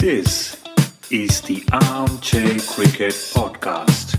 This 0.00 0.56
is 1.10 1.42
the 1.42 1.62
Armchair 1.72 2.58
Cricket 2.60 3.12
Podcast. 3.36 4.16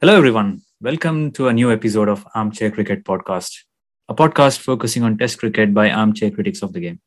Hello, 0.00 0.16
everyone. 0.16 0.62
Welcome 0.80 1.32
to 1.32 1.48
a 1.48 1.52
new 1.52 1.72
episode 1.72 2.08
of 2.08 2.24
Armchair 2.36 2.70
Cricket 2.70 3.02
Podcast, 3.02 3.64
a 4.08 4.14
podcast 4.14 4.60
focusing 4.60 5.02
on 5.02 5.18
Test 5.18 5.40
cricket 5.40 5.74
by 5.74 5.90
armchair 5.90 6.30
critics 6.30 6.62
of 6.62 6.72
the 6.72 6.78
game. 6.78 7.00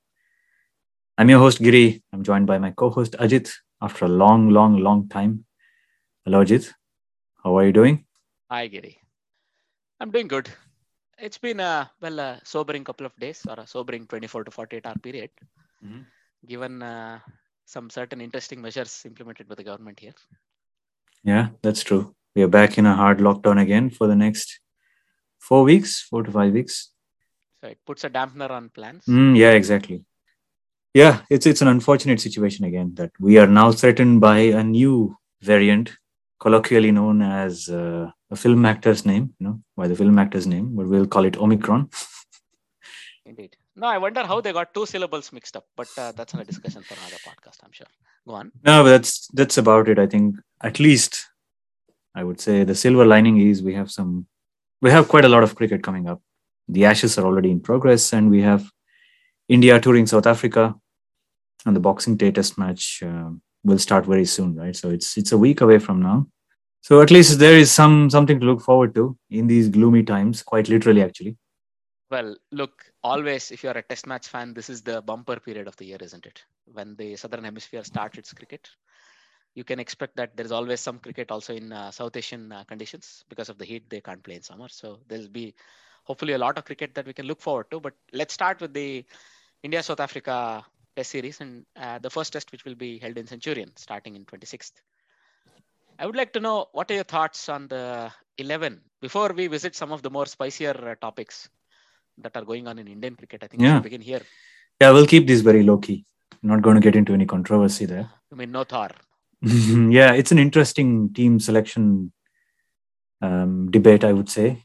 I'm 1.17 1.29
your 1.29 1.39
host, 1.39 1.59
Giri. 1.61 2.01
I'm 2.11 2.23
joined 2.23 2.47
by 2.47 2.57
my 2.57 2.71
co 2.71 2.89
host, 2.89 3.13
Ajit, 3.19 3.51
after 3.81 4.05
a 4.05 4.07
long, 4.07 4.49
long, 4.49 4.77
long 4.77 5.07
time. 5.09 5.45
Hello, 6.25 6.43
Ajit. 6.43 6.71
How 7.43 7.57
are 7.57 7.65
you 7.65 7.71
doing? 7.73 8.05
Hi, 8.49 8.67
Giri. 8.67 8.97
I'm 9.99 10.11
doing 10.11 10.27
good. 10.27 10.49
It's 11.19 11.37
been 11.37 11.59
a 11.59 11.91
well 12.01 12.19
a 12.19 12.41
sobering 12.43 12.83
couple 12.83 13.05
of 13.05 13.15
days 13.17 13.45
or 13.47 13.59
a 13.59 13.67
sobering 13.67 14.07
24 14.07 14.45
to 14.45 14.51
48 14.51 14.85
hour 14.87 14.95
period, 14.97 15.29
Mhm. 15.83 16.05
given 16.45 16.81
uh, 16.81 17.19
some 17.65 17.89
certain 17.89 18.19
interesting 18.19 18.61
measures 18.61 19.03
implemented 19.05 19.47
by 19.47 19.55
the 19.55 19.63
government 19.63 19.99
here. 19.99 20.15
Yeah, 21.23 21.49
that's 21.61 21.83
true. 21.83 22.15
We 22.35 22.41
are 22.41 22.47
back 22.47 22.77
in 22.77 22.85
a 22.87 22.95
hard 22.95 23.19
lockdown 23.19 23.61
again 23.61 23.91
for 23.91 24.07
the 24.07 24.15
next 24.15 24.59
four 25.37 25.63
weeks, 25.63 26.01
four 26.01 26.23
to 26.23 26.31
five 26.31 26.51
weeks. 26.53 26.89
So 27.61 27.67
it 27.67 27.79
puts 27.85 28.03
a 28.03 28.09
dampener 28.09 28.49
on 28.49 28.69
plans. 28.69 29.05
Mm, 29.05 29.37
yeah, 29.37 29.51
exactly. 29.51 30.03
Yeah, 30.93 31.21
it's 31.29 31.45
it's 31.45 31.61
an 31.61 31.67
unfortunate 31.67 32.21
situation 32.21 32.65
again 32.65 32.93
that 32.95 33.11
we 33.19 33.39
are 33.39 33.47
now 33.47 33.71
threatened 33.71 34.21
by 34.21 34.37
a 34.39 34.63
new 34.63 35.17
variant, 35.41 35.97
colloquially 36.39 36.91
known 36.91 37.21
as 37.21 37.67
uh, 37.69 38.11
a 38.29 38.35
film 38.35 38.65
actor's 38.65 39.05
name, 39.05 39.33
you 39.39 39.47
know, 39.47 39.61
by 39.75 39.87
the 39.87 39.95
film 39.95 40.19
actor's 40.19 40.45
name, 40.45 40.75
but 40.75 40.87
we'll 40.87 41.07
call 41.07 41.25
it 41.25 41.37
Omicron. 41.37 41.89
Indeed. 43.25 43.55
No, 43.75 43.87
I 43.87 43.97
wonder 43.97 44.23
how 44.23 44.39
they 44.39 44.53
got 44.53 44.73
two 44.73 44.85
syllables 44.85 45.33
mixed 45.33 45.57
up, 45.57 45.65
but 45.75 45.87
uh, 45.97 46.11
that's 46.11 46.35
a 46.35 46.43
discussion 46.43 46.83
for 46.83 46.93
another 46.93 47.17
podcast, 47.25 47.57
I'm 47.63 47.71
sure. 47.71 47.87
Go 48.27 48.35
on. 48.35 48.51
No, 48.63 48.83
but 48.83 48.89
that's 48.89 49.27
that's 49.33 49.57
about 49.57 49.89
it. 49.89 49.97
I 49.97 50.05
think 50.05 50.35
at 50.61 50.79
least 50.79 51.25
I 52.13 52.23
would 52.23 52.39
say 52.39 52.63
the 52.63 52.75
silver 52.75 53.05
lining 53.05 53.39
is 53.41 53.63
we 53.63 53.73
have 53.73 53.89
some 53.89 54.27
we 54.81 54.91
have 54.91 55.07
quite 55.07 55.25
a 55.25 55.29
lot 55.29 55.43
of 55.43 55.55
cricket 55.55 55.81
coming 55.81 56.07
up. 56.07 56.21
The 56.67 56.85
Ashes 56.85 57.17
are 57.17 57.25
already 57.25 57.49
in 57.49 57.61
progress, 57.61 58.13
and 58.13 58.29
we 58.29 58.41
have 58.41 58.69
India 59.49 59.79
touring 59.79 60.07
South 60.07 60.27
Africa, 60.27 60.75
and 61.65 61.75
the 61.75 61.79
Boxing 61.79 62.15
Day 62.17 62.31
Test 62.31 62.57
match 62.57 63.01
uh, 63.03 63.29
will 63.63 63.79
start 63.79 64.05
very 64.05 64.25
soon, 64.25 64.55
right? 64.55 64.75
So 64.75 64.89
it's 64.89 65.17
it's 65.17 65.31
a 65.31 65.37
week 65.37 65.61
away 65.61 65.79
from 65.79 66.01
now. 66.01 66.27
So 66.81 67.01
at 67.01 67.11
least 67.11 67.39
there 67.39 67.57
is 67.57 67.71
some 67.71 68.09
something 68.09 68.39
to 68.39 68.45
look 68.45 68.61
forward 68.61 68.93
to 68.95 69.17
in 69.29 69.47
these 69.47 69.69
gloomy 69.69 70.03
times, 70.03 70.43
quite 70.43 70.67
literally, 70.67 71.01
actually. 71.01 71.37
Well, 72.11 72.35
look, 72.51 72.85
always, 73.03 73.51
if 73.51 73.63
you're 73.63 73.77
a 73.77 73.81
test 73.81 74.05
match 74.05 74.27
fan, 74.27 74.53
this 74.53 74.69
is 74.69 74.81
the 74.81 75.01
bumper 75.01 75.39
period 75.39 75.67
of 75.67 75.75
the 75.77 75.85
year, 75.85 75.97
isn't 75.99 76.25
it? 76.25 76.43
When 76.65 76.95
the 76.95 77.15
Southern 77.15 77.43
Hemisphere 77.43 77.83
starts 77.83 78.17
its 78.17 78.33
cricket, 78.33 78.69
you 79.55 79.63
can 79.63 79.79
expect 79.79 80.15
that 80.17 80.35
there's 80.35 80.51
always 80.51 80.79
some 80.79 80.99
cricket 80.99 81.31
also 81.31 81.55
in 81.55 81.71
uh, 81.71 81.89
South 81.91 82.15
Asian 82.15 82.51
uh, 82.51 82.63
conditions 82.65 83.23
because 83.29 83.49
of 83.49 83.57
the 83.57 83.65
heat 83.65 83.89
they 83.89 84.01
can't 84.01 84.23
play 84.23 84.35
in 84.35 84.43
summer. 84.43 84.67
So 84.67 84.99
there'll 85.07 85.29
be 85.29 85.55
hopefully 86.03 86.33
a 86.33 86.37
lot 86.37 86.57
of 86.57 86.65
cricket 86.65 86.93
that 86.95 87.07
we 87.07 87.13
can 87.13 87.25
look 87.25 87.41
forward 87.41 87.71
to. 87.71 87.79
But 87.79 87.93
let's 88.11 88.33
start 88.33 88.61
with 88.61 88.73
the 88.73 89.05
India 89.63 89.81
South 89.81 89.99
Africa 89.99 90.65
Test 90.95 91.11
series 91.11 91.41
and 91.41 91.65
uh, 91.75 91.99
the 91.99 92.09
first 92.09 92.33
test, 92.33 92.51
which 92.51 92.65
will 92.65 92.75
be 92.75 92.99
held 92.99 93.17
in 93.17 93.25
Centurion 93.25 93.71
starting 93.75 94.15
in 94.15 94.25
26th. 94.25 94.73
I 95.99 96.05
would 96.05 96.15
like 96.15 96.33
to 96.33 96.39
know 96.39 96.67
what 96.71 96.89
are 96.91 96.95
your 96.95 97.03
thoughts 97.03 97.49
on 97.49 97.67
the 97.67 98.11
11 98.37 98.81
before 99.01 99.33
we 99.33 99.47
visit 99.47 99.75
some 99.75 99.91
of 99.91 100.01
the 100.01 100.09
more 100.09 100.25
spicier 100.25 100.75
uh, 100.91 100.95
topics 100.99 101.49
that 102.19 102.35
are 102.35 102.45
going 102.45 102.67
on 102.67 102.79
in 102.79 102.87
Indian 102.87 103.15
cricket. 103.15 103.43
I 103.43 103.47
think 103.47 103.61
we 103.61 103.67
Yeah. 103.67 103.75
should 103.75 103.83
begin 103.83 104.01
here. 104.01 104.21
Yeah, 104.79 104.91
we'll 104.91 105.07
keep 105.07 105.27
this 105.27 105.41
very 105.41 105.63
low 105.63 105.77
key. 105.77 106.05
Not 106.41 106.61
going 106.61 106.75
to 106.75 106.81
get 106.81 106.95
into 106.95 107.13
any 107.13 107.25
controversy 107.25 107.85
there. 107.85 108.09
I 108.31 108.35
mean, 108.35 108.51
no 108.51 108.63
Thor. 108.63 108.89
yeah, 109.41 110.13
it's 110.13 110.31
an 110.31 110.39
interesting 110.39 111.13
team 111.13 111.39
selection 111.39 112.11
um, 113.21 113.71
debate, 113.71 114.03
I 114.03 114.13
would 114.13 114.29
say. 114.29 114.63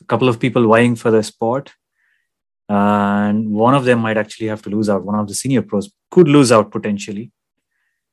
A 0.00 0.04
couple 0.04 0.28
of 0.28 0.40
people 0.40 0.68
vying 0.68 0.96
for 0.96 1.10
the 1.10 1.22
spot, 1.22 1.72
and 2.68 3.50
one 3.50 3.74
of 3.74 3.84
them 3.84 4.00
might 4.00 4.16
actually 4.16 4.46
have 4.48 4.62
to 4.62 4.70
lose 4.70 4.88
out. 4.88 5.04
One 5.04 5.18
of 5.18 5.28
the 5.28 5.34
senior 5.34 5.62
pros 5.62 5.90
could 6.10 6.28
lose 6.28 6.50
out 6.50 6.70
potentially 6.70 7.30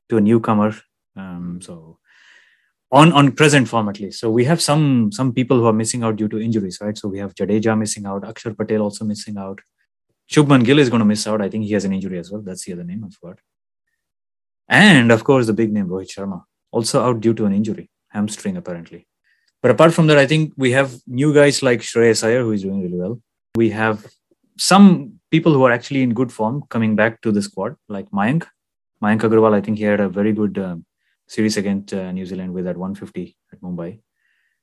to 0.10 0.18
a 0.18 0.22
newcomer. 0.22 0.76
Um, 1.16 1.60
so 1.62 2.00
on 2.92 3.14
on 3.14 3.32
present 3.32 3.68
form 3.68 3.90
at 3.90 4.00
least. 4.00 4.20
So 4.20 4.30
we 4.30 4.46
have 4.46 4.62
some 4.62 5.12
some 5.12 5.34
people 5.34 5.58
who 5.58 5.66
are 5.66 5.74
missing 5.74 6.04
out 6.04 6.18
due 6.18 6.28
to 6.28 6.40
injuries, 6.40 6.80
right? 6.82 6.98
So 6.98 7.08
we 7.08 7.20
have 7.20 7.34
Jadeja 7.34 7.78
missing 7.78 8.06
out, 8.06 8.24
Akshar 8.24 8.58
Patel 8.58 8.82
also 8.82 9.06
missing 9.06 9.38
out. 9.38 9.60
Shubman 10.30 10.64
Gill 10.64 10.80
is 10.80 10.90
going 10.90 11.00
to 11.00 11.06
miss 11.06 11.28
out. 11.28 11.42
I 11.42 11.50
think 11.50 11.66
he 11.66 11.74
has 11.74 11.84
an 11.84 11.94
injury 11.94 12.18
as 12.18 12.32
well. 12.32 12.42
That's 12.42 12.66
the 12.66 12.74
other 12.74 12.86
name 12.86 13.04
I 13.06 13.10
forgot. 13.10 13.40
And 14.68 15.12
of 15.12 15.24
course, 15.26 15.48
the 15.48 15.54
big 15.54 15.74
name 15.74 15.88
Rohit 15.88 16.10
Sharma 16.16 16.44
also 16.72 17.04
out 17.04 17.20
due 17.20 17.34
to 17.34 17.46
an 17.46 17.54
injury, 17.54 17.90
hamstring 18.10 18.56
apparently. 18.56 19.08
But 19.62 19.72
apart 19.72 19.94
from 19.94 20.08
that, 20.08 20.18
I 20.18 20.26
think 20.26 20.54
we 20.58 20.72
have 20.72 20.96
new 21.06 21.34
guys 21.34 21.62
like 21.62 21.82
Shreyas 21.82 22.24
Iyer 22.24 22.42
who 22.44 22.54
is 22.54 22.64
doing 22.64 22.82
really 22.82 22.98
well. 22.98 23.22
We 23.56 23.70
have 23.72 24.06
some 24.62 25.14
people 25.32 25.54
who 25.54 25.64
are 25.64 25.72
actually 25.72 26.04
in 26.04 26.14
good 26.14 26.32
form 26.32 26.64
coming 26.70 26.96
back 26.96 27.22
to 27.22 27.32
the 27.32 27.42
squad, 27.42 27.76
like 27.90 28.10
Mayank. 28.12 28.46
Mayank 29.04 29.22
Agarwal, 29.22 29.56
I 29.56 29.62
think 29.62 29.80
he 29.80 29.86
had 29.86 30.00
a 30.00 30.08
very 30.08 30.34
good 30.34 30.58
um, 30.60 30.86
series 31.28 31.58
against 31.58 31.94
uh, 31.94 32.12
New 32.12 32.26
Zealand 32.28 32.54
with 32.54 32.66
that 32.66 32.78
150 32.78 33.36
at 33.52 33.62
Mumbai. 33.62 34.00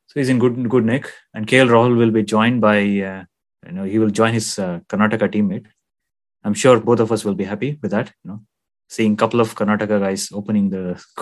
So 0.07 0.21
he's 0.21 0.29
in 0.29 0.39
good 0.39 0.57
good 0.71 0.85
nick. 0.85 1.11
And 1.35 1.49
KL 1.49 1.69
Rahul 1.75 1.97
will 1.97 2.13
be 2.13 2.23
joined 2.23 2.61
by, 2.61 2.79
uh, 2.79 3.25
you 3.67 3.73
know, 3.73 3.85
he 3.85 3.99
will 3.99 4.11
join 4.21 4.35
his 4.35 4.59
uh, 4.59 4.79
Karnataka 4.89 5.29
teammate. 5.35 5.67
I'm 6.45 6.55
sure 6.55 6.79
both 6.79 7.01
of 7.01 7.11
us 7.11 7.25
will 7.25 7.35
be 7.35 7.45
happy 7.53 7.79
with 7.83 7.91
that. 7.91 8.13
You 8.23 8.31
know, 8.31 8.41
seeing 8.89 9.15
a 9.15 9.17
couple 9.17 9.41
of 9.41 9.55
Karnataka 9.57 9.99
guys 10.01 10.31
opening 10.33 10.71
the, 10.71 10.85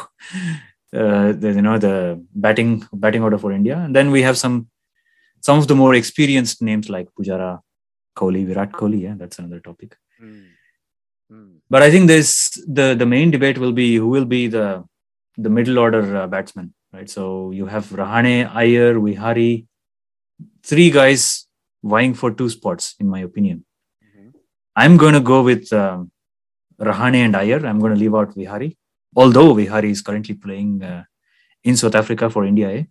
uh, 0.93 1.33
the 1.43 1.53
you 1.57 1.63
know 1.63 1.79
the 1.79 2.23
batting 2.35 2.87
batting 2.93 3.23
order 3.23 3.39
for 3.39 3.53
India, 3.53 3.79
and 3.79 3.97
then 3.97 4.11
we 4.11 4.23
have 4.23 4.37
some 4.37 4.69
some 5.41 5.59
of 5.59 5.67
the 5.67 5.75
more 5.75 5.95
experienced 5.95 6.61
names 6.61 6.91
like 6.91 7.09
Pujara, 7.19 7.61
Kohli, 8.21 8.43
Virat 8.51 8.73
Kohli. 8.73 9.01
Yeah, 9.07 9.15
that's 9.23 9.39
another 9.39 9.61
topic. 9.61 9.97
Hmm. 10.21 10.43
Hmm. 11.31 11.53
But 11.71 11.83
I 11.83 11.91
think 11.91 12.07
this 12.15 12.33
the 12.81 12.87
the 13.03 13.07
main 13.15 13.31
debate 13.37 13.59
will 13.65 13.73
be 13.83 13.89
who 13.97 14.09
will 14.17 14.29
be 14.37 14.43
the 14.57 14.67
the 15.47 15.51
middle 15.59 15.79
order 15.85 16.03
uh, 16.17 16.27
batsman, 16.35 16.69
right? 16.93 17.09
So 17.17 17.25
you 17.61 17.67
have 17.75 17.87
Rahane, 18.03 18.37
Iyer, 18.65 18.93
Vihari, 19.07 19.67
three 20.73 20.91
guys 20.91 21.25
vying 21.95 22.15
for 22.21 22.31
two 22.41 22.49
spots, 22.57 22.95
in 23.01 23.09
my 23.15 23.21
opinion. 23.31 23.65
Mhm. 24.07 24.31
I'm 24.85 24.97
going 25.05 25.15
to 25.21 25.25
go 25.33 25.43
with 25.51 25.73
um, 25.73 26.11
Rahane 26.91 27.21
and 27.27 27.37
Iyer. 27.43 27.61
I'm 27.67 27.81
going 27.85 27.95
to 27.97 28.01
leave 28.05 28.15
out 28.21 28.35
Vihari, 28.41 28.71
although 29.25 29.53
Vihari 29.61 29.91
is 29.97 30.03
currently 30.11 30.35
playing 30.47 30.73
uh, 30.93 31.03
in 31.65 31.77
South 31.83 31.95
Africa 32.03 32.31
for 32.37 32.45
India. 32.53 32.71
Eh? 32.79 32.85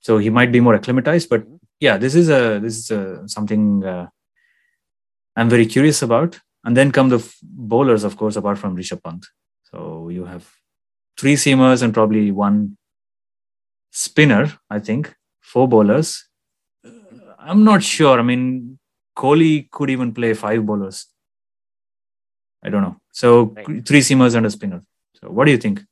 So 0.00 0.18
he 0.18 0.30
might 0.38 0.52
be 0.56 0.60
more 0.68 0.74
acclimatized, 0.80 1.28
but 1.34 1.42
Mhm. 1.44 1.60
Yeah, 1.86 1.96
this 2.04 2.14
is 2.20 2.28
a 2.30 2.58
this 2.64 2.76
is 2.80 2.90
a, 2.90 3.00
something 3.36 3.62
uh, 3.84 4.06
I'm 5.36 5.50
very 5.54 5.66
curious 5.66 6.02
about. 6.08 6.40
And 6.66 6.74
then 6.78 6.92
come 6.96 7.10
the 7.10 7.18
f- 7.18 7.38
bowlers, 7.42 8.04
of 8.08 8.16
course, 8.16 8.36
apart 8.40 8.58
from 8.58 8.76
Rishabh 8.76 9.02
Pant. 9.04 9.26
So 9.70 10.08
you 10.08 10.24
have 10.24 10.44
three 11.20 11.34
seamers 11.42 11.82
and 11.82 11.92
probably 11.92 12.30
one 12.30 12.78
spinner. 14.04 14.44
I 14.76 14.78
think 14.78 15.14
four 15.52 15.66
bowlers. 15.68 16.08
Uh, 16.84 16.90
I'm 17.38 17.64
not 17.64 17.82
sure. 17.82 18.18
I 18.18 18.22
mean, 18.22 18.78
Kohli 19.22 19.70
could 19.70 19.90
even 19.90 20.14
play 20.14 20.32
five 20.44 20.64
bowlers. 20.64 21.06
I 22.66 22.70
don't 22.70 22.82
know. 22.86 22.96
So 23.12 23.28
Right. 23.56 23.86
three 23.88 24.00
seamers 24.08 24.34
and 24.34 24.46
a 24.46 24.50
spinner. 24.50 24.80
So 25.20 25.28
what 25.30 25.44
do 25.44 25.50
you 25.56 25.58
think? 25.58 25.84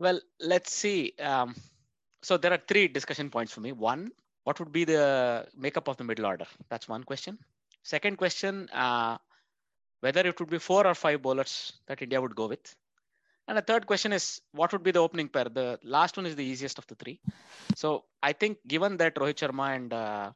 Well, 0.00 0.20
let's 0.40 0.72
see. 0.82 1.14
Um, 1.20 1.54
so 2.24 2.36
there 2.36 2.52
are 2.52 2.62
three 2.68 2.88
discussion 2.88 3.30
points 3.30 3.52
for 3.52 3.60
me. 3.60 3.72
One, 3.72 4.10
what 4.44 4.58
would 4.60 4.72
be 4.72 4.84
the 4.84 5.46
makeup 5.56 5.88
of 5.88 5.96
the 5.98 6.04
middle 6.04 6.26
order? 6.26 6.46
That's 6.70 6.88
one 6.88 7.04
question. 7.04 7.38
Second 7.82 8.16
question, 8.16 8.68
uh, 8.70 9.18
whether 10.00 10.22
it 10.26 10.38
would 10.40 10.50
be 10.50 10.58
four 10.58 10.86
or 10.86 10.94
five 10.94 11.22
bowlers 11.22 11.74
that 11.86 12.02
India 12.02 12.20
would 12.20 12.34
go 12.34 12.46
with. 12.46 12.74
And 13.46 13.58
the 13.58 13.62
third 13.62 13.86
question 13.86 14.12
is, 14.12 14.40
what 14.52 14.72
would 14.72 14.82
be 14.82 14.90
the 14.90 15.00
opening 15.00 15.28
pair? 15.28 15.44
The 15.44 15.78
last 15.82 16.16
one 16.16 16.26
is 16.26 16.34
the 16.34 16.44
easiest 16.44 16.78
of 16.78 16.86
the 16.86 16.94
three. 16.94 17.20
So 17.74 18.04
I 18.22 18.32
think, 18.32 18.58
given 18.66 18.96
that 18.98 19.16
Rohit 19.16 19.36
Sharma 19.42 19.76
and 19.76 19.92
uh, 19.92 20.32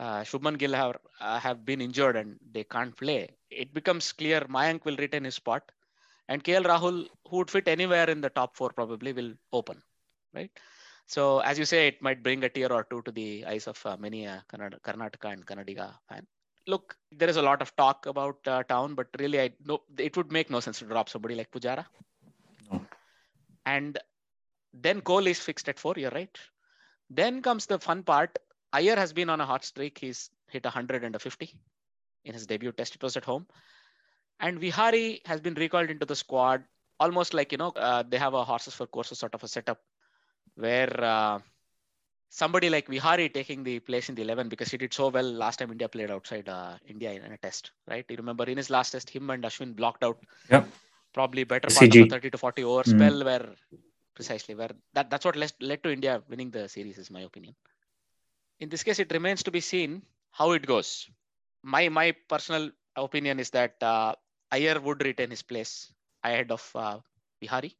uh, 0.00 0.20
Shubman 0.22 0.58
Gill 0.58 0.72
have 0.72 0.96
uh, 1.20 1.38
have 1.38 1.64
been 1.64 1.80
injured 1.80 2.16
and 2.16 2.38
they 2.52 2.64
can't 2.64 2.96
play, 2.96 3.28
it 3.50 3.72
becomes 3.72 4.12
clear 4.12 4.40
Mayank 4.42 4.84
will 4.84 4.96
retain 4.96 5.24
his 5.24 5.36
spot, 5.36 5.70
and 6.28 6.42
KL 6.42 6.64
Rahul, 6.64 7.06
who 7.28 7.36
would 7.38 7.50
fit 7.50 7.68
anywhere 7.68 8.10
in 8.10 8.20
the 8.20 8.30
top 8.30 8.56
four, 8.56 8.70
probably 8.70 9.12
will 9.12 9.32
open, 9.52 9.80
right? 10.34 10.50
So 11.10 11.40
as 11.40 11.58
you 11.58 11.64
say, 11.64 11.88
it 11.88 12.00
might 12.00 12.22
bring 12.22 12.44
a 12.44 12.48
tear 12.48 12.72
or 12.72 12.84
two 12.84 13.02
to 13.02 13.10
the 13.10 13.44
eyes 13.44 13.66
of 13.66 13.84
uh, 13.84 13.96
many 13.98 14.28
uh, 14.28 14.38
Karnataka 14.48 15.32
and 15.32 15.44
Kannadiga 15.44 15.92
fan. 16.08 16.24
look, 16.68 16.94
there 17.10 17.28
is 17.28 17.36
a 17.36 17.42
lot 17.42 17.62
of 17.62 17.74
talk 17.74 18.06
about 18.06 18.36
uh, 18.46 18.62
Town, 18.62 18.94
but 18.94 19.08
really, 19.18 19.40
I 19.40 19.50
no, 19.70 19.80
it 19.98 20.16
would 20.16 20.30
make 20.30 20.50
no 20.50 20.60
sense 20.60 20.78
to 20.78 20.84
drop 20.84 21.08
somebody 21.08 21.34
like 21.34 21.50
Pujara. 21.50 21.84
No. 22.70 22.80
And 23.66 23.98
then 24.72 25.00
Kohli 25.00 25.32
is 25.32 25.40
fixed 25.40 25.68
at 25.68 25.80
four. 25.80 25.94
You're 25.96 26.12
right. 26.12 26.38
Then 27.22 27.42
comes 27.42 27.66
the 27.66 27.80
fun 27.80 28.04
part. 28.04 28.38
Iyer 28.72 28.94
has 28.94 29.12
been 29.12 29.30
on 29.30 29.40
a 29.40 29.46
hot 29.52 29.64
streak. 29.64 29.98
He's 29.98 30.30
hit 30.48 30.62
100 30.62 31.02
and 31.02 31.16
a 31.16 31.18
50 31.18 31.52
in 32.24 32.34
his 32.34 32.46
debut 32.46 32.70
test. 32.70 32.94
It 32.94 33.02
was 33.02 33.16
at 33.16 33.24
home. 33.24 33.48
And 34.38 34.60
Vihari 34.60 35.22
has 35.24 35.40
been 35.40 35.54
recalled 35.54 35.90
into 35.90 36.06
the 36.06 36.14
squad, 36.14 36.62
almost 37.00 37.34
like, 37.34 37.50
you 37.50 37.58
know, 37.58 37.70
uh, 37.70 38.04
they 38.08 38.18
have 38.18 38.34
a 38.34 38.44
horses 38.44 38.74
for 38.74 38.86
courses 38.86 39.18
sort 39.18 39.34
of 39.34 39.42
a 39.42 39.48
setup 39.48 39.80
where 40.56 40.92
uh, 41.02 41.38
somebody 42.30 42.68
like 42.70 42.88
Vihari 42.88 43.28
taking 43.28 43.62
the 43.64 43.78
place 43.80 44.08
in 44.08 44.14
the 44.14 44.22
11 44.22 44.48
because 44.48 44.70
he 44.70 44.78
did 44.78 44.92
so 44.92 45.08
well 45.08 45.24
last 45.44 45.58
time 45.58 45.70
India 45.70 45.88
played 45.88 46.10
outside 46.10 46.48
uh, 46.48 46.76
India 46.86 47.12
in 47.12 47.32
a 47.32 47.38
test, 47.38 47.72
right? 47.88 48.04
You 48.08 48.16
remember 48.16 48.44
in 48.44 48.56
his 48.56 48.70
last 48.70 48.90
test, 48.92 49.10
him 49.10 49.30
and 49.30 49.42
Ashwin 49.44 49.74
blocked 49.76 50.02
out 50.04 50.18
Yep. 50.50 50.68
probably 51.12 51.44
better 51.44 51.70
part 51.70 51.92
of 51.92 52.00
CG. 52.00 52.02
a 52.02 52.06
30 52.06 52.30
to 52.30 52.38
40 52.38 52.64
over 52.64 52.84
Mm. 52.86 52.92
spell 52.94 53.24
where 53.24 53.46
precisely 54.14 54.54
where 54.54 54.70
that, 54.94 55.10
that's 55.10 55.24
what 55.24 55.36
led, 55.36 55.52
led 55.60 55.82
to 55.82 55.92
India 55.92 56.22
winning 56.28 56.50
the 56.50 56.68
series, 56.68 56.98
is 56.98 57.10
my 57.10 57.20
opinion. 57.22 57.54
In 58.60 58.68
this 58.68 58.82
case, 58.84 58.98
it 59.00 59.12
remains 59.12 59.42
to 59.44 59.50
be 59.50 59.60
seen 59.60 60.02
how 60.30 60.52
it 60.52 60.66
goes. 60.66 61.08
My 61.62 61.88
my 61.88 62.12
personal 62.28 62.70
opinion 62.96 63.38
is 63.40 63.50
that 63.50 63.82
uh, 63.82 64.14
Iyer 64.50 64.80
would 64.80 65.02
retain 65.04 65.30
his 65.30 65.42
place 65.42 65.92
ahead 66.22 66.50
of 66.50 66.70
uh, 66.74 67.00
Vihari. 67.40 67.76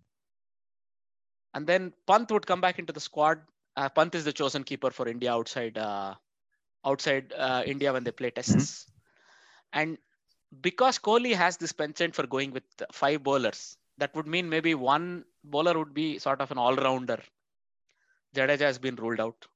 And 1.55 1.67
then 1.67 1.93
Pant 2.07 2.31
would 2.31 2.47
come 2.47 2.61
back 2.61 2.79
into 2.79 2.93
the 2.93 3.01
squad. 3.01 3.41
Uh, 3.77 3.89
Pant 3.89 4.15
is 4.15 4.25
the 4.25 4.33
chosen 4.33 4.65
keeper 4.65 4.91
for 4.91 5.09
India 5.09 5.33
outside 5.33 5.79
uh, 5.79 6.15
outside 6.85 7.33
uh, 7.37 7.63
India 7.67 7.93
when 7.93 8.05
they 8.05 8.13
play 8.13 8.31
tests. 8.31 8.87
And 9.73 9.99
because 10.61 10.99
Kohli 10.99 11.35
has 11.35 11.57
this 11.57 11.73
penchant 11.73 12.15
for 12.15 12.27
going 12.27 12.53
with 12.53 12.65
five 12.93 13.23
bowlers, 13.23 13.77
that 13.99 14.15
would 14.15 14.27
mean 14.27 14.49
maybe 14.49 14.75
one 14.75 15.25
bowler 15.45 15.79
would 15.79 15.95
be 15.95 16.19
sort 16.19 16.41
of 16.41 16.51
an 16.51 16.59
all-rounder. 16.59 17.21
Jadeja 18.35 18.61
has 18.61 18.79
been 18.79 18.97
ruled 18.97 19.21
out. 19.21 19.47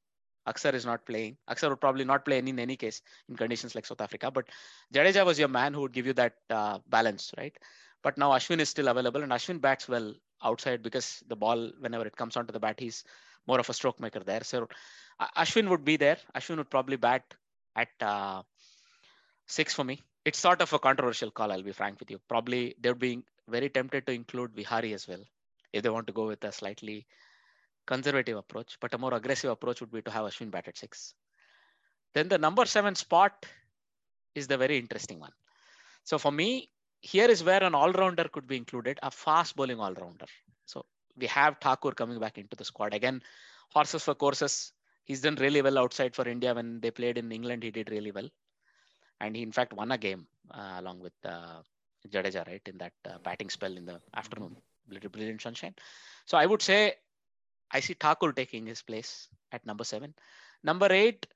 Akshar 0.47 0.75
is 0.75 0.85
not 0.85 1.07
playing. 1.07 1.37
Akshar 1.49 1.71
would 1.71 1.81
probably 1.81 2.05
not 2.05 2.25
play 2.25 2.39
in, 2.39 2.47
in 2.47 2.59
any 2.59 2.77
case 2.77 3.01
in 3.29 3.37
conditions 3.37 3.75
like 3.75 3.87
South 3.87 4.01
Africa. 4.01 4.31
But 4.31 4.47
Jadeja 4.93 5.25
was 5.25 5.39
your 5.39 5.49
man 5.49 5.73
who 5.73 5.81
would 5.83 5.93
give 5.93 6.07
you 6.07 6.13
that 6.15 6.35
uh, 6.51 6.79
balance, 6.89 7.33
right? 7.39 7.57
But 8.03 8.19
now 8.19 8.33
Ashwin 8.33 8.61
is 8.61 8.69
still 8.69 8.89
available, 8.89 9.23
and 9.23 9.33
Ashwin 9.33 9.61
bats 9.61 9.89
well 9.89 10.15
outside 10.45 10.83
because 10.83 11.23
the 11.29 11.37
ball, 11.37 11.71
whenever 11.81 12.07
it 12.07 12.17
comes 12.17 12.37
onto 12.37 12.53
the 12.53 12.61
bat, 12.61 12.79
he's 12.79 13.05
more 13.47 13.61
of 13.61 13.69
a 13.69 13.75
stroke 13.75 14.01
maker 14.01 14.21
there. 14.21 14.45
So 14.45 14.69
Ashwin 15.37 15.69
would 15.69 15.85
be 15.85 15.97
there. 15.97 16.19
Ashwin 16.35 16.59
would 16.59 16.71
probably 16.71 16.97
bat 16.97 17.23
at 17.77 17.89
uh, 18.01 18.43
six 19.47 19.75
for 19.75 19.85
me. 19.85 20.01
It's 20.25 20.39
sort 20.39 20.63
of 20.63 20.73
a 20.73 20.79
controversial 20.79 21.31
call, 21.31 21.53
I'll 21.53 21.63
be 21.63 21.73
frank 21.73 22.01
with 22.01 22.11
you. 22.11 22.19
Probably 22.29 22.75
they're 22.81 22.95
being 22.95 23.25
very 23.49 23.69
tempted 23.69 24.07
to 24.07 24.13
include 24.13 24.53
Vihari 24.55 24.95
as 24.95 25.07
well 25.07 25.23
if 25.73 25.83
they 25.83 25.91
want 25.91 26.07
to 26.07 26.13
go 26.13 26.27
with 26.27 26.43
a 26.45 26.53
slightly 26.53 27.07
conservative 27.87 28.39
approach, 28.39 28.79
but 28.81 28.95
a 28.95 28.99
more 28.99 29.13
aggressive 29.13 29.51
approach 29.51 29.81
would 29.81 29.93
be 29.93 30.01
to 30.03 30.11
have 30.11 30.25
Ashwin 30.25 30.51
bat 30.51 30.69
at 30.69 30.79
six. 30.79 31.15
Then 32.15 32.29
the 32.29 32.39
number 32.39 32.65
seven 32.65 32.95
spot 32.95 33.45
is 34.35 34.47
the 34.47 34.57
very 34.57 34.79
interesting 34.79 35.21
one. 35.21 35.33
So 36.05 36.19
for 36.19 36.33
me, 36.33 36.71
here 37.05 37.31
is 37.31 37.45
where 37.45 37.63
an 37.63 37.75
all-rounder 37.75 38.25
could 38.33 38.47
be 38.47 38.57
included, 38.57 38.99
a 39.03 39.11
fast 39.11 39.57
bowling 39.57 39.79
all-rounder. 39.79 40.25
So 40.65 40.87
we 41.19 41.27
have 41.27 41.59
Thakur 41.61 41.93
coming 41.93 42.19
back 42.19 42.39
into 42.39 42.57
the 42.57 42.65
squad 42.65 42.95
again. 42.95 43.23
Horses 43.75 44.03
for 44.03 44.15
courses. 44.15 44.73
He's 45.05 45.21
done 45.21 45.35
really 45.35 45.61
well 45.61 45.79
outside 45.79 46.15
for 46.15 46.27
India 46.27 46.55
when 46.55 46.81
they 46.81 46.91
played 46.91 47.19
in 47.19 47.31
England. 47.31 47.63
He 47.63 47.71
did 47.71 47.91
really 47.91 48.11
well, 48.11 48.31
and 49.21 49.37
he 49.37 49.43
in 49.43 49.53
fact 49.53 49.75
won 49.75 49.93
a 49.93 49.99
game 49.99 50.27
uh, 50.51 50.77
along 50.79 51.01
with 51.01 51.13
uh, 51.27 51.61
Jadeja, 52.09 52.47
right, 52.47 52.63
in 52.67 52.79
that 52.79 52.95
uh, 53.07 53.19
batting 53.23 53.51
spell 53.51 53.77
in 53.77 53.85
the 53.85 54.01
afternoon. 54.17 54.57
Brilliant, 54.89 55.13
brilliant 55.13 55.43
sunshine. 55.43 55.75
So 56.25 56.39
I 56.39 56.47
would 56.47 56.63
say 56.63 56.95
I 57.71 57.81
see 57.81 57.95
Thakur 57.95 58.33
taking 58.33 58.65
his 58.65 58.81
place 58.81 59.29
at 59.53 59.67
number 59.67 59.85
seven. 59.85 60.15
Number 60.63 60.91
eight, 60.91 61.27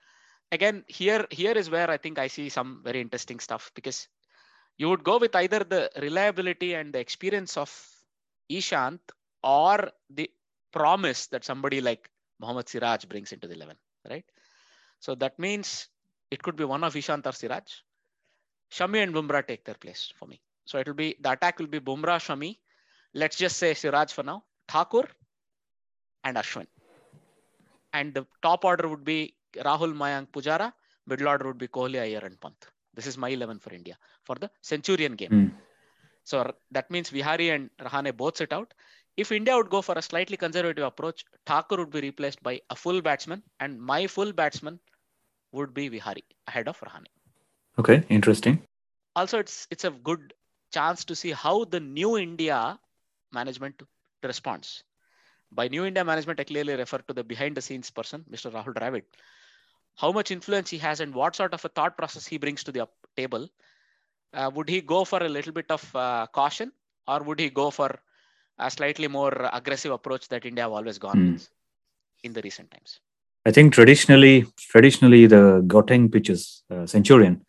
again, 0.50 0.84
here 0.86 1.26
here 1.30 1.52
is 1.52 1.68
where 1.68 1.90
I 1.90 1.98
think 1.98 2.18
I 2.18 2.28
see 2.28 2.48
some 2.48 2.80
very 2.82 3.02
interesting 3.02 3.38
stuff 3.38 3.70
because 3.74 4.08
you 4.78 4.88
would 4.88 5.04
go 5.04 5.18
with 5.18 5.34
either 5.34 5.60
the 5.60 5.90
reliability 6.00 6.74
and 6.74 6.92
the 6.92 7.00
experience 7.00 7.56
of 7.56 7.70
Ishant 8.50 9.00
or 9.42 9.90
the 10.08 10.30
promise 10.72 11.26
that 11.28 11.44
somebody 11.44 11.80
like 11.80 12.08
Mohammad 12.40 12.68
Siraj 12.68 13.04
brings 13.06 13.32
into 13.32 13.48
the 13.48 13.54
11, 13.54 13.76
right? 14.08 14.24
So 15.00 15.14
that 15.16 15.38
means 15.38 15.88
it 16.30 16.42
could 16.42 16.56
be 16.56 16.64
one 16.64 16.84
of 16.84 16.94
Ishant 16.94 17.26
or 17.26 17.32
Siraj. 17.32 17.82
Shami 18.70 19.02
and 19.02 19.14
Bumrah 19.14 19.46
take 19.46 19.64
their 19.64 19.74
place 19.74 20.12
for 20.16 20.26
me. 20.26 20.40
So 20.64 20.78
it 20.78 20.86
will 20.86 20.94
be 20.94 21.16
the 21.20 21.32
attack 21.32 21.58
will 21.58 21.66
be 21.66 21.80
Bumrah, 21.80 22.20
Shami. 22.20 22.58
Let's 23.14 23.36
just 23.36 23.56
say 23.56 23.74
Siraj 23.74 24.12
for 24.12 24.22
now, 24.22 24.44
Thakur, 24.68 25.08
and 26.24 26.36
Ashwin. 26.36 26.66
And 27.92 28.14
the 28.14 28.26
top 28.42 28.64
order 28.64 28.86
would 28.86 29.04
be 29.04 29.34
Rahul, 29.56 29.94
Mayank, 29.94 30.28
Pujara. 30.28 30.72
Middle 31.06 31.28
order 31.28 31.46
would 31.46 31.58
be 31.58 31.68
Kohli, 31.68 32.00
Iyer, 32.00 32.20
and 32.22 32.38
Pant. 32.38 32.66
This 32.98 33.06
is 33.06 33.16
my 33.24 33.28
11 33.38 33.58
for 33.64 33.72
India 33.72 33.96
for 34.28 34.36
the 34.42 34.50
Centurion 34.60 35.14
game. 35.22 35.34
Hmm. 35.34 35.48
So 36.30 36.38
that 36.76 36.90
means 36.90 37.10
Vihari 37.10 37.50
and 37.50 37.70
Rahane 37.86 38.16
both 38.22 38.36
sit 38.36 38.52
out. 38.52 38.74
If 39.16 39.30
India 39.32 39.56
would 39.56 39.70
go 39.70 39.82
for 39.82 39.94
a 39.98 40.02
slightly 40.02 40.36
conservative 40.36 40.84
approach, 40.84 41.24
Thakur 41.46 41.76
would 41.78 41.90
be 41.90 42.00
replaced 42.00 42.42
by 42.42 42.60
a 42.70 42.76
full 42.76 43.00
batsman, 43.00 43.42
and 43.60 43.80
my 43.80 44.06
full 44.06 44.32
batsman 44.32 44.80
would 45.52 45.72
be 45.78 45.88
Vihari 45.88 46.24
ahead 46.48 46.68
of 46.68 46.80
Rahane. 46.80 47.06
Okay, 47.78 48.02
interesting. 48.08 48.60
Also, 49.16 49.38
it's 49.38 49.56
it's 49.70 49.84
a 49.84 49.90
good 50.10 50.34
chance 50.78 51.04
to 51.04 51.16
see 51.22 51.32
how 51.44 51.64
the 51.64 51.80
new 51.80 52.18
India 52.18 52.78
management 53.32 53.82
responds. 54.22 54.82
By 55.50 55.68
new 55.68 55.84
India 55.86 56.04
management, 56.04 56.40
I 56.40 56.44
clearly 56.44 56.74
refer 56.74 56.98
to 56.98 57.14
the 57.14 57.24
behind 57.24 57.56
the 57.56 57.62
scenes 57.62 57.90
person, 57.90 58.24
Mr. 58.30 58.50
Rahul 58.50 58.74
Dravid. 58.74 59.04
How 59.98 60.12
much 60.12 60.30
influence 60.30 60.70
he 60.70 60.78
has 60.78 61.00
and 61.00 61.14
what 61.14 61.34
sort 61.34 61.54
of 61.54 61.64
a 61.64 61.68
thought 61.68 61.96
process 61.96 62.26
he 62.26 62.38
brings 62.38 62.62
to 62.64 62.72
the 62.72 62.86
table. 63.16 63.48
Uh, 64.32 64.50
would 64.54 64.68
he 64.68 64.80
go 64.80 65.04
for 65.04 65.22
a 65.22 65.28
little 65.28 65.52
bit 65.52 65.70
of 65.70 65.96
uh, 65.96 66.26
caution 66.32 66.70
or 67.08 67.22
would 67.22 67.40
he 67.40 67.50
go 67.50 67.70
for 67.70 67.98
a 68.58 68.70
slightly 68.70 69.08
more 69.08 69.32
aggressive 69.52 69.90
approach 69.92 70.28
that 70.28 70.44
India 70.44 70.64
have 70.64 70.72
always 70.72 70.98
gone 70.98 71.18
Hmm. 71.18 71.32
with 71.32 71.48
in 72.22 72.32
the 72.32 72.42
recent 72.42 72.70
times? 72.70 73.00
I 73.46 73.50
think 73.50 73.72
traditionally, 73.72 74.46
traditionally 74.58 75.26
the 75.26 75.62
Gauteng 75.66 76.12
pitches, 76.12 76.62
uh, 76.70 76.86
Centurion, 76.86 77.44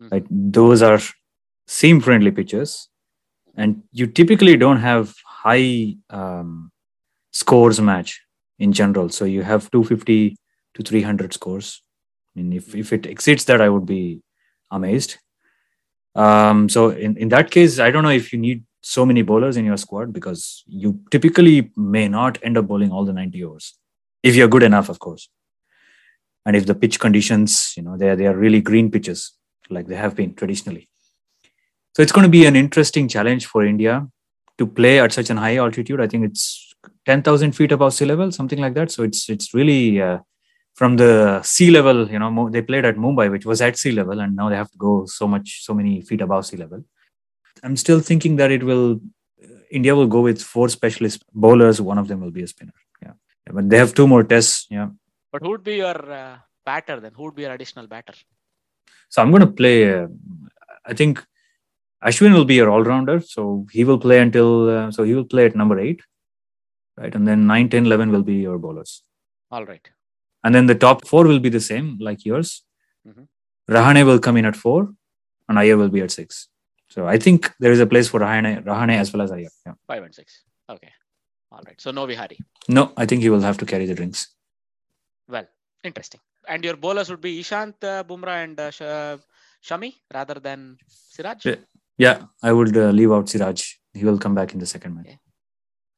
Mhm. 0.00 0.12
right? 0.12 0.26
Those 0.30 0.82
are 0.82 1.00
seam-friendly 1.66 2.32
pitches, 2.32 2.88
and 3.54 3.82
you 3.92 4.06
typically 4.06 4.56
don't 4.56 4.80
have 4.80 5.14
high 5.24 5.96
um, 6.10 6.70
scores 7.32 7.80
match 7.80 8.20
in 8.58 8.72
general. 8.72 9.08
So 9.08 9.24
you 9.24 9.42
have 9.42 9.70
250 9.70 10.36
to 10.74 10.82
300 10.82 11.32
scores. 11.32 11.82
And 12.36 12.54
if 12.54 12.74
if 12.74 12.92
it 12.92 13.06
exceeds 13.06 13.44
that, 13.46 13.60
I 13.60 13.68
would 13.68 13.86
be 13.86 14.22
amazed. 14.70 15.16
Um, 16.14 16.68
so 16.68 16.90
in, 16.90 17.16
in 17.16 17.28
that 17.30 17.50
case, 17.50 17.78
I 17.78 17.90
don't 17.90 18.02
know 18.02 18.10
if 18.10 18.32
you 18.32 18.38
need 18.38 18.64
so 18.82 19.04
many 19.04 19.22
bowlers 19.22 19.56
in 19.56 19.64
your 19.64 19.76
squad 19.76 20.12
because 20.12 20.64
you 20.66 21.00
typically 21.10 21.70
may 21.76 22.08
not 22.08 22.38
end 22.42 22.56
up 22.56 22.66
bowling 22.66 22.90
all 22.90 23.04
the 23.04 23.12
90 23.12 23.44
overs 23.44 23.74
if 24.22 24.34
you're 24.34 24.48
good 24.48 24.62
enough, 24.62 24.88
of 24.88 24.98
course. 24.98 25.28
And 26.46 26.56
if 26.56 26.66
the 26.66 26.74
pitch 26.74 26.98
conditions, 26.98 27.74
you 27.76 27.82
know, 27.82 27.96
they 27.96 28.10
are, 28.10 28.16
they 28.16 28.26
are 28.26 28.36
really 28.36 28.60
green 28.60 28.90
pitches 28.90 29.32
like 29.68 29.86
they 29.86 29.96
have 29.96 30.16
been 30.16 30.34
traditionally. 30.34 30.88
So 31.94 32.02
it's 32.02 32.12
going 32.12 32.24
to 32.24 32.30
be 32.30 32.46
an 32.46 32.56
interesting 32.56 33.08
challenge 33.08 33.46
for 33.46 33.64
India 33.64 34.06
to 34.58 34.66
play 34.66 35.00
at 35.00 35.12
such 35.12 35.30
an 35.30 35.36
high 35.36 35.56
altitude. 35.56 36.00
I 36.00 36.06
think 36.06 36.24
it's 36.24 36.74
10,000 37.06 37.52
feet 37.52 37.72
above 37.72 37.94
sea 37.94 38.04
level, 38.04 38.32
something 38.32 38.58
like 38.58 38.74
that. 38.74 38.90
So 38.90 39.02
it's 39.02 39.28
it's 39.28 39.52
really 39.54 40.00
uh, 40.00 40.18
from 40.80 40.96
the 40.96 41.42
sea 41.42 41.70
level. 41.70 41.98
You 42.10 42.18
know, 42.18 42.48
they 42.54 42.62
played 42.62 42.86
at 42.90 42.96
Mumbai, 43.04 43.30
which 43.34 43.46
was 43.50 43.60
at 43.66 43.76
sea 43.82 43.92
level, 44.00 44.18
and 44.24 44.34
now 44.40 44.48
they 44.48 44.58
have 44.62 44.70
to 44.74 44.78
go 44.88 44.92
so 45.18 45.26
much, 45.34 45.48
so 45.66 45.74
many 45.80 46.00
feet 46.08 46.22
above 46.26 46.46
sea 46.46 46.56
level. 46.64 46.80
I'm 47.62 47.76
still 47.84 48.00
thinking 48.10 48.36
that 48.40 48.50
it 48.56 48.62
will. 48.70 48.86
India 49.78 49.94
will 49.98 50.10
go 50.14 50.22
with 50.28 50.40
four 50.52 50.68
specialist 50.78 51.18
bowlers. 51.44 51.82
One 51.90 51.98
of 52.02 52.08
them 52.08 52.22
will 52.22 52.34
be 52.38 52.44
a 52.46 52.48
spinner. 52.54 52.78
Yeah, 53.02 53.12
but 53.56 53.68
they 53.68 53.76
have 53.82 53.92
two 53.98 54.08
more 54.14 54.24
tests. 54.32 54.66
Yeah, 54.78 54.88
But 55.32 55.42
who 55.42 55.50
would 55.50 55.66
be 55.70 55.76
your 55.84 56.00
uh, 56.20 56.38
batter 56.64 56.98
then? 57.04 57.12
Who 57.18 57.24
would 57.24 57.36
be 57.40 57.42
your 57.42 57.52
additional 57.58 57.86
batter? 57.86 58.16
So 59.10 59.20
I'm 59.20 59.30
going 59.36 59.46
to 59.48 59.52
play. 59.60 59.76
Uh, 59.92 60.08
I 60.86 60.94
think 60.94 61.22
Ashwin 62.02 62.32
will 62.32 62.50
be 62.54 62.58
your 62.62 62.70
all-rounder, 62.70 63.20
so 63.36 63.66
he 63.76 63.84
will 63.84 64.02
play 64.08 64.18
until. 64.26 64.50
Uh, 64.78 64.90
so 64.90 65.02
he 65.12 65.14
will 65.14 65.30
play 65.36 65.46
at 65.52 65.62
number 65.62 65.78
eight, 65.86 66.00
right? 66.96 67.14
And 67.14 67.28
then 67.28 67.46
9, 67.46 67.68
10, 67.68 67.86
11 67.86 68.10
will 68.10 68.28
be 68.34 68.36
your 68.48 68.58
bowlers, 68.58 69.02
All 69.50 69.66
right. 69.66 69.86
And 70.44 70.54
then 70.54 70.66
the 70.66 70.74
top 70.86 71.06
four 71.06 71.24
will 71.30 71.40
be 71.46 71.50
the 71.58 71.60
same 71.72 71.86
like 72.08 72.24
yours. 72.30 72.50
Mhm. 73.08 73.26
Rahane 73.76 74.04
will 74.10 74.18
come 74.26 74.36
in 74.40 74.46
at 74.50 74.56
four, 74.56 74.78
and 75.48 75.58
Iyer 75.58 75.76
will 75.76 75.92
be 75.96 76.00
at 76.06 76.10
six. 76.10 76.48
So 76.94 77.06
I 77.06 77.18
think 77.24 77.52
there 77.60 77.72
is 77.76 77.80
a 77.80 77.86
place 77.86 78.08
for 78.12 78.20
Rahane, 78.20 78.64
Rahane 78.70 78.96
as 79.02 79.12
well 79.12 79.22
as 79.26 79.30
Iyer. 79.32 79.52
Yeah. 79.66 79.74
Five 79.86 80.02
and 80.06 80.14
six. 80.14 80.42
Okay. 80.68 80.92
All 81.52 81.62
right. 81.66 81.80
So 81.80 81.90
no 81.98 82.06
Vihari. 82.06 82.38
No, 82.68 82.92
I 82.96 83.06
think 83.06 83.22
he 83.22 83.30
will 83.34 83.40
have 83.48 83.58
to 83.58 83.66
carry 83.72 83.86
the 83.86 83.94
drinks. 84.00 84.20
Well, 85.28 85.46
interesting. 85.84 86.20
And 86.48 86.64
your 86.64 86.76
bowlers 86.76 87.08
would 87.10 87.20
be 87.20 87.32
Ishant, 87.40 87.74
uh, 87.84 88.02
Bumrah, 88.04 88.44
and 88.44 88.58
uh, 88.58 88.70
Sh- 88.70 88.82
uh, 88.82 89.18
Shami 89.68 89.94
rather 90.12 90.34
than 90.34 90.78
Siraj? 90.88 91.44
Yeah. 91.46 91.56
Yeah, 91.98 92.22
I 92.42 92.50
would 92.52 92.74
uh, 92.76 92.90
leave 92.90 93.12
out 93.12 93.28
Siraj. 93.28 93.62
He 93.92 94.04
will 94.04 94.18
come 94.18 94.34
back 94.34 94.52
in 94.54 94.58
the 94.58 94.66
second 94.66 94.94
match. 94.96 95.06
Okay. 95.06 95.18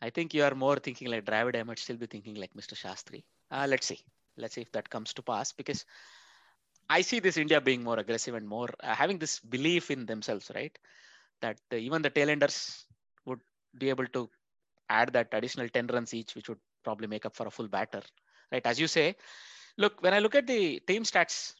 I 0.01 0.11
think 0.11 0.35
you 0.35 0.43
are 0.43 0.55
more 0.55 0.77
thinking 0.77 1.09
like 1.09 1.25
Dravid. 1.25 1.57
I 1.59 1.63
might 1.63 1.79
still 1.79 1.97
be 1.97 2.07
thinking 2.07 2.35
like 2.35 2.53
Mr. 2.55 2.75
Shastri. 2.75 3.23
Uh, 3.51 3.67
let's 3.69 3.87
see. 3.87 4.01
Let's 4.37 4.55
see 4.55 4.63
if 4.63 4.73
that 4.73 4.91
comes 4.91 5.13
to 5.15 5.23
pass 5.23 5.53
because 5.53 5.85
I 6.89 7.01
see 7.03 7.21
this 7.21 7.37
India 7.37 7.61
being 7.61 7.83
more 7.83 7.99
aggressive 7.99 8.35
and 8.35 8.47
more 8.47 8.69
uh, 8.83 8.95
having 8.95 9.19
this 9.19 9.41
belief 9.41 9.91
in 9.91 10.07
themselves, 10.07 10.51
right? 10.55 10.77
That 11.41 11.59
even 11.73 12.03
the 12.03 12.11
tailenders 12.11 12.85
would 13.27 13.41
be 13.79 13.91
able 13.91 14.07
to 14.09 14.31
add 14.89 15.13
that 15.15 15.29
additional 15.33 15.69
10 15.69 15.87
runs 15.89 16.15
each, 16.15 16.35
which 16.35 16.49
would 16.49 16.61
probably 16.85 17.07
make 17.09 17.27
up 17.27 17.37
for 17.37 17.47
a 17.47 17.51
full 17.51 17.69
batter, 17.69 18.03
right? 18.53 18.65
As 18.67 18.81
you 18.81 18.89
say, 18.89 19.17
look, 19.79 20.03
when 20.03 20.15
I 20.15 20.21
look 20.21 20.35
at 20.35 20.47
the 20.47 20.81
team 20.81 21.05
stats, 21.05 21.55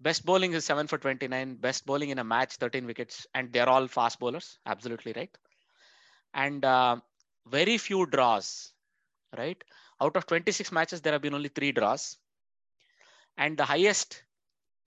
best 0.00 0.24
bowling 0.24 0.52
is 0.54 0.64
7 0.64 0.86
for 0.86 0.98
29, 0.98 1.56
best 1.56 1.86
bowling 1.86 2.10
in 2.10 2.18
a 2.18 2.24
match, 2.24 2.56
13 2.56 2.86
wickets, 2.86 3.26
and 3.34 3.52
they're 3.52 3.68
all 3.68 3.88
fast 3.88 4.20
bowlers, 4.20 4.58
absolutely 4.66 5.12
right. 5.16 5.36
And 6.34 6.64
uh, 6.64 6.96
very 7.46 7.78
few 7.78 8.06
draws, 8.06 8.72
right? 9.36 9.62
Out 10.00 10.16
of 10.16 10.26
26 10.26 10.72
matches, 10.72 11.00
there 11.00 11.12
have 11.12 11.22
been 11.22 11.34
only 11.34 11.48
three 11.48 11.72
draws. 11.72 12.16
And 13.36 13.56
the 13.56 13.64
highest 13.64 14.22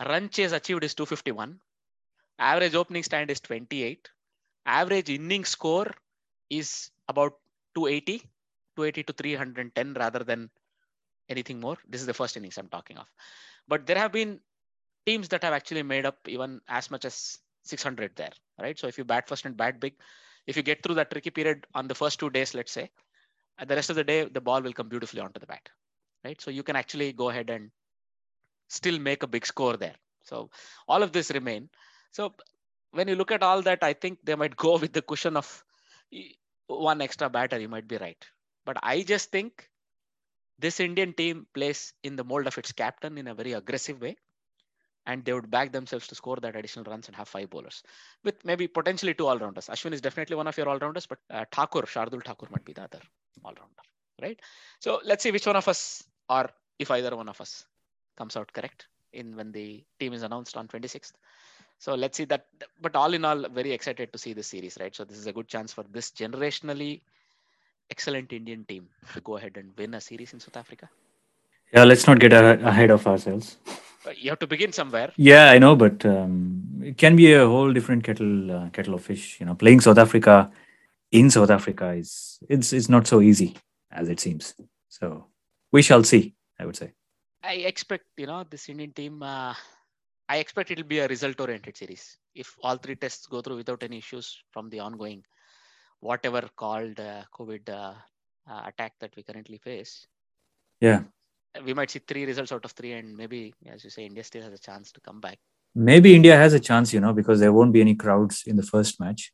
run 0.05 0.29
chase 0.29 0.51
achieved 0.51 0.84
is 0.84 0.93
251. 0.96 1.60
Average 2.39 2.75
opening 2.75 3.03
stand 3.03 3.29
is 3.32 3.39
28. 3.39 4.10
Average 4.65 5.10
inning 5.10 5.46
score 5.46 5.91
is 6.50 6.89
about 7.08 7.34
280, 7.75 8.20
280 8.75 9.03
to 9.03 9.13
310 9.13 9.93
rather 9.93 10.20
than 10.20 10.50
anything 11.29 11.60
more. 11.60 11.77
This 11.88 12.01
is 12.01 12.08
the 12.08 12.13
first 12.13 12.38
innings 12.38 12.58
I'm 12.58 12.70
talking 12.70 12.98
of. 12.98 13.08
But 13.67 13.86
there 13.86 13.98
have 13.98 14.12
been 14.12 14.39
teams 15.05 15.29
that 15.29 15.43
have 15.43 15.53
actually 15.53 15.84
made 15.84 16.05
up 16.05 16.17
even 16.27 16.62
as 16.67 16.89
much 16.91 17.05
as 17.05 17.39
600 17.63 18.15
there, 18.15 18.32
right? 18.60 18.77
So 18.77 18.88
if 18.88 18.98
you 18.98 19.03
bat 19.03 19.27
first 19.27 19.46
and 19.46 19.55
bat 19.55 19.79
big, 19.79 19.93
if 20.48 20.58
you 20.58 20.63
get 20.63 20.84
through 20.84 20.96
that 20.96 21.12
tricky 21.12 21.29
period 21.29 21.65
on 21.74 21.88
the 21.88 21.96
first 21.96 22.20
two 22.20 22.29
days, 22.29 22.53
let's 22.53 22.72
say, 22.72 22.89
and 23.58 23.70
the 23.70 23.76
rest 23.76 23.90
of 23.90 23.96
the 23.96 24.04
day, 24.04 24.26
the 24.26 24.42
ball 24.42 24.62
will 24.62 24.74
come 24.74 24.90
beautifully 24.90 25.22
onto 25.22 25.40
the 25.40 25.46
bat, 25.46 25.70
right? 26.24 26.40
So 26.42 26.52
you 26.52 26.64
can 26.64 26.76
actually 26.76 27.14
go 27.14 27.30
ahead 27.30 27.50
and 27.50 27.72
still 28.68 29.00
make 29.00 29.24
a 29.24 29.28
big 29.28 29.46
score 29.46 29.78
there. 29.78 29.96
So 30.24 30.50
all 30.88 31.04
of 31.04 31.12
this 31.12 31.32
remain. 31.32 31.70
So 32.12 32.34
when 32.92 33.08
you 33.08 33.16
look 33.16 33.32
at 33.32 33.44
all 33.44 33.62
that, 33.64 33.84
I 33.84 33.94
think 33.94 34.20
they 34.24 34.36
might 34.36 34.56
go 34.56 34.78
with 34.78 34.94
the 34.94 35.02
cushion 35.02 35.38
of 35.38 35.64
one 36.68 37.02
extra 37.02 37.30
batter. 37.30 37.60
You 37.60 37.70
might 37.70 37.88
be 37.88 37.98
right. 37.98 38.24
But 38.66 38.78
I 38.82 39.04
just 39.04 39.32
think 39.32 39.70
this 40.60 40.80
Indian 40.80 41.14
team 41.14 41.46
plays 41.54 41.94
in 42.04 42.16
the 42.16 42.24
mold 42.24 42.48
of 42.48 42.58
its 42.58 42.72
captain 42.72 43.18
in 43.18 43.28
a 43.28 43.36
very 43.36 43.54
aggressive 43.54 44.02
way. 44.02 44.18
And 45.06 45.26
they 45.26 45.34
would 45.34 45.52
back 45.52 45.74
themselves 45.74 46.08
to 46.08 46.16
score 46.16 46.38
that 46.38 46.56
additional 46.56 46.86
runs 46.86 47.08
and 47.08 47.16
have 47.18 47.28
five 47.28 47.50
bowlers 47.50 47.84
with 48.24 48.46
maybe 48.46 48.70
potentially 48.70 49.14
two 49.14 49.28
all 49.28 49.38
rounders. 49.38 49.68
Ashwin 49.68 49.92
is 49.92 50.00
definitely 50.00 50.38
one 50.38 50.48
of 50.48 50.58
your 50.58 50.70
all 50.70 50.80
rounders, 50.80 51.08
but 51.08 51.18
uh, 51.30 51.44
Thakur, 51.52 51.82
Shardul 51.82 52.24
Thakur 52.24 52.48
might 52.50 52.64
be 52.64 52.72
the 52.72 52.84
other 52.84 53.02
all 53.44 53.54
rounder, 53.54 53.84
right? 54.22 54.40
So 54.80 55.02
let's 55.04 55.24
see 55.24 55.32
which 55.32 55.46
one 55.46 55.56
of 55.56 55.68
us, 55.68 56.04
or 56.30 56.50
if 56.80 56.92
either 56.92 57.16
one 57.16 57.30
of 57.30 57.40
us, 57.42 57.66
comes 58.18 58.36
out 58.38 58.52
correct 58.54 58.88
in 59.13 59.36
when 59.36 59.52
the 59.52 59.84
team 60.00 60.13
is 60.13 60.24
announced 60.24 60.58
on 60.58 60.68
26th. 60.68 61.13
So 61.80 61.96
let's 61.96 62.18
see 62.18 62.25
that. 62.25 62.46
But 62.82 62.96
all 62.96 63.13
in 63.13 63.25
all, 63.25 63.48
very 63.50 63.72
excited 63.72 64.12
to 64.13 64.20
see 64.20 64.34
this 64.34 64.48
series, 64.48 64.78
right? 64.80 64.96
So 64.96 65.04
this 65.04 65.18
is 65.18 65.28
a 65.28 65.34
good 65.34 65.48
chance 65.48 65.74
for 65.74 65.84
this 65.92 66.12
generationally 66.12 67.02
excellent 67.90 68.32
Indian 68.34 68.63
team 68.66 68.88
to 69.13 69.22
go 69.22 69.38
ahead 69.38 69.58
and 69.58 69.72
win 69.78 69.94
a 69.94 70.02
series 70.02 70.34
in 70.34 70.40
South 70.40 70.58
Africa. 70.58 70.90
Yeah, 71.74 71.84
let's 71.84 72.08
not 72.08 72.20
get 72.20 72.34
ahead 72.34 72.92
of 72.92 73.06
ourselves. 73.08 73.58
You 74.16 74.30
have 74.30 74.40
to 74.40 74.48
begin 74.48 74.72
somewhere. 74.72 75.12
Yeah, 75.16 75.50
I 75.50 75.60
know, 75.60 75.75
but 75.75 76.06
um, 76.06 76.82
it 76.84 76.98
can 76.98 77.16
be 77.16 77.34
a 77.34 77.48
whole 77.48 77.72
different 77.72 78.04
kettle 78.04 78.52
uh, 78.52 78.70
kettle 78.70 78.94
of 78.94 79.04
fish. 79.04 79.40
You 79.40 79.46
know, 79.46 79.56
playing 79.56 79.80
South 79.80 79.98
Africa 79.98 80.52
in 81.13 81.29
South 81.29 81.51
Africa 81.51 81.91
is 81.91 82.39
it's 82.50 82.74
it's 82.74 82.89
not 82.89 83.08
so 83.08 83.22
easy 83.22 83.55
as 83.91 84.10
it 84.10 84.20
seems. 84.20 84.55
So 84.89 85.27
we 85.72 85.82
shall 85.82 86.03
see. 86.03 86.36
I 86.60 86.65
would 86.65 86.75
say. 86.75 86.91
I 87.43 87.53
expect 87.72 88.05
you 88.17 88.27
know 88.27 88.43
this 88.50 88.67
Indian 88.70 88.91
team. 88.93 89.24
Uh, 89.24 89.53
I 90.27 90.38
expect 90.38 90.72
it'll 90.72 90.86
be 90.86 91.00
a 91.00 91.08
result-oriented 91.08 91.77
series. 91.77 92.17
If 92.34 92.55
all 92.63 92.77
three 92.77 92.96
tests 92.96 93.27
go 93.27 93.41
through 93.41 93.58
without 93.58 93.84
any 93.84 93.98
issues 93.98 94.41
from 94.51 94.70
the 94.70 94.79
ongoing, 94.79 95.24
whatever 96.00 96.50
called 96.55 97.00
uh, 97.00 97.24
COVID 97.38 97.70
uh, 97.70 97.93
uh, 98.50 98.62
attack 98.65 98.93
that 99.00 99.15
we 99.15 99.24
currently 99.24 99.58
face. 99.58 100.08
Yeah. 100.79 101.03
We 101.63 101.74
might 101.74 101.91
see 101.91 102.00
three 102.00 102.25
results 102.25 102.51
out 102.51 102.65
of 102.65 102.72
three, 102.72 102.93
and 102.93 103.15
maybe, 103.15 103.53
as 103.67 103.84
you 103.84 103.89
say, 103.89 104.05
India 104.05 104.24
still 104.24 104.41
has 104.41 104.53
a 104.53 104.58
chance 104.58 104.91
to 104.93 105.01
come 105.01 105.20
back. 105.20 105.38
Maybe 105.75 106.15
India 106.15 106.36
has 106.36 106.53
a 106.53 106.60
chance, 106.60 106.93
you 106.93 107.00
know, 107.00 107.13
because 107.13 107.39
there 107.39 107.53
won't 107.53 107.74
be 107.74 107.82
any 107.82 107.96
crowds 107.96 108.43
in 108.48 108.55
the 108.55 108.63
first 108.63 109.00
match. 109.00 109.32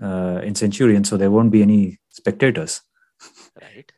Uh, 0.00 0.40
in 0.42 0.54
Centurion, 0.54 1.04
so 1.04 1.16
there 1.16 1.30
won't 1.30 1.52
be 1.52 1.62
any 1.62 1.98
spectators. 2.10 2.80
Right. 3.60 3.90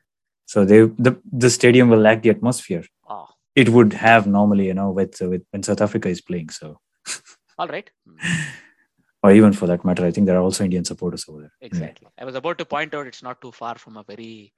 So 0.47 0.65
they 0.65 0.81
the 0.81 1.21
the 1.33 1.51
stadium 1.51 1.89
will 1.89 1.99
lack 1.99 2.23
the 2.23 2.31
atmosphere 2.31 2.85
Oh, 3.09 3.29
it 3.55 3.69
would 3.69 3.93
have 3.93 4.27
normally, 4.27 4.67
you 4.67 4.75
know, 4.75 4.91
with 4.91 5.21
with 5.21 5.43
when 5.51 5.63
South 5.63 5.81
Africa 5.81 6.09
is 6.09 6.21
playing. 6.21 6.51
So, 6.51 6.81
all 7.59 7.69
right. 7.69 7.91
Mm, 8.09 8.45
or 9.23 9.33
even 9.33 9.53
for 9.53 9.67
that 9.67 9.85
matter, 9.85 10.05
I 10.05 10.11
think 10.11 10.27
there 10.27 10.37
are 10.37 10.43
also 10.43 10.65
Indian 10.65 10.85
supporters 10.85 11.25
over 11.29 11.43
there. 11.43 11.53
Exactly. 11.61 12.09
I 12.19 12.25
was 12.25 12.35
about 12.35 12.59
to 12.59 12.65
point 12.65 12.95
out 12.95 13.07
it's 13.07 13.23
not 13.23 13.41
too 13.41 13.53
far 13.53 13.77
from 13.77 13.97
a 13.97 14.05
very, 14.05 14.53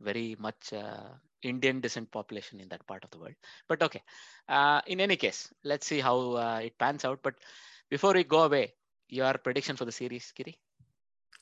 very 0.00 0.34
much 0.38 0.72
uh, 0.72 1.08
Indian 1.42 1.80
descent 1.80 2.10
population 2.10 2.60
in 2.60 2.68
that 2.68 2.86
part 2.86 3.04
of 3.04 3.10
the 3.10 3.18
world. 3.18 3.34
But 3.68 3.82
okay. 3.82 4.02
Uh, 4.48 4.80
in 4.86 5.00
any 5.00 5.16
case, 5.16 5.52
let's 5.62 5.86
see 5.86 6.00
how 6.00 6.32
uh, 6.32 6.60
it 6.62 6.78
pans 6.78 7.04
out. 7.04 7.20
But 7.22 7.34
before 7.90 8.14
we 8.14 8.24
go 8.24 8.44
away, 8.44 8.74
your 9.08 9.34
prediction 9.34 9.76
for 9.76 9.84
the 9.84 9.92
series, 9.92 10.32
Giri? 10.34 10.58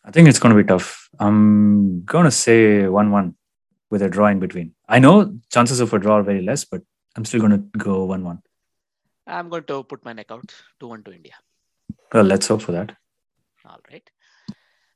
I 0.04 0.11
think 0.11 0.28
it's 0.28 0.38
going 0.38 0.54
to 0.56 0.62
be 0.62 0.66
tough. 0.66 1.08
I'm 1.18 2.02
going 2.04 2.25
to 2.25 2.30
say 2.30 2.87
one-one 2.87 3.35
with 3.90 4.02
a 4.02 4.08
draw 4.08 4.26
in 4.28 4.38
between. 4.38 4.75
I 4.88 4.99
know 4.99 5.38
chances 5.50 5.80
of 5.80 5.92
a 5.92 5.99
draw 5.99 6.16
are 6.16 6.23
very 6.23 6.42
less, 6.42 6.64
but 6.64 6.82
I'm 7.16 7.25
still 7.25 7.40
going 7.40 7.52
to 7.52 7.78
go 7.78 8.04
one-one. 8.04 8.42
I'm 9.26 9.49
going 9.49 9.64
to 9.64 9.82
put 9.82 10.04
my 10.04 10.12
neck 10.12 10.30
out 10.30 10.54
2 10.80 10.87
1 10.87 11.02
to 11.04 11.12
India. 11.12 11.35
Well, 12.12 12.25
let's 12.25 12.46
hope 12.46 12.62
for 12.62 12.73
that. 12.73 12.96
All 13.64 13.80
right. 13.90 14.08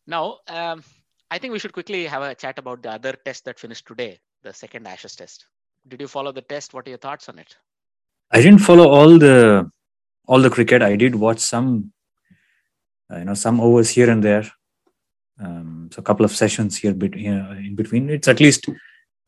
Now, 0.06 0.38
um, 0.46 0.84
I 1.30 1.38
think 1.38 1.52
we 1.52 1.58
should 1.58 1.72
quickly 1.72 2.06
have 2.06 2.22
a 2.22 2.34
chat 2.34 2.58
about 2.58 2.82
the 2.82 2.92
other 2.92 3.14
test 3.24 3.44
that 3.44 3.58
finished 3.58 3.86
today, 3.86 4.20
the 4.42 4.52
second 4.52 4.86
Ashes 4.86 5.16
test. 5.16 5.46
Did 5.88 6.00
you 6.00 6.08
follow 6.08 6.32
the 6.32 6.42
test? 6.42 6.74
What 6.74 6.86
are 6.86 6.90
your 6.90 6.98
thoughts 6.98 7.28
on 7.28 7.38
it? 7.38 7.56
I 8.30 8.40
didn't 8.42 8.60
follow 8.60 8.88
all 8.88 9.18
the 9.18 9.70
all 10.26 10.40
the 10.40 10.50
cricket. 10.50 10.82
I 10.82 10.94
did 10.94 11.14
watch 11.16 11.40
some, 11.40 11.92
uh, 13.12 13.18
you 13.18 13.24
know, 13.24 13.34
some 13.34 13.60
overs 13.60 13.90
here 13.90 14.10
and 14.10 14.22
there. 14.22 14.46
Um, 15.38 15.88
so 15.92 16.00
a 16.00 16.02
couple 16.02 16.24
of 16.24 16.32
sessions 16.32 16.76
here, 16.76 16.92
bet- 16.92 17.14
in 17.14 17.74
between. 17.74 18.10
It's 18.10 18.28
at 18.28 18.40
least 18.40 18.68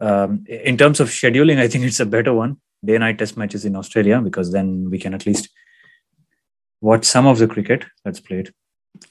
um, 0.00 0.44
in 0.48 0.76
terms 0.76 1.00
of 1.00 1.08
scheduling. 1.08 1.58
I 1.58 1.68
think 1.68 1.84
it's 1.84 2.00
a 2.00 2.06
better 2.06 2.34
one. 2.34 2.58
Day 2.84 2.98
night 2.98 3.18
test 3.18 3.36
matches 3.36 3.64
in 3.64 3.76
Australia 3.76 4.20
because 4.20 4.50
then 4.50 4.90
we 4.90 4.98
can 4.98 5.14
at 5.14 5.24
least 5.24 5.48
watch 6.80 7.04
some 7.04 7.26
of 7.26 7.38
the 7.38 7.46
cricket 7.46 7.84
that's 8.04 8.20
played. 8.20 8.52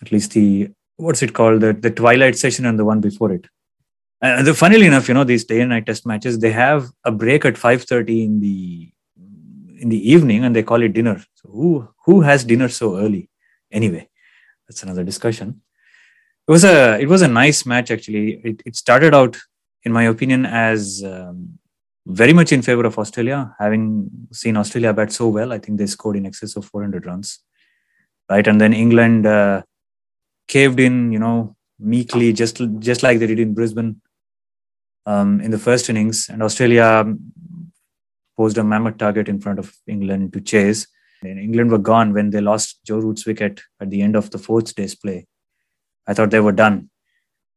At 0.01 0.11
least 0.11 0.33
the 0.33 0.69
what's 0.97 1.23
it 1.23 1.33
called 1.33 1.61
the 1.61 1.73
the 1.73 1.89
twilight 1.89 2.37
session 2.37 2.65
and 2.65 2.77
the 2.77 2.85
one 2.85 2.99
before 2.99 3.31
it. 3.31 3.47
And 4.21 4.45
the, 4.45 4.53
funnily 4.53 4.85
enough, 4.85 5.07
you 5.07 5.15
know, 5.15 5.23
these 5.23 5.45
day 5.45 5.61
and 5.61 5.69
night 5.69 5.85
test 5.85 6.05
matches 6.05 6.37
they 6.39 6.51
have 6.51 6.91
a 7.05 7.11
break 7.11 7.45
at 7.45 7.57
five 7.57 7.83
thirty 7.83 8.23
in 8.23 8.39
the 8.41 8.91
in 9.79 9.89
the 9.89 10.11
evening 10.11 10.43
and 10.43 10.55
they 10.55 10.63
call 10.63 10.83
it 10.83 10.93
dinner. 10.93 11.23
So 11.35 11.49
who 11.49 11.89
who 12.05 12.21
has 12.21 12.43
dinner 12.43 12.67
so 12.67 12.97
early? 12.97 13.29
Anyway, 13.71 14.09
that's 14.71 14.83
another 14.83 15.03
discussion. 15.03 15.61
It 16.47 16.51
was 16.51 16.63
a 16.63 16.97
it 16.99 17.09
was 17.09 17.21
a 17.21 17.27
nice 17.27 17.65
match 17.65 17.91
actually. 17.91 18.39
It 18.49 18.61
it 18.65 18.75
started 18.75 19.13
out, 19.13 19.37
in 19.83 19.91
my 19.91 20.03
opinion, 20.03 20.45
as 20.45 21.03
um, 21.03 21.59
very 22.05 22.33
much 22.33 22.53
in 22.53 22.61
favor 22.61 22.85
of 22.85 22.97
Australia. 22.97 23.53
Having 23.59 24.09
seen 24.31 24.55
Australia 24.55 24.93
bat 24.93 25.11
so 25.11 25.27
well, 25.27 25.51
I 25.51 25.59
think 25.59 25.77
they 25.77 25.87
scored 25.87 26.15
in 26.15 26.25
excess 26.25 26.55
of 26.55 26.65
400 26.65 27.05
runs, 27.05 27.39
right? 28.29 28.47
And 28.47 28.61
then 28.61 28.73
England 28.73 29.27
uh, 29.27 29.63
caved 30.47 30.79
in, 30.79 31.11
you 31.11 31.19
know, 31.19 31.57
meekly, 31.77 32.31
just 32.31 32.61
just 32.79 33.03
like 33.03 33.19
they 33.19 33.27
did 33.27 33.39
in 33.39 33.53
Brisbane 33.53 34.01
um, 35.05 35.41
in 35.41 35.51
the 35.51 35.59
first 35.59 35.89
innings, 35.89 36.29
and 36.29 36.41
Australia 36.41 36.87
posed 38.37 38.57
a 38.57 38.63
mammoth 38.63 38.97
target 38.97 39.27
in 39.27 39.41
front 39.41 39.59
of 39.59 39.75
England 39.85 40.31
to 40.33 40.39
chase. 40.39 40.87
And 41.23 41.39
England 41.39 41.71
were 41.71 41.77
gone 41.77 42.13
when 42.13 42.31
they 42.31 42.41
lost 42.41 42.79
Joe 42.85 42.99
Root's 42.99 43.25
wicket 43.25 43.61
at 43.79 43.89
the 43.89 44.01
end 44.01 44.15
of 44.15 44.31
the 44.31 44.37
fourth 44.37 44.73
day's 44.75 44.95
play. 44.95 45.27
I 46.07 46.13
thought 46.13 46.31
they 46.31 46.39
were 46.39 46.51
done. 46.51 46.89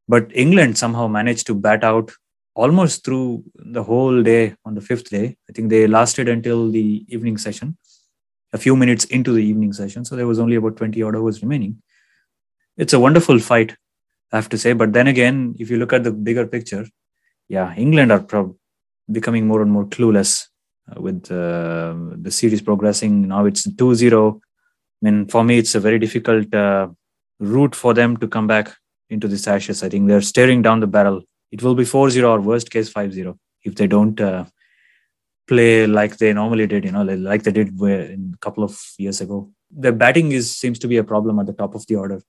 But 0.07 0.31
England 0.35 0.77
somehow 0.77 1.09
managed 1.09 1.47
to 1.47 1.55
bat 1.55 1.83
out 1.83 2.13
almost 2.55 3.05
through 3.05 3.45
the 3.55 3.83
whole 3.83 4.23
day 4.23 4.55
on 4.65 4.75
the 4.75 4.81
fifth 4.81 5.11
day. 5.11 5.37
I 5.49 5.53
think 5.53 5.71
they 5.71 5.87
lasted 5.87 6.29
until 6.29 6.71
the 6.71 7.05
evening 7.09 7.39
session, 7.39 7.77
a 8.53 8.59
few 8.59 8.77
minutes 8.77 9.05
into 9.07 9.33
the 9.33 9.43
evening 9.43 9.73
session. 9.73 10.05
So 10.05 10.15
there 10.15 10.27
was 10.27 10.39
only 10.39 10.57
about 10.57 10.77
20 10.77 11.03
odd 11.03 11.17
hours 11.17 11.43
remaining. 11.43 11.83
It's 12.77 12.93
a 12.93 13.01
wonderful 13.01 13.39
fight, 13.39 13.77
I 14.31 14.37
have 14.37 14.49
to 14.51 14.59
say. 14.59 14.73
But 14.73 14.93
then 14.93 15.07
again, 15.07 15.55
if 15.59 15.71
you 15.71 15.79
look 15.79 15.93
at 15.93 16.05
the 16.05 16.13
bigger 16.13 16.47
picture, 16.47 16.87
yeah, 17.49 17.75
England 17.75 18.13
are 18.13 18.21
prob- 18.21 18.57
becoming 19.11 19.47
more 19.47 19.63
and 19.63 19.71
more 19.71 19.87
clueless 19.87 20.47
with 20.97 21.31
uh, 21.31 21.95
the 22.17 22.31
series 22.31 22.63
progressing. 22.63 23.29
Now 23.29 23.47
it's 23.47 23.73
2 23.75 23.95
0 23.95 24.41
I 25.03 25.11
mean, 25.11 25.27
for 25.27 25.45
me, 25.45 25.59
it's 25.59 25.75
a 25.75 25.81
very 25.81 25.99
difficult 25.99 26.53
uh, 26.55 26.89
route 27.39 27.75
for 27.75 27.93
them 27.93 28.17
to 28.19 28.29
come 28.29 28.47
back 28.47 28.75
into 29.11 29.29
this 29.29 29.47
ashes. 29.47 29.83
I 29.83 29.89
think 29.89 30.09
they're 30.09 30.23
staring 30.23 30.63
down 30.63 30.81
the 30.81 30.87
barrel. 30.87 31.23
It 31.51 31.63
will 31.63 31.75
be 31.75 31.85
4 31.85 32.11
0 32.11 32.31
or 32.31 32.41
worst 32.41 32.71
case 32.71 32.89
5 32.89 33.13
0 33.13 33.39
if 33.65 33.75
they 33.75 33.87
don't 33.87 34.19
uh, 34.21 34.45
play 35.47 35.87
like 35.87 36.17
they 36.17 36.33
normally 36.33 36.67
did, 36.67 36.85
you 36.85 36.93
know, 36.93 37.03
like 37.03 37.43
they 37.43 37.53
did 37.53 37.81
a 37.83 38.17
couple 38.41 38.65
of 38.65 38.79
years 38.99 39.21
ago. 39.21 39.51
The 39.71 39.93
batting 39.93 40.33
is 40.33 40.57
seems 40.57 40.79
to 40.81 40.89
be 40.89 40.97
a 40.97 41.05
problem 41.05 41.39
at 41.39 41.47
the 41.47 41.53
top 41.53 41.75
of 41.75 41.87
the 41.87 41.97
order. 41.97 42.23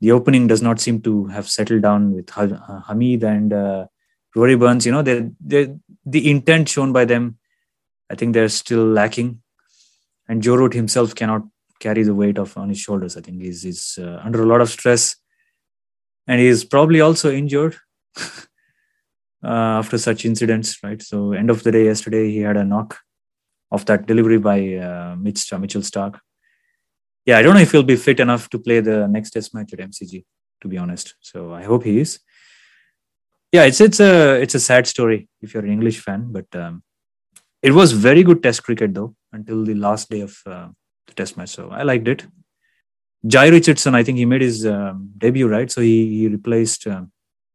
The 0.00 0.12
opening 0.12 0.46
does 0.46 0.62
not 0.62 0.80
seem 0.80 1.00
to 1.02 1.26
have 1.26 1.48
settled 1.48 1.82
down 1.82 2.12
with 2.12 2.30
uh, 2.36 2.80
Hamid 2.86 3.24
and 3.24 3.52
uh, 3.52 3.86
Rory 4.34 4.54
Burns. 4.54 4.86
You 4.86 4.92
know, 4.92 5.02
they 5.02 5.30
the 6.04 6.30
intent 6.30 6.68
shown 6.68 6.92
by 6.92 7.04
them, 7.04 7.38
I 8.10 8.14
think 8.14 8.34
they're 8.34 8.48
still 8.48 8.84
lacking. 8.84 9.42
And 10.28 10.42
Joe 10.42 10.56
Root 10.56 10.74
himself 10.74 11.14
cannot 11.14 11.42
carry 11.80 12.02
the 12.02 12.14
weight 12.14 12.38
of 12.38 12.56
on 12.56 12.68
his 12.68 12.78
shoulders. 12.78 13.16
I 13.16 13.20
think 13.20 13.42
he's, 13.42 13.62
he's 13.62 13.98
uh, 14.00 14.20
under 14.24 14.42
a 14.42 14.46
lot 14.46 14.60
of 14.60 14.68
stress, 14.68 15.16
and 16.26 16.40
he's 16.40 16.64
probably 16.64 17.00
also 17.00 17.30
injured. 17.30 17.76
uh, 19.44 19.78
after 19.80 19.98
such 19.98 20.24
incidents, 20.24 20.82
right? 20.82 21.00
So 21.00 21.32
end 21.32 21.50
of 21.50 21.62
the 21.62 21.72
day, 21.72 21.84
yesterday 21.84 22.30
he 22.30 22.38
had 22.38 22.56
a 22.56 22.64
knock 22.64 22.98
of 23.70 23.84
that 23.86 24.06
delivery 24.06 24.38
by 24.38 24.74
uh, 24.74 25.16
Mitch, 25.18 25.52
uh, 25.52 25.58
Mitchell 25.58 25.82
Starc. 25.82 26.18
Yeah, 27.24 27.38
I 27.38 27.42
don't 27.42 27.54
know 27.54 27.60
if 27.60 27.72
he'll 27.72 27.82
be 27.82 27.96
fit 27.96 28.20
enough 28.20 28.48
to 28.50 28.58
play 28.58 28.80
the 28.80 29.06
next 29.08 29.30
Test 29.30 29.54
match 29.54 29.72
at 29.72 29.80
MCG. 29.80 30.24
To 30.62 30.68
be 30.68 30.78
honest, 30.78 31.16
so 31.20 31.52
I 31.52 31.64
hope 31.64 31.84
he 31.84 32.00
is. 32.00 32.18
Yeah, 33.52 33.64
it's 33.64 33.78
it's 33.78 34.00
a 34.00 34.40
it's 34.40 34.54
a 34.54 34.60
sad 34.60 34.86
story 34.86 35.28
if 35.42 35.52
you're 35.52 35.64
an 35.64 35.70
English 35.70 36.00
fan, 36.00 36.32
but 36.32 36.46
um, 36.56 36.82
it 37.66 37.72
was 37.78 37.92
very 38.08 38.22
good 38.22 38.42
Test 38.42 38.62
cricket 38.66 38.94
though 38.94 39.10
until 39.32 39.64
the 39.64 39.74
last 39.74 40.08
day 40.14 40.20
of 40.20 40.34
uh, 40.46 40.68
the 41.06 41.14
Test 41.20 41.36
match. 41.36 41.50
So 41.58 41.68
I 41.70 41.82
liked 41.82 42.08
it. 42.14 42.26
Jhye 43.34 43.50
Richardson, 43.50 43.94
I 43.94 44.02
think 44.04 44.18
he 44.18 44.26
made 44.32 44.42
his 44.42 44.64
um, 44.64 45.10
debut, 45.18 45.48
right? 45.48 45.70
So 45.70 45.80
he, 45.80 45.94
he 46.18 46.28
replaced 46.28 46.86
um, 46.86 47.10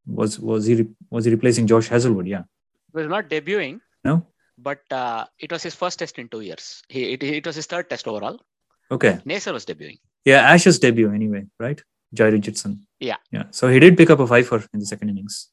was 0.06 0.40
was 0.40 0.66
he 0.66 0.88
was 1.10 1.26
he 1.26 1.32
replacing 1.32 1.68
Josh 1.68 1.88
Hazlewood? 1.88 2.28
Yeah. 2.28 2.44
He 2.92 2.98
was 3.00 3.08
not 3.08 3.30
debuting. 3.30 3.80
No. 4.04 4.26
But 4.58 4.82
uh, 4.92 5.26
it 5.40 5.52
was 5.52 5.64
his 5.64 5.76
first 5.76 6.00
test 6.00 6.20
in 6.20 6.28
two 6.28 6.42
years. 6.42 6.84
He 6.90 7.14
it, 7.14 7.24
it 7.24 7.46
was 7.46 7.56
his 7.56 7.68
third 7.68 7.90
test 7.90 8.08
overall. 8.08 8.40
Okay. 8.92 9.14
Neser 9.26 9.54
was 9.54 9.66
debuting. 9.66 10.00
Yeah, 10.26 10.42
Ash's 10.52 10.78
debut 10.80 11.12
anyway, 11.12 11.46
right? 11.60 11.82
Jhye 12.16 12.34
Richardson. 12.34 12.86
Yeah. 13.00 13.18
Yeah. 13.32 13.46
So 13.52 13.70
he 13.70 13.80
did 13.80 13.96
pick 13.96 14.10
up 14.10 14.20
a 14.20 14.28
fifer 14.28 14.62
in 14.74 14.80
the 14.82 14.86
second 14.86 15.10
innings, 15.10 15.48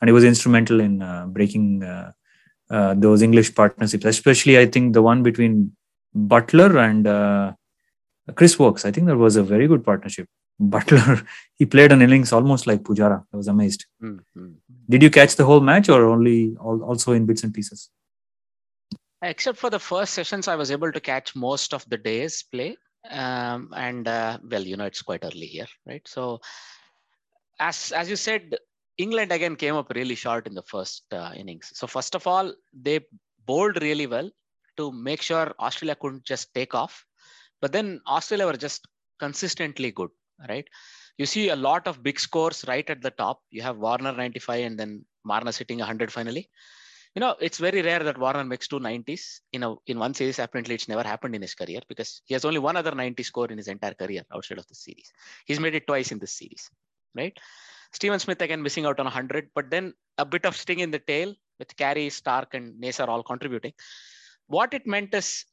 and 0.00 0.08
he 0.08 0.12
was 0.12 0.24
instrumental 0.24 0.80
in 0.80 1.00
uh, 1.02 1.26
breaking 1.26 1.84
uh, 1.84 2.10
uh, 2.72 2.94
those 2.94 3.20
English 3.20 3.54
partnerships, 3.54 4.06
especially 4.06 4.58
I 4.58 4.66
think 4.66 4.94
the 4.94 5.02
one 5.02 5.22
between 5.22 5.76
Buttler 6.16 6.82
and 6.82 7.06
uh, 7.06 7.52
Chris 8.34 8.58
Woakes. 8.58 8.86
I 8.86 8.90
think 8.90 9.06
that 9.08 9.16
was 9.16 9.36
a 9.36 9.42
very 9.42 9.68
good 9.68 9.84
partnership. 9.84 10.26
Buttler, 10.62 11.26
he 11.54 11.66
played 11.66 11.92
an 11.92 12.02
innings 12.02 12.32
almost 12.32 12.66
like 12.66 12.82
Pujara. 12.82 13.24
I 13.32 13.36
was 13.36 13.48
amazed. 13.48 13.84
Mm-hmm. 14.02 14.52
Did 14.88 15.02
you 15.02 15.10
catch 15.10 15.36
the 15.36 15.44
whole 15.44 15.60
match 15.60 15.88
or 15.88 16.06
only 16.06 16.56
also 16.56 17.12
in 17.12 17.26
bits 17.26 17.42
and 17.42 17.52
pieces? 17.52 17.90
Except 19.22 19.58
for 19.58 19.70
the 19.70 19.78
first 19.78 20.14
sessions, 20.14 20.48
I 20.48 20.56
was 20.56 20.70
able 20.70 20.92
to 20.92 21.00
catch 21.00 21.36
most 21.36 21.74
of 21.74 21.88
the 21.88 21.98
day's 21.98 22.42
play. 22.42 22.76
Um, 23.10 23.70
and 23.76 24.08
uh, 24.08 24.38
well, 24.50 24.62
you 24.62 24.76
know, 24.76 24.84
it's 24.84 25.02
quite 25.02 25.24
early 25.24 25.46
here, 25.46 25.66
right? 25.86 26.06
So, 26.06 26.40
as 27.58 27.92
as 27.92 28.08
you 28.08 28.16
said, 28.16 28.56
England 28.98 29.32
again 29.32 29.56
came 29.56 29.74
up 29.74 29.90
really 29.94 30.14
short 30.14 30.46
in 30.46 30.54
the 30.54 30.62
first 30.62 31.04
uh, 31.12 31.32
innings. 31.34 31.70
So 31.74 31.86
first 31.86 32.14
of 32.14 32.26
all, 32.26 32.52
they 32.72 33.00
bowled 33.46 33.82
really 33.82 34.06
well 34.06 34.30
to 34.76 34.92
make 34.92 35.22
sure 35.22 35.54
Australia 35.58 35.96
couldn't 36.00 36.24
just 36.24 36.52
take 36.54 36.74
off. 36.74 37.04
But 37.60 37.72
then 37.72 38.00
Australia 38.06 38.46
were 38.46 38.56
just 38.56 38.86
consistently 39.18 39.90
good 39.92 40.10
right? 40.48 40.66
You 41.18 41.26
see 41.26 41.50
a 41.50 41.56
lot 41.56 41.86
of 41.86 42.02
big 42.02 42.18
scores 42.18 42.64
right 42.66 42.88
at 42.88 43.02
the 43.02 43.10
top. 43.10 43.40
You 43.50 43.62
have 43.62 43.78
Warner 43.78 44.12
95 44.12 44.64
and 44.64 44.78
then 44.78 45.04
Marnus 45.26 45.58
hitting 45.58 45.78
100 45.78 46.12
finally. 46.12 46.48
You 47.14 47.20
know, 47.20 47.36
it's 47.40 47.58
very 47.58 47.82
rare 47.82 48.02
that 48.02 48.18
Warner 48.18 48.44
makes 48.44 48.68
two 48.68 48.80
90s 48.80 49.40
in 49.52 49.62
a 49.62 49.74
in 49.86 49.98
one 49.98 50.14
series. 50.14 50.38
Apparently, 50.38 50.74
it's 50.74 50.88
never 50.88 51.02
happened 51.02 51.34
in 51.34 51.42
his 51.42 51.54
career 51.54 51.80
because 51.86 52.22
he 52.24 52.32
has 52.32 52.46
only 52.46 52.58
one 52.58 52.76
other 52.76 52.94
90 52.94 53.22
score 53.22 53.48
in 53.48 53.58
his 53.58 53.68
entire 53.68 53.92
career 53.92 54.22
outside 54.34 54.58
of 54.58 54.66
the 54.66 54.74
series. 54.74 55.12
He's 55.44 55.60
made 55.60 55.74
it 55.74 55.86
twice 55.86 56.10
in 56.10 56.18
this 56.18 56.32
series, 56.32 56.70
right? 57.14 57.38
Steven 57.92 58.18
Smith 58.18 58.40
again 58.40 58.62
missing 58.62 58.86
out 58.86 58.98
on 58.98 59.06
100, 59.06 59.50
but 59.54 59.70
then 59.70 59.92
a 60.18 60.24
bit 60.24 60.44
of 60.46 60.56
sting 60.56 60.80
in 60.80 60.90
the 60.90 60.98
tail 60.98 61.34
with 61.58 61.76
Carey, 61.76 62.08
Starc, 62.08 62.54
and 62.54 62.82
Neser 62.82 63.08
all 63.08 63.22
contributing. 63.22 63.72
What 64.46 64.74
it 64.74 64.86
meant 64.86 65.14
is 65.14 65.44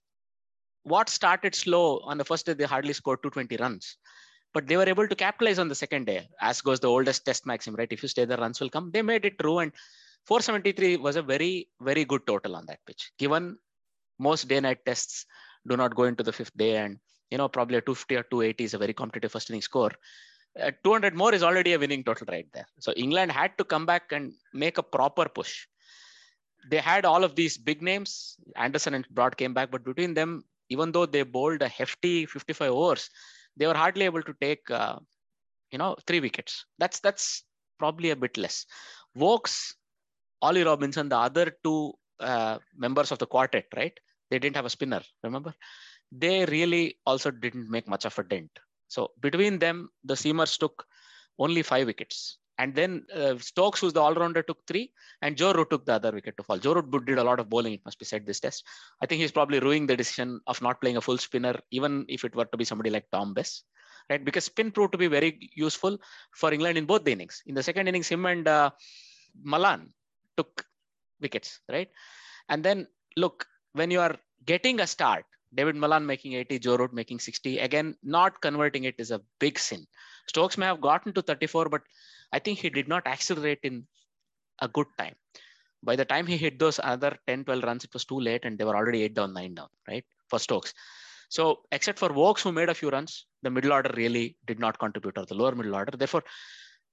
what 0.83 1.09
started 1.09 1.53
slow 1.55 1.99
on 1.99 2.17
the 2.17 2.25
first 2.25 2.45
day, 2.45 2.53
they 2.53 2.63
hardly 2.63 2.93
scored 2.93 3.21
220 3.21 3.57
runs 3.57 3.97
but 4.53 4.67
they 4.67 4.77
were 4.77 4.89
able 4.89 5.07
to 5.07 5.15
capitalize 5.15 5.59
on 5.59 5.67
the 5.67 5.75
second 5.75 6.05
day, 6.05 6.27
as 6.41 6.61
goes 6.61 6.79
the 6.79 6.87
oldest 6.87 7.25
test 7.25 7.45
maxim, 7.45 7.75
right? 7.75 7.91
If 7.91 8.01
you 8.01 8.09
stay, 8.09 8.25
the 8.25 8.37
runs 8.37 8.59
will 8.59 8.69
come. 8.69 8.91
They 8.91 9.01
made 9.01 9.25
it 9.25 9.37
true, 9.39 9.59
and 9.59 9.71
473 10.25 10.97
was 10.97 11.15
a 11.15 11.21
very, 11.21 11.69
very 11.81 12.05
good 12.05 12.25
total 12.25 12.55
on 12.55 12.65
that 12.67 12.79
pitch. 12.85 13.11
Given 13.17 13.57
most 14.17 14.47
day-night 14.47 14.79
tests 14.85 15.25
do 15.67 15.77
not 15.77 15.95
go 15.95 16.03
into 16.03 16.23
the 16.23 16.33
fifth 16.33 16.55
day, 16.57 16.77
and 16.77 16.97
you 17.29 17.37
know 17.37 17.47
probably 17.47 17.77
a 17.77 17.81
250 17.81 18.15
or 18.15 18.23
280 18.23 18.63
is 18.63 18.73
a 18.73 18.77
very 18.77 18.93
competitive 18.93 19.31
first 19.31 19.49
inning 19.49 19.61
score. 19.61 19.91
Uh, 20.61 20.71
200 20.83 21.15
more 21.15 21.33
is 21.33 21.43
already 21.43 21.73
a 21.73 21.79
winning 21.79 22.03
total 22.03 22.27
right 22.29 22.47
there. 22.53 22.67
So 22.79 22.91
England 22.93 23.31
had 23.31 23.57
to 23.57 23.63
come 23.63 23.85
back 23.85 24.11
and 24.11 24.33
make 24.53 24.77
a 24.77 24.83
proper 24.83 25.27
push. 25.27 25.67
They 26.69 26.77
had 26.77 27.05
all 27.05 27.23
of 27.23 27.35
these 27.35 27.57
big 27.57 27.81
names. 27.81 28.37
Anderson 28.55 28.93
and 28.93 29.07
Broad 29.09 29.37
came 29.37 29.53
back, 29.53 29.71
but 29.71 29.83
between 29.83 30.13
them, 30.13 30.43
even 30.69 30.91
though 30.91 31.05
they 31.05 31.23
bowled 31.23 31.61
a 31.61 31.67
hefty 31.67 32.25
55 32.25 32.71
overs, 32.71 33.09
they 33.57 33.67
were 33.67 33.73
hardly 33.73 34.05
able 34.05 34.21
to 34.23 34.35
take 34.41 34.69
uh, 34.69 34.97
you 35.71 35.77
know 35.77 35.95
three 36.07 36.19
wickets 36.19 36.65
that's 36.79 36.99
that's 36.99 37.43
probably 37.77 38.09
a 38.09 38.15
bit 38.15 38.37
less 38.37 38.65
Woakes, 39.15 39.75
Ollie 40.41 40.63
Robinson, 40.63 41.09
the 41.09 41.17
other 41.17 41.51
two 41.63 41.93
uh, 42.19 42.59
members 42.75 43.11
of 43.11 43.19
the 43.19 43.25
quartet, 43.25 43.65
right? 43.75 43.97
They 44.29 44.39
didn't 44.39 44.55
have 44.55 44.65
a 44.65 44.69
spinner, 44.69 45.01
remember? 45.23 45.53
They 46.11 46.45
really 46.45 46.97
also 47.05 47.31
didn't 47.31 47.69
make 47.69 47.87
much 47.87 48.05
of 48.05 48.17
a 48.17 48.23
dent. 48.23 48.51
So 48.89 49.11
between 49.21 49.59
them, 49.59 49.89
the 50.03 50.15
seamers 50.15 50.57
took 50.57 50.85
only 51.37 51.61
five 51.61 51.87
wickets. 51.87 52.37
And 52.57 52.75
then 52.75 53.05
uh, 53.15 53.37
Stokes, 53.37 53.79
who's 53.79 53.93
the 53.93 54.01
all-rounder, 54.01 54.43
took 54.43 54.67
three, 54.67 54.91
and 55.21 55.37
Joe 55.37 55.53
Root 55.53 55.69
took 55.69 55.85
the 55.85 55.93
other 55.93 56.11
wicket 56.11 56.35
to 56.35 56.43
fall. 56.43 56.57
Joe 56.57 56.73
Root 56.73 57.05
did 57.05 57.17
a 57.17 57.23
lot 57.23 57.39
of 57.39 57.49
bowling, 57.49 57.71
it 57.71 57.85
must 57.85 57.97
be 57.97 58.03
said, 58.03 58.25
this 58.25 58.41
test. 58.41 58.65
I 59.01 59.05
think 59.05 59.21
he's 59.21 59.31
probably 59.31 59.59
ruining 59.59 59.87
the 59.87 59.95
decision 59.95 60.41
of 60.45 60.61
not 60.61 60.81
playing 60.81 60.97
a 60.97 61.01
full 61.01 61.17
spinner, 61.17 61.55
even 61.71 62.05
if 62.09 62.25
it 62.25 62.35
were 62.35 62.43
to 62.43 62.57
be 62.57 62.65
somebody 62.65 62.89
like 62.89 63.09
Dom 63.13 63.33
Bess, 63.33 63.63
right? 64.09 64.25
Because 64.25 64.43
spin 64.43 64.71
proved 64.71 64.91
to 64.91 64.97
be 64.97 65.07
very 65.07 65.49
useful 65.55 65.97
for 66.35 66.51
England 66.51 66.77
in 66.77 66.83
both 66.83 67.05
the 67.05 67.13
innings. 67.13 67.41
In 67.45 67.55
the 67.55 67.63
second 67.63 67.87
innings, 67.87 68.09
him 68.09 68.25
and 68.25 68.45
uh, 68.45 68.71
Malan 69.41 69.93
took 70.35 70.65
wickets, 71.21 71.61
right? 71.69 71.87
And 72.49 72.61
then 72.61 72.87
look, 73.15 73.45
when 73.71 73.89
you 73.89 74.01
are 74.01 74.17
getting 74.45 74.81
a 74.81 74.87
start, 74.87 75.23
David 75.53 75.75
Malan 75.75 76.05
making 76.05 76.33
80, 76.33 76.59
Joe 76.59 76.77
Root 76.77 76.93
making 76.93 77.19
60. 77.19 77.59
Again, 77.59 77.95
not 78.03 78.41
converting 78.41 78.83
it 78.83 78.95
is 78.97 79.11
a 79.11 79.21
big 79.39 79.57
sin. 79.57 79.85
Stokes 80.27 80.57
may 80.57 80.65
have 80.65 80.81
gotten 80.81 81.13
to 81.13 81.21
34, 81.21 81.69
but 81.69 81.81
I 82.31 82.39
think 82.39 82.59
he 82.59 82.69
did 82.69 82.87
not 82.87 83.07
accelerate 83.07 83.59
in 83.63 83.87
a 84.61 84.67
good 84.67 84.87
time. 84.97 85.15
By 85.81 85.95
the 85.95 86.05
time 86.05 86.27
he 86.27 86.37
hit 86.37 86.59
those 86.59 86.79
other 86.83 87.17
10, 87.27 87.45
12 87.45 87.63
runs, 87.63 87.83
it 87.83 87.93
was 87.93 88.05
too 88.05 88.19
late 88.19 88.45
and 88.45 88.57
they 88.57 88.65
were 88.65 88.75
already 88.75 89.03
eight 89.03 89.13
down, 89.13 89.33
nine 89.33 89.55
down, 89.55 89.69
right? 89.87 90.05
For 90.29 90.39
Stokes. 90.39 90.73
So, 91.29 91.59
except 91.71 91.99
for 91.99 92.09
Woakes, 92.09 92.41
who 92.41 92.51
made 92.51 92.69
a 92.69 92.73
few 92.73 92.89
runs, 92.89 93.25
the 93.43 93.51
middle 93.51 93.71
order 93.71 93.91
really 93.95 94.35
did 94.47 94.59
not 94.59 94.79
contribute, 94.79 95.17
or 95.17 95.25
the 95.25 95.35
lower 95.35 95.53
middle 95.53 95.75
order. 95.75 95.95
Therefore, 95.95 96.23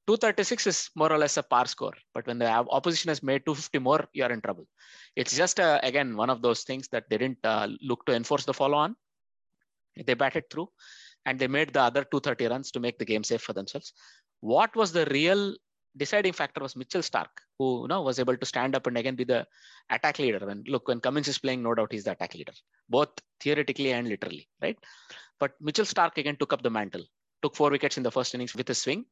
236 0.07 0.67
is 0.67 0.91
more 0.95 1.13
or 1.13 1.19
less 1.19 1.37
a 1.37 1.43
par 1.43 1.67
score. 1.67 1.95
But 2.15 2.27
when 2.27 2.39
the 2.39 2.47
opposition 2.47 3.09
has 3.09 3.23
made 3.23 3.45
250 3.45 3.79
more, 3.81 4.07
you 4.13 4.25
are 4.25 4.33
in 4.33 4.41
trouble. 4.41 4.67
It's 5.17 5.37
just, 5.37 5.59
uh, 5.59 5.81
again, 5.83 6.17
one 6.17 6.31
of 6.31 6.43
those 6.43 6.63
things 6.63 6.89
that 6.89 7.05
they 7.11 7.19
didn't 7.19 7.39
uh, 7.45 7.69
look 7.83 8.05
to 8.07 8.15
enforce 8.15 8.45
the 8.45 8.55
follow 8.55 8.79
on. 8.79 8.97
They 10.05 10.15
batted 10.15 10.51
through 10.51 10.69
and 11.25 11.39
they 11.39 11.49
made 11.49 11.73
the 11.73 11.81
other 11.81 12.05
230 12.05 12.47
runs 12.47 12.71
to 12.73 12.81
make 12.81 12.99
the 12.99 13.05
game 13.05 13.25
safe 13.25 13.43
for 13.43 13.53
themselves. 13.53 13.93
What 14.41 14.77
was 14.77 14.93
the 14.93 15.07
real 15.07 15.57
deciding 15.97 16.33
factor 16.33 16.61
was 16.61 16.77
Mitchell 16.77 17.01
Starc, 17.01 17.33
who 17.59 17.83
you 17.83 17.89
know 17.89 18.03
was 18.03 18.19
able 18.19 18.37
to 18.37 18.47
stand 18.47 18.77
up 18.77 18.87
and 18.87 18.99
again 18.99 19.17
be 19.17 19.25
the 19.25 19.47
attack 19.91 20.19
leader. 20.19 20.45
When 20.45 20.63
look, 20.67 20.89
when 20.89 21.01
Cummins 21.01 21.29
is 21.29 21.39
playing, 21.39 21.63
no 21.63 21.75
doubt 21.75 21.93
he's 21.93 22.05
the 22.05 22.13
attack 22.13 22.35
leader, 22.35 22.53
both 22.89 23.09
theoretically 23.41 23.93
and 23.93 24.09
literally, 24.09 24.49
right? 24.63 24.79
But 25.41 25.53
Mitchell 25.61 25.85
Starc 25.85 26.17
again 26.19 26.37
took 26.37 26.53
up 26.53 26.63
the 26.63 26.71
mantle, 26.71 27.05
took 27.43 27.57
four 27.57 27.71
wickets 27.71 27.97
in 27.97 28.03
the 28.03 28.11
first 28.11 28.35
innings 28.35 28.55
with 28.55 28.69
a 28.71 28.75
swing. 28.75 29.05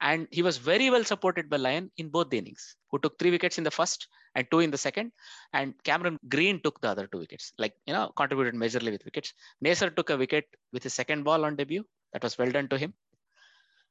And 0.00 0.28
he 0.30 0.42
was 0.42 0.58
very 0.58 0.90
well 0.90 1.04
supported 1.04 1.48
by 1.48 1.56
Lyon 1.56 1.90
in 1.96 2.08
both 2.08 2.30
the 2.30 2.38
innings, 2.38 2.76
who 2.90 2.98
took 2.98 3.18
three 3.18 3.30
wickets 3.30 3.58
in 3.58 3.64
the 3.64 3.70
first 3.70 4.08
and 4.34 4.46
two 4.50 4.60
in 4.60 4.70
the 4.70 4.78
second. 4.78 5.12
And 5.52 5.74
Cameron 5.84 6.18
Green 6.28 6.60
took 6.62 6.80
the 6.80 6.88
other 6.88 7.06
two 7.06 7.18
wickets, 7.18 7.52
like, 7.58 7.74
you 7.86 7.92
know, 7.92 8.12
contributed 8.16 8.54
majorly 8.54 8.92
with 8.92 9.04
wickets. 9.04 9.32
Neser 9.64 9.94
took 9.94 10.10
a 10.10 10.16
wicket 10.16 10.44
with 10.72 10.82
his 10.82 10.94
second 10.94 11.24
ball 11.24 11.44
on 11.44 11.56
debut. 11.56 11.84
That 12.12 12.22
was 12.22 12.38
well 12.38 12.50
done 12.50 12.68
to 12.68 12.78
him. 12.78 12.94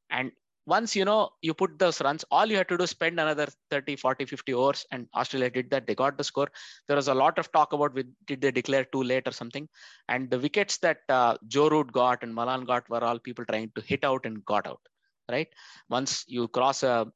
And 0.09 0.31
once 0.67 0.95
you 0.95 1.05
know 1.05 1.29
you 1.41 1.53
put 1.53 1.77
those 1.77 2.01
runs, 2.01 2.25
all 2.31 2.45
you 2.45 2.57
had 2.57 2.67
to 2.69 2.77
do 2.77 2.83
is 2.83 2.89
spend 2.89 3.19
another 3.19 3.47
30, 3.69 3.95
40, 3.95 4.25
50 4.25 4.53
overs, 4.53 4.85
and 4.91 5.07
Australia 5.15 5.49
did 5.49 5.69
that. 5.69 5.85
They 5.85 5.95
got 5.95 6.17
the 6.17 6.23
score. 6.23 6.49
There 6.87 6.95
was 6.95 7.07
a 7.07 7.13
lot 7.13 7.37
of 7.37 7.51
talk 7.51 7.73
about 7.73 7.93
with, 7.93 8.07
did 8.25 8.41
they 8.41 8.51
declare 8.51 8.85
too 8.85 9.03
late 9.03 9.27
or 9.27 9.31
something. 9.31 9.69
And 10.09 10.29
the 10.29 10.39
wickets 10.39 10.77
that 10.77 11.01
uh, 11.09 11.37
Joe 11.47 11.69
Root 11.69 11.91
got 11.91 12.23
and 12.23 12.33
Malan 12.33 12.65
got 12.65 12.89
were 12.89 13.03
all 13.03 13.19
people 13.19 13.45
trying 13.45 13.71
to 13.75 13.81
hit 13.81 14.03
out 14.03 14.25
and 14.25 14.43
got 14.45 14.67
out. 14.67 14.81
Right. 15.29 15.47
Once 15.89 16.23
you 16.27 16.47
cross 16.47 16.83
a 16.83 17.07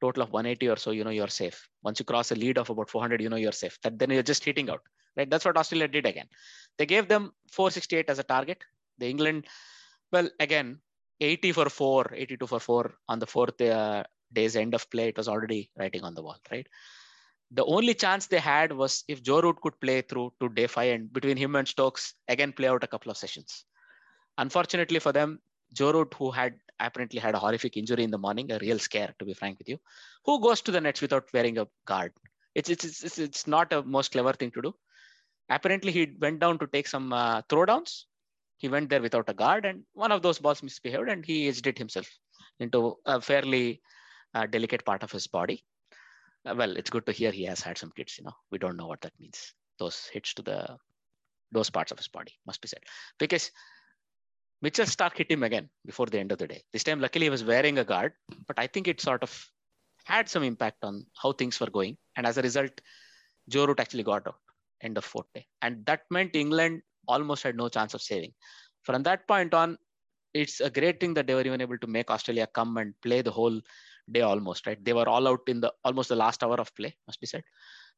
total 0.00 0.22
of 0.22 0.32
180 0.32 0.68
or 0.68 0.76
so, 0.76 0.92
you 0.92 1.04
know 1.04 1.10
you're 1.10 1.28
safe. 1.28 1.68
Once 1.82 1.98
you 1.98 2.04
cross 2.04 2.30
a 2.30 2.34
lead 2.34 2.58
of 2.58 2.70
about 2.70 2.88
400, 2.88 3.20
you 3.20 3.28
know 3.28 3.36
you're 3.36 3.52
safe. 3.52 3.78
That 3.82 3.98
then 3.98 4.10
you're 4.10 4.22
just 4.22 4.44
hitting 4.44 4.70
out. 4.70 4.82
Right. 5.16 5.28
That's 5.28 5.44
what 5.44 5.56
Australia 5.56 5.88
did 5.88 6.06
again. 6.06 6.26
They 6.78 6.86
gave 6.86 7.08
them 7.08 7.32
468 7.50 8.08
as 8.08 8.18
a 8.20 8.22
target. 8.22 8.62
The 8.98 9.08
England, 9.08 9.46
well, 10.12 10.28
again, 10.38 10.78
80 11.20 11.52
for 11.52 11.68
4, 11.68 12.12
82 12.14 12.46
for 12.46 12.60
4 12.60 12.94
on 13.08 13.18
the 13.18 13.26
fourth 13.26 13.60
uh, 13.60 14.04
day's 14.32 14.56
end 14.56 14.74
of 14.74 14.88
play. 14.90 15.08
It 15.08 15.16
was 15.16 15.28
already 15.28 15.70
writing 15.76 16.04
on 16.04 16.14
the 16.14 16.22
wall, 16.22 16.38
right? 16.50 16.66
The 17.50 17.64
only 17.64 17.94
chance 17.94 18.26
they 18.26 18.38
had 18.38 18.72
was 18.72 19.04
if 19.08 19.22
Joe 19.22 19.40
Root 19.40 19.60
could 19.62 19.80
play 19.80 20.02
through 20.02 20.34
to 20.40 20.48
day 20.50 20.66
five 20.66 20.94
and 20.94 21.12
between 21.12 21.36
him 21.36 21.56
and 21.56 21.66
Stokes, 21.66 22.14
again, 22.28 22.52
play 22.52 22.68
out 22.68 22.84
a 22.84 22.86
couple 22.86 23.10
of 23.10 23.16
sessions. 23.16 23.64
Unfortunately 24.36 24.98
for 24.98 25.12
them, 25.12 25.40
Joe 25.72 25.92
Root, 25.92 26.14
who 26.18 26.30
had 26.30 26.54
apparently 26.80 27.20
had 27.20 27.34
a 27.34 27.38
horrific 27.38 27.76
injury 27.76 28.04
in 28.04 28.10
the 28.10 28.18
morning, 28.18 28.50
a 28.52 28.58
real 28.58 28.78
scare, 28.78 29.14
to 29.18 29.24
be 29.24 29.34
frank 29.34 29.58
with 29.58 29.68
you, 29.68 29.78
who 30.24 30.40
goes 30.40 30.60
to 30.62 30.70
the 30.70 30.80
nets 30.80 31.00
without 31.00 31.32
wearing 31.32 31.58
a 31.58 31.66
guard? 31.86 32.12
It's, 32.54 32.70
it's, 32.70 33.02
it's, 33.04 33.18
it's 33.18 33.46
not 33.46 33.72
a 33.72 33.82
most 33.82 34.12
clever 34.12 34.32
thing 34.32 34.50
to 34.52 34.62
do. 34.62 34.74
Apparently, 35.50 35.92
he 35.92 36.12
went 36.20 36.40
down 36.40 36.58
to 36.58 36.66
take 36.66 36.86
some 36.86 37.12
uh, 37.12 37.42
throwdowns. 37.42 38.04
He 38.58 38.68
went 38.68 38.90
there 38.90 39.00
without 39.00 39.28
a 39.28 39.34
guard 39.34 39.64
and 39.64 39.84
one 39.92 40.12
of 40.12 40.20
those 40.20 40.40
balls 40.40 40.62
misbehaved 40.62 41.08
and 41.08 41.24
he 41.24 41.46
it 41.46 41.78
himself 41.78 42.08
into 42.58 42.96
a 43.06 43.20
fairly 43.20 43.80
uh, 44.34 44.46
delicate 44.46 44.84
part 44.84 45.02
of 45.02 45.12
his 45.12 45.28
body. 45.28 45.64
Uh, 46.44 46.54
well 46.56 46.76
it's 46.76 46.90
good 46.90 47.06
to 47.06 47.12
hear 47.12 47.30
he 47.30 47.44
has 47.44 47.60
had 47.60 47.78
some 47.78 47.92
kids 47.96 48.18
you 48.18 48.24
know. 48.24 48.34
We 48.50 48.58
don't 48.58 48.76
know 48.76 48.88
what 48.88 49.00
that 49.02 49.12
means. 49.20 49.54
Those 49.78 50.06
hits 50.12 50.34
to 50.34 50.42
the 50.42 50.76
those 51.52 51.70
parts 51.70 51.92
of 51.92 51.98
his 51.98 52.08
body 52.08 52.32
must 52.46 52.60
be 52.60 52.68
said. 52.68 52.82
Because 53.18 53.52
mitchell 54.62 54.86
starc 54.86 55.16
hit 55.16 55.30
him 55.30 55.42
again 55.42 55.68
before 55.86 56.06
the 56.06 56.18
end 56.18 56.32
of 56.32 56.38
the 56.38 56.48
day 56.52 56.60
this 56.72 56.84
time 56.84 57.00
luckily 57.00 57.26
he 57.26 57.30
was 57.36 57.44
wearing 57.44 57.78
a 57.78 57.84
guard 57.84 58.12
but 58.48 58.58
i 58.58 58.66
think 58.66 58.88
it 58.88 59.00
sort 59.00 59.22
of 59.22 59.32
had 60.04 60.28
some 60.28 60.42
impact 60.42 60.82
on 60.82 61.04
how 61.22 61.32
things 61.32 61.60
were 61.60 61.70
going 61.78 61.96
and 62.16 62.26
as 62.26 62.38
a 62.38 62.42
result 62.42 62.80
joe 63.48 63.66
root 63.66 63.80
actually 63.80 64.02
got 64.02 64.26
out 64.26 64.40
end 64.82 64.96
of 64.96 65.04
fourth 65.04 65.30
day 65.34 65.44
and 65.62 65.84
that 65.86 66.02
meant 66.10 66.34
england 66.34 66.82
almost 67.08 67.42
had 67.42 67.56
no 67.56 67.68
chance 67.68 67.94
of 67.94 68.02
saving. 68.02 68.32
From 68.82 69.02
that 69.02 69.26
point 69.26 69.54
on, 69.54 69.76
it's 70.34 70.60
a 70.60 70.70
great 70.70 71.00
thing 71.00 71.14
that 71.14 71.26
they 71.26 71.34
were 71.34 71.46
even 71.46 71.60
able 71.60 71.78
to 71.78 71.86
make 71.86 72.10
Australia 72.10 72.46
come 72.54 72.76
and 72.76 72.94
play 73.02 73.22
the 73.22 73.30
whole 73.30 73.60
day 74.12 74.20
almost, 74.20 74.66
right? 74.66 74.82
They 74.84 74.92
were 74.92 75.08
all 75.08 75.26
out 75.26 75.40
in 75.48 75.60
the 75.60 75.72
almost 75.84 76.10
the 76.10 76.16
last 76.16 76.44
hour 76.44 76.56
of 76.56 76.74
play, 76.76 76.94
must 77.06 77.20
be 77.20 77.26
said. 77.26 77.42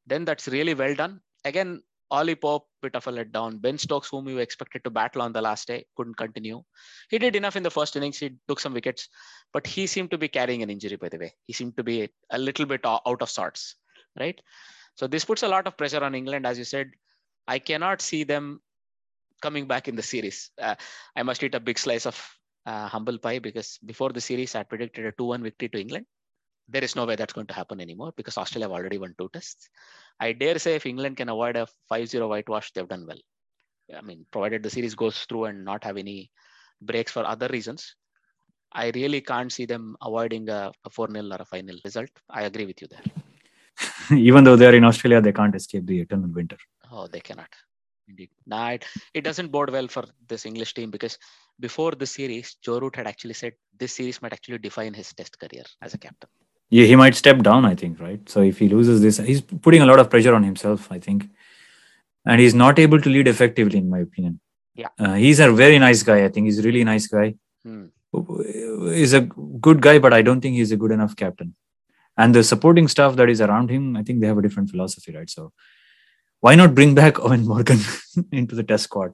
Then 0.07 0.25
that's 0.25 0.47
really 0.47 0.73
well 0.73 0.95
done. 0.95 1.19
Again, 1.45 1.81
Ollie 2.11 2.35
Pope, 2.35 2.67
bit 2.81 2.95
of 2.95 3.07
a 3.07 3.11
letdown. 3.11 3.59
Ben 3.61 3.77
Stokes, 3.77 4.09
whom 4.09 4.27
you 4.27 4.39
expected 4.39 4.83
to 4.83 4.89
battle 4.89 5.21
on 5.21 5.31
the 5.31 5.41
last 5.41 5.67
day, 5.67 5.85
couldn't 5.95 6.17
continue. 6.17 6.61
He 7.09 7.17
did 7.17 7.35
enough 7.37 7.55
in 7.55 7.63
the 7.63 7.71
first 7.71 7.95
innings. 7.95 8.19
He 8.19 8.31
took 8.47 8.59
some 8.59 8.73
wickets, 8.73 9.07
but 9.53 9.65
he 9.65 9.87
seemed 9.87 10.11
to 10.11 10.17
be 10.17 10.27
carrying 10.27 10.61
an 10.61 10.69
injury, 10.69 10.97
by 10.97 11.09
the 11.09 11.17
way. 11.17 11.33
He 11.47 11.53
seemed 11.53 11.77
to 11.77 11.83
be 11.83 12.09
a 12.29 12.37
little 12.37 12.65
bit 12.65 12.81
out 12.85 13.21
of 13.21 13.29
sorts, 13.29 13.77
right? 14.19 14.39
So 14.95 15.07
this 15.07 15.23
puts 15.23 15.43
a 15.43 15.47
lot 15.47 15.67
of 15.67 15.77
pressure 15.77 16.03
on 16.03 16.13
England. 16.13 16.45
As 16.45 16.57
you 16.57 16.65
said, 16.65 16.91
I 17.47 17.59
cannot 17.59 18.01
see 18.01 18.25
them 18.25 18.59
coming 19.41 19.65
back 19.65 19.87
in 19.87 19.95
the 19.95 20.03
series. 20.03 20.51
Uh, 20.61 20.75
I 21.15 21.23
must 21.23 21.41
eat 21.43 21.55
a 21.55 21.59
big 21.59 21.79
slice 21.79 22.05
of 22.05 22.21
uh, 22.65 22.87
humble 22.87 23.17
pie 23.17 23.39
because 23.39 23.79
before 23.85 24.09
the 24.09 24.21
series, 24.21 24.53
I 24.53 24.63
predicted 24.63 25.05
a 25.05 25.11
2 25.13 25.23
1 25.23 25.43
victory 25.43 25.69
to 25.69 25.79
England. 25.79 26.05
There 26.71 26.83
is 26.83 26.95
no 26.95 27.05
way 27.05 27.15
that's 27.15 27.33
going 27.33 27.47
to 27.47 27.53
happen 27.53 27.81
anymore 27.81 28.13
because 28.15 28.37
Australia 28.37 28.67
have 28.69 28.77
already 28.77 28.97
won 28.97 29.13
two 29.17 29.29
tests. 29.33 29.69
I 30.19 30.33
dare 30.33 30.59
say 30.59 30.75
if 30.75 30.85
England 30.85 31.17
can 31.17 31.29
avoid 31.29 31.55
a 31.57 31.67
5 31.89 32.07
0 32.07 32.27
whitewash, 32.27 32.71
they've 32.71 32.87
done 32.87 33.05
well. 33.07 33.21
I 33.97 34.01
mean, 34.01 34.25
provided 34.31 34.63
the 34.63 34.69
series 34.69 34.95
goes 34.95 35.25
through 35.27 35.45
and 35.45 35.65
not 35.65 35.83
have 35.83 35.97
any 35.97 36.31
breaks 36.81 37.11
for 37.11 37.25
other 37.25 37.47
reasons, 37.47 37.95
I 38.71 38.91
really 38.95 39.21
can't 39.21 39.51
see 39.51 39.65
them 39.65 39.97
avoiding 40.01 40.49
a, 40.49 40.71
a 40.85 40.89
4 40.89 41.11
0 41.11 41.25
or 41.25 41.37
a 41.39 41.45
5 41.45 41.65
0 41.65 41.77
result. 41.83 42.09
I 42.29 42.43
agree 42.43 42.65
with 42.65 42.81
you 42.81 42.87
there. 42.87 44.17
Even 44.17 44.43
though 44.43 44.55
they're 44.55 44.75
in 44.75 44.85
Australia, 44.85 45.21
they 45.21 45.33
can't 45.33 45.55
escape 45.55 45.85
the 45.85 45.99
eternal 46.01 46.29
winter. 46.29 46.57
Oh, 46.91 47.07
they 47.07 47.19
cannot. 47.19 47.49
Indeed. 48.07 48.29
Nah, 48.45 48.69
it, 48.71 48.85
it 49.13 49.21
doesn't 49.21 49.51
bode 49.51 49.69
well 49.69 49.87
for 49.87 50.05
this 50.27 50.45
English 50.45 50.73
team 50.73 50.91
because 50.91 51.17
before 51.59 51.91
the 51.91 52.05
series, 52.05 52.55
Joe 52.55 52.79
Root 52.79 52.95
had 52.95 53.07
actually 53.07 53.33
said 53.33 53.53
this 53.77 53.93
series 53.93 54.21
might 54.21 54.33
actually 54.33 54.57
define 54.57 54.93
his 54.93 55.13
test 55.13 55.39
career 55.39 55.63
as 55.81 55.93
a 55.93 55.97
captain. 55.97 56.29
Yeah, 56.71 56.85
he 56.85 56.95
might 56.95 57.15
step 57.15 57.39
down, 57.43 57.65
I 57.65 57.75
think, 57.75 57.99
right? 57.99 58.27
So 58.29 58.41
if 58.41 58.57
he 58.57 58.69
loses 58.69 59.01
this, 59.01 59.17
he's 59.17 59.41
putting 59.41 59.81
a 59.81 59.85
lot 59.85 59.99
of 59.99 60.09
pressure 60.09 60.33
on 60.33 60.43
himself, 60.43 60.89
I 60.89 60.99
think. 60.99 61.29
And 62.25 62.39
he's 62.39 62.55
not 62.55 62.79
able 62.79 63.01
to 63.01 63.09
lead 63.09 63.27
effectively, 63.27 63.77
in 63.77 63.89
my 63.89 63.99
opinion. 63.99 64.39
Yeah. 64.73 64.87
Uh, 64.97 65.15
he's 65.15 65.41
a 65.41 65.51
very 65.51 65.79
nice 65.79 66.01
guy. 66.01 66.23
I 66.23 66.29
think 66.29 66.45
he's 66.45 66.59
a 66.59 66.61
really 66.61 66.85
nice 66.85 67.07
guy. 67.07 67.35
Hmm. 67.63 67.87
He's 68.93 69.13
a 69.13 69.21
good 69.21 69.81
guy, 69.81 69.99
but 69.99 70.13
I 70.13 70.21
don't 70.21 70.39
think 70.39 70.55
he's 70.55 70.71
a 70.71 70.77
good 70.77 70.91
enough 70.91 71.15
captain. 71.15 71.55
And 72.17 72.33
the 72.33 72.43
supporting 72.43 72.87
staff 72.87 73.17
that 73.17 73.29
is 73.29 73.41
around 73.41 73.69
him, 73.69 73.97
I 73.97 74.03
think 74.03 74.21
they 74.21 74.27
have 74.27 74.37
a 74.37 74.41
different 74.41 74.69
philosophy, 74.69 75.13
right? 75.13 75.29
So 75.29 75.51
why 76.39 76.55
not 76.55 76.73
bring 76.73 76.95
back 76.95 77.15
Eoin 77.25 77.45
Morgan 77.45 77.79
into 78.31 78.55
the 78.55 78.63
test 78.63 78.85
squad? 78.85 79.11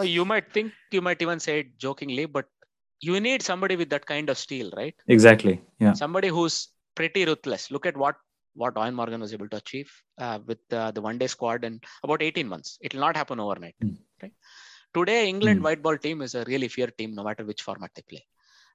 You 0.00 0.24
might 0.24 0.52
think, 0.52 0.72
you 0.92 1.00
might 1.00 1.20
even 1.20 1.40
say 1.40 1.60
it 1.60 1.78
jokingly, 1.78 2.26
but 2.26 2.46
you 3.00 3.18
need 3.18 3.42
somebody 3.42 3.76
with 3.76 3.90
that 3.90 4.06
kind 4.06 4.30
of 4.30 4.38
steel, 4.38 4.70
right? 4.76 4.94
Exactly. 5.08 5.60
Yeah. 5.78 5.94
Somebody 5.94 6.28
who's 6.28 6.68
pretty 7.00 7.24
ruthless. 7.30 7.70
Look 7.74 7.86
at 7.90 7.96
what 7.96 8.16
what 8.62 8.74
Eoin 8.74 8.94
Morgan 8.98 9.20
was 9.24 9.32
able 9.36 9.48
to 9.52 9.58
achieve 9.62 9.90
uh, 10.24 10.38
with 10.48 10.62
uh, 10.72 10.90
the 10.96 11.02
one 11.08 11.18
day 11.18 11.28
squad 11.34 11.64
in 11.68 11.74
about 12.02 12.20
18 12.20 12.48
months. 12.52 12.78
It 12.80 12.92
will 12.92 13.04
not 13.06 13.16
happen 13.20 13.38
overnight, 13.44 13.76
mm. 13.82 13.96
right? 14.22 14.32
Today, 14.92 15.20
England 15.28 15.60
mm. 15.60 15.64
white 15.66 15.82
ball 15.84 15.96
team 15.96 16.20
is 16.26 16.34
a 16.34 16.44
really 16.44 16.68
feared 16.74 16.96
team, 16.98 17.14
no 17.14 17.22
matter 17.28 17.44
which 17.44 17.62
format 17.62 17.92
they 17.94 18.02
play. 18.12 18.24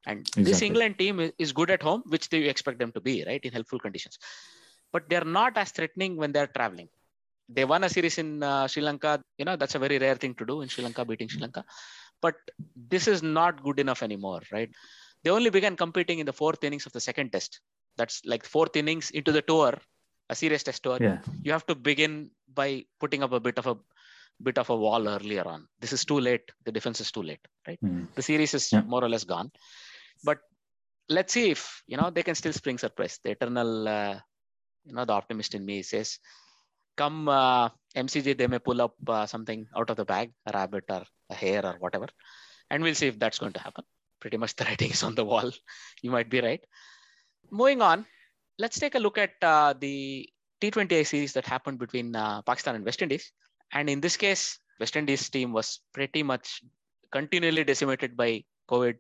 And 0.08 0.20
exactly. 0.20 0.44
this 0.44 0.62
England 0.62 0.98
team 0.98 1.20
is, 1.20 1.32
is 1.38 1.52
good 1.52 1.72
at 1.76 1.84
home, 1.84 2.04
which 2.14 2.30
they 2.30 2.44
expect 2.54 2.80
them 2.80 2.94
to 2.94 3.02
be, 3.02 3.16
right, 3.28 3.44
in 3.44 3.52
helpful 3.52 3.80
conditions. 3.80 4.18
But 4.94 5.10
they're 5.10 5.32
not 5.40 5.58
as 5.58 5.72
threatening 5.72 6.16
when 6.16 6.32
they're 6.32 6.54
traveling 6.60 6.90
they 7.48 7.66
won 7.66 7.84
a 7.84 7.90
series 7.90 8.18
in 8.18 8.42
uh, 8.42 8.68
Sri 8.68 8.82
Lanka. 8.82 9.24
You 9.38 9.46
know, 9.46 9.56
that's 9.56 9.76
a 9.76 9.80
very 9.80 9.98
rare 10.00 10.16
thing 10.16 10.34
to 10.36 10.46
do 10.46 10.62
in 10.62 10.70
Sri 10.70 10.84
Lanka, 10.84 11.06
beating 11.06 11.30
Sri 11.30 11.42
Lanka. 11.42 11.64
But 12.22 12.36
this 12.76 13.08
is 13.08 13.22
not 13.22 13.64
good 13.64 13.80
enough 13.80 14.02
anymore, 14.02 14.42
right? 14.52 14.70
They 15.24 15.30
only 15.30 15.50
began 15.50 15.76
competing 15.76 16.20
in 16.20 16.26
the 16.26 16.34
fourth 16.34 16.64
innings 16.64 16.86
of 16.86 16.94
the 16.94 17.00
second 17.00 17.32
test. 17.32 17.60
That's 17.98 18.22
like 18.26 18.44
fourth 18.44 18.76
innings 18.76 19.12
into 19.12 19.32
the 19.32 19.42
tour, 19.42 19.74
a 20.30 20.36
serious 20.36 20.64
test 20.64 20.84
tour. 20.84 20.98
Yeah. 21.00 21.20
You 21.44 21.52
have 21.52 21.66
to 21.68 21.76
begin 21.76 22.32
by 22.54 22.86
putting 23.00 23.24
up 23.24 23.32
a 23.32 23.40
bit 23.40 23.58
of 23.58 23.68
a 23.68 23.78
bit 24.42 24.58
of 24.58 24.70
a 24.70 24.76
wall 24.76 25.08
earlier 25.08 25.48
on. 25.48 25.68
This 25.80 25.94
is 25.94 26.04
too 26.04 26.20
late. 26.20 26.52
The 26.66 26.72
defense 26.72 27.00
is 27.00 27.12
too 27.12 27.24
late, 27.24 27.46
right? 27.68 27.80
Mm. 27.84 28.08
The 28.16 28.22
series 28.22 28.54
is 28.54 28.72
yeah. 28.72 28.82
more 28.82 29.04
or 29.04 29.10
less 29.10 29.24
gone. 29.24 29.52
But 30.24 30.40
let's 31.10 31.34
see 31.34 31.52
if 31.52 31.84
you 31.88 31.98
know 31.98 32.10
they 32.10 32.24
can 32.24 32.36
still 32.36 32.54
spring 32.54 32.78
surprise. 32.78 33.20
The 33.24 33.32
eternal, 33.32 33.88
uh, 33.88 34.20
you 34.86 34.94
know, 34.94 35.06
the 35.06 35.14
optimist 35.14 35.56
in 35.56 35.66
me 35.66 35.84
says 35.84 36.20
come 36.96 37.28
uh, 37.28 37.70
MCG, 37.96 38.38
they 38.38 38.48
may 38.48 38.60
pull 38.60 38.82
up 38.82 38.96
uh, 39.08 39.26
something 39.26 39.68
out 39.76 39.90
of 39.90 39.98
the 39.98 40.06
bag, 40.06 40.32
a 40.46 40.52
rabbit 40.54 40.86
or 40.90 41.04
a 41.30 41.36
hare 41.36 41.66
or 41.66 41.76
whatever, 41.80 42.08
and 42.70 42.84
we'll 42.84 42.96
see 42.96 43.08
if 43.08 43.20
that's 43.20 43.40
going 43.40 43.54
to 43.54 43.60
happen. 43.60 43.84
Pretty 44.20 44.38
much 44.38 44.56
the 44.56 44.66
writing 44.70 44.92
is 44.92 45.04
on 45.04 45.16
the 45.16 45.26
wall. 45.26 45.52
You 46.02 46.12
might 46.12 46.30
be 46.30 46.42
right. 46.42 46.64
Moving 47.52 47.82
on, 47.82 48.06
let's 48.60 48.80
take 48.80 48.96
a 48.96 49.00
look 49.00 49.18
at 49.18 49.32
uh, 49.42 49.74
the 49.80 50.30
T20I 50.62 51.06
series 51.06 51.34
that 51.34 51.46
happened 51.46 51.80
between 51.80 52.16
uh, 52.16 52.42
Pakistan 52.42 52.76
and 52.76 52.86
West 52.86 53.02
Indies. 53.02 53.32
And 53.72 53.90
in 53.90 54.02
this 54.02 54.18
case, 54.18 54.60
West 54.80 54.96
Indies 54.96 55.30
team 55.30 55.54
was 55.54 55.80
pretty 55.94 56.24
much 56.24 56.62
continually 57.12 57.64
decimated 57.64 58.18
by 58.18 58.44
COVID 58.70 58.96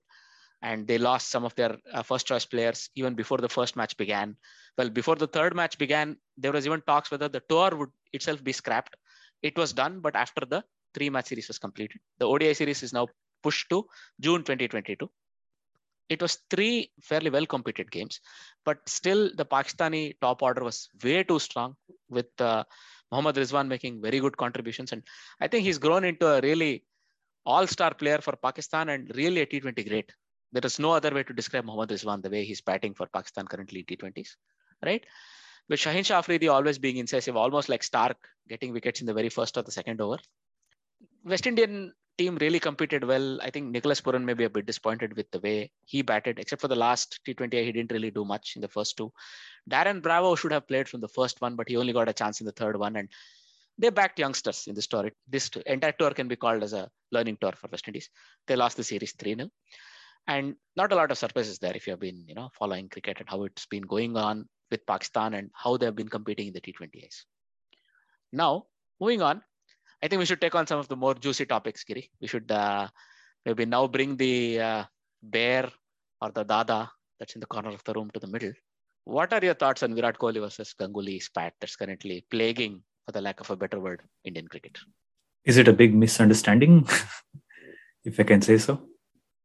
and 0.62 0.88
they 0.88 0.98
lost 0.98 1.30
some 1.30 1.44
of 1.44 1.54
their 1.56 1.78
uh, 1.94 2.02
first 2.02 2.26
choice 2.26 2.46
players 2.46 2.90
even 2.96 3.14
before 3.14 3.38
the 3.38 3.50
first 3.50 3.76
match 3.76 3.96
began. 3.98 4.36
Well, 4.78 4.90
before 4.90 5.16
the 5.16 5.28
third 5.28 5.56
match 5.56 5.78
began, 5.78 6.18
there 6.38 6.52
was 6.52 6.66
even 6.66 6.82
talks 6.82 7.12
whether 7.12 7.30
the 7.30 7.42
tour 7.50 7.76
would 7.76 7.90
itself 8.14 8.44
be 8.44 8.52
scrapped. 8.52 8.96
It 9.42 9.58
was 9.58 9.74
done, 9.74 10.00
but 10.00 10.16
after 10.16 10.46
the 10.46 10.64
three 10.94 11.10
match 11.10 11.28
series 11.28 11.48
was 11.48 11.60
completed, 11.60 12.00
the 12.20 12.28
ODI 12.28 12.54
series 12.54 12.84
is 12.84 12.94
now 12.94 13.08
pushed 13.44 13.70
to 13.70 13.86
June 14.20 14.44
2022. 14.44 15.10
It 16.10 16.22
was 16.22 16.38
three 16.50 16.92
fairly 17.02 17.30
well 17.30 17.46
competed 17.46 17.92
games, 17.92 18.20
but 18.64 18.78
still 18.88 19.32
the 19.36 19.46
Pakistani 19.46 20.16
top 20.22 20.42
order 20.42 20.64
was 20.64 20.90
way 21.04 21.24
too 21.24 21.40
strong 21.40 21.76
with 22.10 22.30
uh, 22.40 22.64
Mohammad 23.12 23.36
Rizwan 23.36 23.68
making 23.68 24.02
very 24.02 24.20
good 24.20 24.38
contributions. 24.38 24.92
And 24.92 25.04
I 25.40 25.48
think 25.48 25.64
he's 25.64 25.78
grown 25.78 26.04
into 26.04 26.28
a 26.28 26.42
really 26.42 26.84
all-star 27.46 27.94
player 27.94 28.20
for 28.20 28.36
Pakistan 28.36 28.90
and 28.90 29.12
really 29.16 29.42
a 29.42 29.46
T20 29.46 29.88
great. 29.88 30.12
There 30.52 30.66
is 30.66 30.80
no 30.80 30.92
other 30.92 31.14
way 31.14 31.24
to 31.24 31.34
describe 31.34 31.66
Mohammad 31.66 31.90
Rizwan 31.90 32.22
the 32.22 32.30
way 32.30 32.44
he's 32.46 32.62
batting 32.62 32.94
for 32.94 33.08
Pakistan 33.08 33.46
currently 33.46 33.84
T20s, 33.84 34.30
right? 34.84 35.04
With 35.70 35.80
Shaheen 35.80 36.06
Shah 36.06 36.20
Afridi 36.20 36.48
always 36.48 36.78
being 36.78 36.98
incisive, 36.98 37.36
almost 37.36 37.70
like 37.70 37.82
Starc 37.82 38.16
getting 38.48 38.72
wickets 38.72 39.02
in 39.02 39.08
the 39.08 39.14
very 39.14 39.30
first 39.30 39.58
or 39.58 39.64
the 39.64 39.72
second 39.72 40.02
over. 40.02 40.18
West 41.24 41.48
Indian 41.48 41.94
team 42.18 42.38
really 42.38 42.60
competed 42.60 43.04
well. 43.04 43.40
I 43.42 43.50
think 43.50 43.72
Nicholas 43.72 44.02
Pooran 44.02 44.24
may 44.24 44.34
be 44.34 44.46
a 44.46 44.50
bit 44.50 44.66
disappointed 44.66 45.16
with 45.16 45.30
the 45.32 45.40
way 45.40 45.72
he 45.86 46.02
batted, 46.02 46.40
except 46.40 46.62
for 46.62 46.68
the 46.68 46.76
last 46.76 47.20
T20. 47.28 47.64
He 47.64 47.72
didn't 47.72 47.92
really 47.92 48.12
do 48.12 48.26
much 48.26 48.56
in 48.56 48.62
the 48.62 48.68
first 48.68 48.98
two. 48.98 49.12
Darren 49.70 50.02
Bravo 50.02 50.36
should 50.36 50.52
have 50.52 50.68
played 50.68 50.88
from 50.88 51.02
the 51.02 51.08
first 51.08 51.42
one, 51.42 51.56
but 51.56 51.70
he 51.70 51.78
only 51.78 51.94
got 51.94 52.10
a 52.10 52.14
chance 52.14 52.40
in 52.40 52.46
the 52.46 52.52
third 52.52 52.78
one. 52.78 52.96
And 52.96 53.10
they 53.78 53.90
backed 53.90 54.20
youngsters 54.20 54.68
in 54.68 54.76
this 54.76 54.88
tour. 54.88 55.12
This 55.28 55.50
entire 55.66 55.92
tour 55.92 56.12
can 56.12 56.28
be 56.28 56.36
called 56.36 56.64
as 56.64 56.74
a 56.74 56.90
learning 57.12 57.38
tour 57.42 57.54
for 57.54 57.68
West 57.72 57.88
Indies. 57.88 58.10
They 58.48 58.56
lost 58.56 58.78
the 58.78 58.84
series 58.84 59.14
3 59.14 59.36
0. 59.36 59.50
And 60.28 60.56
not 60.76 60.92
a 60.92 60.96
lot 60.96 61.12
of 61.12 61.18
surprises 61.18 61.60
there 61.60 61.76
if 61.76 61.86
you 61.86 61.92
have 61.92 62.00
been, 62.00 62.26
you 62.28 62.34
know, 62.34 62.50
following 62.58 62.90
cricket 62.90 63.20
and 63.20 63.30
how 63.30 63.44
it's 63.44 63.66
been 63.68 63.84
going 63.84 64.18
on 64.18 64.48
with 64.72 64.86
Pakistan 64.86 65.34
and 65.34 65.52
how 65.54 65.78
they 65.78 65.86
have 65.86 65.96
been 65.96 66.10
competing 66.10 66.48
in 66.48 66.54
the 66.54 66.62
T20Is. 66.62 67.26
Now, 68.32 68.66
moving 69.00 69.22
on, 69.22 69.44
I 70.06 70.08
think 70.08 70.20
we 70.20 70.26
should 70.28 70.40
take 70.40 70.54
on 70.54 70.68
some 70.68 70.78
of 70.78 70.88
the 70.88 70.96
more 70.96 71.16
juicy 71.16 71.48
topics, 71.48 71.84
Giri. 71.84 72.12
We 72.22 72.28
should 72.28 72.52
uh, 72.52 72.88
maybe 73.44 73.66
now 73.66 73.88
bring 73.88 74.16
the 74.16 74.60
uh, 74.60 74.84
bear 75.24 75.72
or 76.22 76.30
the 76.30 76.44
dada 76.44 76.92
that's 77.20 77.34
in 77.34 77.40
the 77.40 77.48
corner 77.48 77.70
of 77.70 77.84
the 77.86 77.94
room 77.94 78.12
to 78.14 78.20
the 78.20 78.28
middle. 78.28 78.54
What 79.06 79.34
are 79.34 79.44
your 79.44 79.56
thoughts 79.56 79.82
on 79.82 79.96
Virat 79.96 80.20
Kohli 80.20 80.40
versus 80.42 80.76
Ganguly 80.80 81.24
spat 81.24 81.54
that's 81.60 81.76
currently 81.76 82.24
plaguing, 82.30 82.84
for 83.08 83.14
the 83.14 83.22
lack 83.22 83.40
of 83.40 83.50
a 83.50 83.56
better 83.56 83.80
word, 83.80 84.04
Indian 84.24 84.48
cricket? 84.48 84.78
Is 85.44 85.58
it 85.58 85.68
a 85.68 85.74
big 85.74 85.96
misunderstanding, 85.96 86.88
if 88.04 88.20
I 88.20 88.24
can 88.24 88.44
say 88.44 88.60
so? 88.60 88.84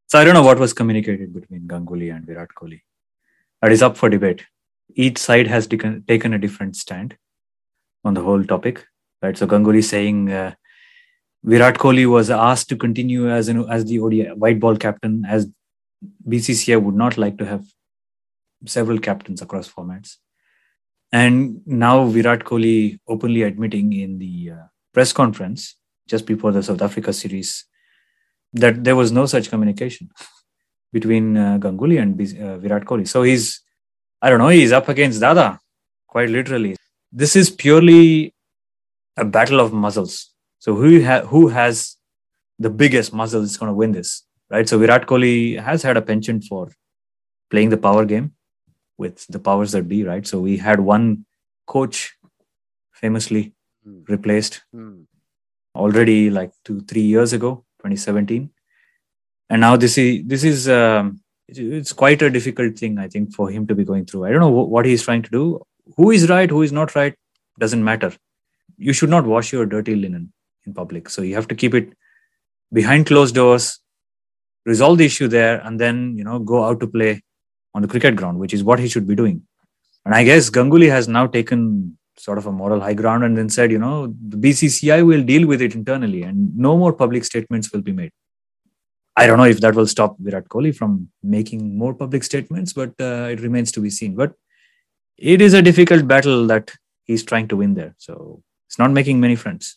So 0.09 0.19
I 0.19 0.23
don't 0.23 0.35
know 0.35 0.43
what 0.43 0.59
was 0.59 0.73
communicated 0.73 1.33
between 1.33 1.67
Ganguly 1.67 2.15
and 2.15 2.23
Virat 2.23 2.49
Kohli. 2.55 2.81
That 3.63 3.71
is 3.71 3.81
up 3.81 3.97
for 3.97 4.09
debate. 4.09 4.45
Each 4.93 5.17
side 5.17 5.47
has 5.47 5.65
taken 5.65 6.33
a 6.35 6.37
different 6.37 6.75
stand 6.75 7.17
on 8.05 8.13
the 8.13 8.21
whole 8.21 8.43
topic. 8.43 8.85
Right. 9.21 9.37
So 9.37 9.45
Ganguly 9.47 9.83
saying 9.83 10.31
uh, 10.31 10.53
Virat 11.43 11.77
Kohli 11.77 12.09
was 12.09 12.29
asked 12.29 12.69
to 12.69 12.75
continue 12.75 13.29
as 13.29 13.47
an, 13.49 13.69
as 13.69 13.85
the 13.85 13.99
ODI 13.99 14.29
white 14.29 14.59
ball 14.59 14.75
captain, 14.77 15.25
as 15.27 15.47
BCCI 16.27 16.81
would 16.81 16.95
not 16.95 17.17
like 17.17 17.37
to 17.37 17.45
have 17.45 17.65
several 18.65 18.99
captains 18.99 19.41
across 19.41 19.69
formats. 19.69 20.17
And 21.11 21.61
now 21.65 22.05
Virat 22.05 22.45
Kohli 22.45 22.99
openly 23.07 23.43
admitting 23.43 23.93
in 23.93 24.17
the 24.17 24.51
uh, 24.51 24.63
press 24.93 25.11
conference 25.11 25.75
just 26.07 26.25
before 26.25 26.51
the 26.51 26.63
South 26.63 26.81
Africa 26.81 27.13
series 27.13 27.65
that 28.53 28.83
there 28.83 28.95
was 28.95 29.11
no 29.11 29.25
such 29.25 29.49
communication 29.49 30.09
between 30.93 31.37
uh, 31.37 31.57
Ganguly 31.59 32.01
and 32.01 32.19
uh, 32.19 32.57
Virat 32.57 32.85
Kohli. 32.85 33.07
So 33.07 33.23
he's, 33.23 33.61
I 34.21 34.29
don't 34.29 34.39
know, 34.39 34.49
he's 34.49 34.71
up 34.71 34.89
against 34.89 35.21
Dada, 35.21 35.59
quite 36.07 36.29
literally. 36.29 36.75
This 37.11 37.35
is 37.35 37.49
purely 37.49 38.33
a 39.17 39.25
battle 39.25 39.59
of 39.59 39.73
muscles. 39.73 40.31
So 40.59 40.75
who 40.75 41.03
ha- 41.03 41.25
who 41.25 41.47
has 41.49 41.97
the 42.59 42.69
biggest 42.69 43.13
muscle 43.13 43.41
is 43.41 43.57
going 43.57 43.69
to 43.69 43.75
win 43.75 43.91
this, 43.91 44.23
right? 44.49 44.67
So 44.67 44.77
Virat 44.77 45.07
Kohli 45.07 45.59
has 45.59 45.83
had 45.83 45.97
a 45.97 46.01
penchant 46.01 46.43
for 46.45 46.71
playing 47.49 47.69
the 47.69 47.77
power 47.77 48.05
game 48.05 48.33
with 48.97 49.25
the 49.27 49.39
powers 49.39 49.71
that 49.71 49.87
be, 49.87 50.03
right? 50.03 50.25
So 50.25 50.39
we 50.39 50.57
had 50.57 50.79
one 50.79 51.25
coach 51.67 52.13
famously 52.93 53.53
mm. 53.87 54.07
replaced 54.07 54.61
mm. 54.75 55.05
already 55.75 56.29
like 56.29 56.51
two, 56.63 56.81
three 56.81 57.01
years 57.01 57.33
ago, 57.33 57.65
2017, 57.79 58.49
and 59.49 59.61
now 59.61 59.75
this 59.75 59.97
is 59.97 60.23
this 60.25 60.43
is 60.43 60.69
um, 60.69 61.19
it's 61.47 61.91
quite 61.91 62.21
a 62.21 62.29
difficult 62.29 62.77
thing, 62.77 62.97
I 62.97 63.07
think, 63.07 63.33
for 63.33 63.49
him 63.49 63.67
to 63.67 63.75
be 63.75 63.83
going 63.83 64.05
through. 64.05 64.25
I 64.25 64.31
don't 64.31 64.39
know 64.39 64.49
what 64.49 64.85
he's 64.85 65.03
trying 65.03 65.23
to 65.23 65.29
do. 65.29 65.61
Who 65.97 66.11
is 66.11 66.29
right, 66.29 66.49
who 66.49 66.61
is 66.61 66.71
not 66.71 66.95
right, 66.95 67.15
doesn't 67.59 67.83
matter. 67.83 68.13
You 68.81 68.93
should 68.93 69.09
not 69.09 69.25
wash 69.25 69.51
your 69.53 69.65
dirty 69.65 69.95
linen 69.95 70.33
in 70.65 70.73
public. 70.73 71.09
So 71.09 71.21
you 71.21 71.35
have 71.35 71.47
to 71.49 71.55
keep 71.55 71.73
it 71.73 71.93
behind 72.73 73.05
closed 73.05 73.35
doors, 73.35 73.79
resolve 74.65 74.97
the 74.97 75.05
issue 75.05 75.27
there, 75.27 75.59
and 75.65 75.79
then 75.79 76.17
you 76.17 76.23
know 76.23 76.39
go 76.39 76.63
out 76.63 76.79
to 76.81 76.87
play 76.87 77.21
on 77.75 77.81
the 77.81 77.87
cricket 77.87 78.15
ground, 78.15 78.39
which 78.39 78.53
is 78.53 78.63
what 78.63 78.79
he 78.79 78.87
should 78.87 79.07
be 79.07 79.15
doing. 79.15 79.41
And 80.05 80.15
I 80.15 80.23
guess 80.23 80.49
Ganguly 80.49 80.89
has 80.89 81.07
now 81.07 81.27
taken 81.27 81.97
sort 82.17 82.37
of 82.37 82.45
a 82.47 82.51
moral 82.51 82.79
high 82.79 82.93
ground 82.93 83.23
and 83.23 83.37
then 83.37 83.49
said, 83.49 83.71
you 83.71 83.79
know, 83.79 84.07
the 84.07 84.37
BCCI 84.37 85.05
will 85.05 85.23
deal 85.23 85.47
with 85.47 85.61
it 85.61 85.75
internally 85.75 86.23
and 86.23 86.55
no 86.57 86.77
more 86.77 86.93
public 86.93 87.23
statements 87.23 87.71
will 87.71 87.81
be 87.81 87.91
made. 87.91 88.11
I 89.15 89.27
don't 89.27 89.37
know 89.37 89.45
if 89.45 89.59
that 89.61 89.75
will 89.75 89.87
stop 89.87 90.15
Virat 90.19 90.47
Kohli 90.49 90.75
from 90.75 91.09
making 91.21 91.77
more 91.77 91.93
public 91.93 92.23
statements, 92.23 92.73
but 92.73 92.89
uh, 92.99 93.27
it 93.31 93.41
remains 93.41 93.71
to 93.73 93.81
be 93.81 93.89
seen. 93.89 94.15
But 94.15 94.33
it 95.17 95.41
is 95.41 95.53
a 95.53 95.61
difficult 95.61 96.07
battle 96.07 96.47
that 96.47 96.71
he's 97.03 97.23
trying 97.23 97.47
to 97.49 97.57
win 97.57 97.73
there. 97.73 97.93
So 97.97 98.41
it's 98.71 98.79
not 98.79 98.91
making 98.91 99.19
many 99.19 99.35
friends. 99.35 99.75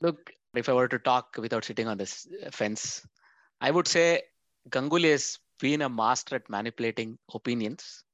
Look, 0.00 0.30
if 0.54 0.68
I 0.68 0.72
were 0.72 0.86
to 0.86 1.00
talk 1.00 1.36
without 1.36 1.64
sitting 1.64 1.88
on 1.88 1.98
this 1.98 2.28
fence, 2.52 3.04
I 3.60 3.72
would 3.72 3.88
say 3.88 4.22
Ganguly 4.68 5.10
has 5.10 5.40
been 5.58 5.82
a 5.82 5.88
master 5.88 6.36
at 6.36 6.48
manipulating 6.48 7.18
opinions 7.34 8.04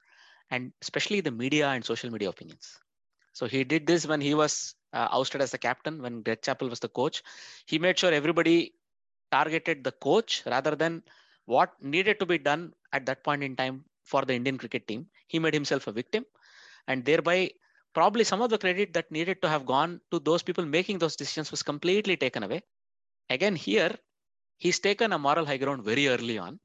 and 0.51 0.73
especially 0.81 1.21
the 1.21 1.31
media 1.31 1.69
and 1.69 1.85
social 1.85 2.11
media 2.11 2.31
opinions. 2.31 2.79
So 3.35 3.45
he 3.45 3.63
did 3.63 3.87
this 3.87 4.07
when 4.07 4.23
he 4.23 4.33
was 4.33 4.75
uh, 4.95 5.09
ousted 5.13 5.43
as 5.43 5.51
the 5.51 5.59
captain, 5.59 6.01
when 6.01 6.23
Greg 6.23 6.41
Chappell 6.41 6.71
was 6.71 6.81
the 6.81 6.89
coach. 6.89 7.23
He 7.67 7.79
made 7.79 7.99
sure 7.99 8.11
everybody 8.11 8.73
targeted 9.31 9.85
the 9.85 9.93
coach 9.93 10.45
rather 10.47 10.75
than 10.75 11.03
what 11.45 11.73
needed 11.83 12.19
to 12.21 12.27
be 12.27 12.39
done 12.39 12.73
at 12.95 13.05
that 13.05 13.23
point 13.23 13.43
in 13.43 13.55
time 13.55 13.85
for 14.03 14.25
the 14.25 14.33
Indian 14.33 14.57
cricket 14.57 14.89
team. 14.89 15.09
He 15.27 15.39
made 15.39 15.53
himself 15.53 15.87
a 15.89 15.93
victim 15.93 16.25
and 16.89 17.05
thereby 17.05 17.51
probably 17.97 18.25
some 18.31 18.43
of 18.43 18.51
the 18.51 18.59
credit 18.59 18.93
that 18.93 19.11
needed 19.17 19.41
to 19.43 19.49
have 19.49 19.65
gone 19.65 20.01
to 20.11 20.19
those 20.29 20.43
people 20.49 20.67
making 20.77 20.99
those 20.99 21.17
decisions 21.17 21.51
was 21.51 21.63
completely 21.63 22.17
taken 22.25 22.43
away. 22.43 22.61
Again, 23.31 23.57
here, 23.57 23.93
he's 24.59 24.79
taken 24.89 25.13
a 25.13 25.19
moral 25.19 25.47
high 25.47 25.57
ground 25.57 25.83
very 25.83 26.07
early 26.09 26.37
on. 26.39 26.61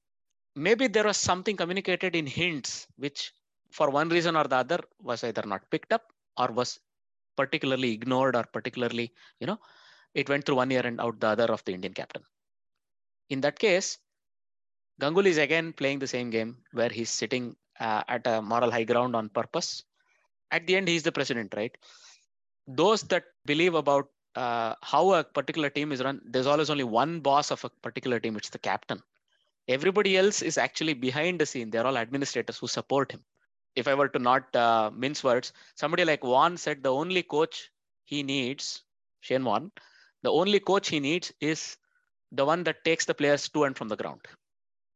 Maybe 0.56 0.88
there 0.88 1.06
was 1.06 1.18
something 1.18 1.56
communicated 1.56 2.16
in 2.16 2.26
hints 2.26 2.88
which 2.98 3.32
for 3.72 3.90
one 3.90 4.10
reason 4.10 4.36
or 4.36 4.44
the 4.44 4.58
other 4.58 4.80
was 5.00 5.24
either 5.24 5.44
not 5.46 5.70
picked 5.72 5.94
up 5.94 6.04
or 6.38 6.48
was 6.60 6.80
particularly 7.38 7.92
ignored 7.94 8.36
or 8.36 8.44
particularly 8.56 9.14
you 9.40 9.48
know 9.48 9.60
it 10.14 10.28
went 10.28 10.46
through 10.46 10.58
one 10.58 10.72
ear 10.72 10.86
and 10.90 11.00
out 11.00 11.18
the 11.22 11.28
other 11.28 11.50
of 11.56 11.64
the 11.64 11.74
indian 11.74 11.94
captain. 11.94 12.24
In 13.30 13.40
that 13.46 13.58
case 13.58 13.90
ganguly 15.02 15.32
is 15.36 15.38
again 15.38 15.72
playing 15.72 16.00
the 16.00 16.12
same 16.16 16.30
game 16.30 16.52
where 16.74 16.90
he's 16.90 17.10
sitting 17.10 17.56
uh, 17.80 18.04
at 18.16 18.28
a 18.28 18.42
moral 18.42 18.72
high 18.76 18.84
ground 18.92 19.16
on 19.16 19.30
purpose 19.30 19.86
at 20.52 20.68
the 20.68 20.76
end 20.76 20.88
he's 20.88 21.04
the 21.04 21.12
president 21.12 21.54
right? 21.56 21.76
Those 22.68 23.02
that 23.04 23.24
believe 23.46 23.76
about 23.76 24.08
uh, 24.36 24.76
how 24.82 25.14
a 25.14 25.24
particular 25.24 25.70
team 25.70 25.92
is 25.92 26.02
run 26.04 26.22
there's 26.26 26.48
always 26.48 26.70
only 26.70 26.84
one 26.84 27.20
boss 27.20 27.52
of 27.52 27.64
a 27.66 27.70
particular 27.82 28.20
team 28.20 28.36
it's 28.36 28.50
the 28.50 28.60
captain. 28.60 29.02
Everybody 29.68 30.18
else 30.18 30.42
is 30.42 30.58
actually 30.58 30.94
behind 30.94 31.40
the 31.40 31.46
scene. 31.46 31.70
They're 31.70 31.86
all 31.86 31.98
administrators 31.98 32.58
who 32.58 32.68
support 32.68 33.12
him. 33.12 33.24
If 33.76 33.88
i 33.88 33.94
were 33.94 34.10
to 34.10 34.20
not 34.20 34.54
uh, 34.56 34.92
mince 34.94 35.24
words 35.24 35.54
somebody 35.76 36.04
like 36.06 36.22
Vaughan 36.22 36.58
said 36.58 36.84
the 36.84 36.94
only 36.94 37.24
coach 37.24 37.72
he 38.04 38.22
needs 38.22 38.84
shane 39.22 39.46
Warne 39.46 39.72
the 40.24 40.32
only 40.32 40.60
coach 40.60 40.90
he 40.90 41.00
needs 41.00 41.32
is 41.40 41.78
the 42.32 42.46
one 42.46 42.64
that 42.64 42.84
takes 42.84 43.06
the 43.06 43.14
players 43.14 43.48
to 43.50 43.64
and 43.64 43.78
from 43.78 43.88
the 43.88 43.96
ground. 43.96 44.22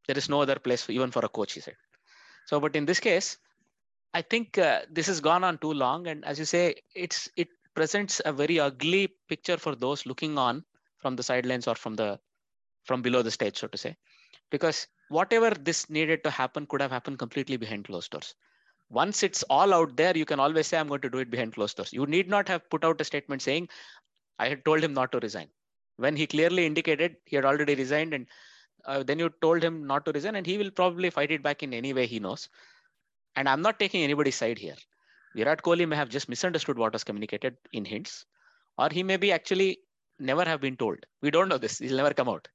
There 0.08 0.18
is 0.18 0.30
no 0.30 0.42
other 0.42 0.60
place 0.60 0.84
for, 0.84 0.92
even 0.92 1.12
for 1.12 1.26
a 1.26 1.30
coach 1.30 1.54
he 1.54 1.62
said. 1.62 1.76
So 2.46 2.60
but 2.60 2.76
in 2.76 2.86
this 2.86 3.00
case 3.00 3.38
i 4.20 4.22
think 4.22 4.58
uh, 4.58 4.82
this 4.98 5.08
has 5.12 5.20
gone 5.20 5.44
on 5.44 5.58
too 5.64 5.74
long 5.74 6.08
and 6.08 6.26
as 6.26 6.40
you 6.40 6.46
say 6.46 6.64
it's 7.06 7.30
it 7.44 7.50
presents 7.76 8.22
a 8.26 8.32
very 8.42 8.60
ugly 8.60 9.04
picture 9.32 9.58
for 9.58 9.76
those 9.76 10.06
looking 10.06 10.38
on 10.38 10.64
from 11.02 11.16
the 11.16 11.24
sidelines 11.30 11.68
or 11.68 11.76
from 11.76 11.96
the 12.02 12.10
from 12.86 13.02
below 13.02 13.22
the 13.22 13.32
stage 13.38 13.58
so 13.58 13.68
to 13.68 13.78
say. 13.78 13.96
Because 14.50 14.88
whatever 15.10 15.50
this 15.50 15.90
needed 15.90 16.24
to 16.24 16.30
happen 16.30 16.66
could 16.68 16.82
have 16.82 16.92
happened 16.92 17.20
completely 17.20 17.58
behind 17.58 17.86
closed 17.86 18.12
doors. 18.12 18.34
Once 18.90 19.24
it's 19.24 19.44
all 19.44 19.74
out 19.74 19.96
there 19.98 20.16
you 20.16 20.26
can 20.26 20.40
always 20.40 20.68
say 20.68 20.78
i'm 20.78 20.88
going 20.88 21.02
to 21.02 21.10
do 21.10 21.18
it 21.18 21.30
behind 21.30 21.54
closed 21.54 21.76
doors. 21.78 21.92
You 21.92 22.06
need 22.06 22.30
not 22.30 22.48
have 22.48 22.70
put 22.70 22.86
out 22.86 23.02
a 23.02 23.04
statement 23.04 23.42
saying 23.42 23.68
i 24.40 24.48
had 24.48 24.64
told 24.66 24.84
him 24.84 24.94
not 24.94 25.12
to 25.12 25.20
resign. 25.20 25.50
When 25.98 26.16
he 26.16 26.28
clearly 26.28 26.66
indicated 26.66 27.18
he 27.26 27.36
had 27.36 27.46
already 27.46 27.76
resigned 27.76 28.14
and 28.14 28.28
uh, 28.86 29.04
then 29.04 29.20
you 29.20 29.30
told 29.42 29.64
him 29.64 29.86
not 29.86 30.06
to 30.06 30.12
resign 30.12 30.36
and 30.36 30.46
he 30.46 30.58
will 30.58 30.72
probably 30.72 31.10
fight 31.10 31.32
it 31.32 31.44
back 31.44 31.64
in 31.64 31.74
any 31.74 31.94
way 31.94 32.06
he 32.06 32.20
knows 32.20 32.50
and 33.36 33.50
i'm 33.50 33.62
not 33.62 33.80
taking 33.80 34.04
anybody's 34.04 34.40
side 34.44 34.60
here 34.66 34.78
virat 35.38 35.62
kohli 35.68 35.88
may 35.92 36.00
have 36.02 36.10
just 36.18 36.30
misunderstood 36.34 36.78
what 36.84 36.94
was 36.98 37.04
communicated 37.10 37.58
in 37.80 37.86
hints 37.94 38.26
or 38.78 38.90
he 38.98 39.04
may 39.12 39.18
be 39.26 39.32
actually 39.38 39.72
never 40.32 40.46
have 40.52 40.62
been 40.68 40.78
told 40.84 41.00
we 41.22 41.32
don't 41.36 41.50
know 41.54 41.62
this 41.66 41.78
he'll 41.80 42.02
never 42.04 42.14
come 42.20 42.30
out 42.34 42.48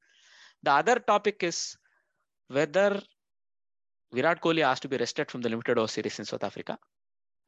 the 0.63 0.73
other 0.81 0.97
topic 1.13 1.43
is 1.43 1.77
whether 2.49 3.01
Virat 4.13 4.41
Kohli 4.41 4.63
asked 4.63 4.83
to 4.83 4.89
be 4.89 4.97
rested 4.97 5.31
from 5.31 5.41
the 5.41 5.49
limited 5.49 5.79
over 5.79 5.89
series 5.89 6.19
in 6.19 6.25
South 6.25 6.43
Africa 6.43 6.79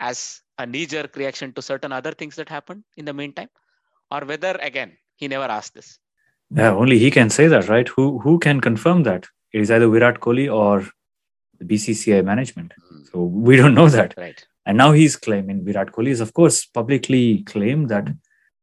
as 0.00 0.40
a 0.58 0.66
knee-jerk 0.66 1.16
reaction 1.16 1.52
to 1.52 1.62
certain 1.62 1.92
other 1.92 2.12
things 2.12 2.36
that 2.36 2.48
happened 2.48 2.84
in 2.96 3.04
the 3.04 3.12
meantime, 3.12 3.48
or 4.10 4.20
whether 4.20 4.56
again 4.60 4.96
he 5.16 5.28
never 5.28 5.44
asked 5.44 5.74
this. 5.74 5.98
Yeah, 6.50 6.70
only 6.70 6.98
he 6.98 7.10
can 7.10 7.30
say 7.30 7.48
that, 7.48 7.68
right? 7.68 7.88
Who 7.88 8.18
who 8.20 8.38
can 8.38 8.60
confirm 8.60 9.02
that? 9.04 9.26
It 9.52 9.60
is 9.60 9.70
either 9.70 9.88
Virat 9.88 10.20
Kohli 10.20 10.52
or 10.52 10.86
the 11.62 11.74
BCCI 11.74 12.24
management. 12.24 12.72
Mm. 12.92 13.10
So 13.10 13.22
we 13.22 13.56
don't 13.56 13.74
know 13.74 13.88
that. 13.88 14.14
Right. 14.16 14.44
And 14.66 14.78
now 14.78 14.92
he's 14.92 15.16
claiming 15.16 15.64
Virat 15.64 15.92
Kohli 15.92 16.08
is, 16.08 16.20
of 16.20 16.32
course, 16.34 16.64
publicly 16.66 17.42
claimed 17.44 17.88
that 17.88 18.08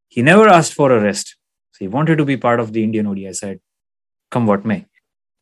he 0.07 0.21
never 0.21 0.47
asked 0.47 0.73
for 0.73 0.91
a 0.91 1.01
rest. 1.01 1.35
So 1.73 1.79
he 1.85 1.87
wanted 1.87 2.17
to 2.17 2.25
be 2.25 2.37
part 2.37 2.59
of 2.59 2.73
the 2.73 2.83
Indian 2.83 3.07
ODI 3.07 3.33
side 3.33 3.59
come 4.31 4.45
what 4.47 4.65
may. 4.65 4.85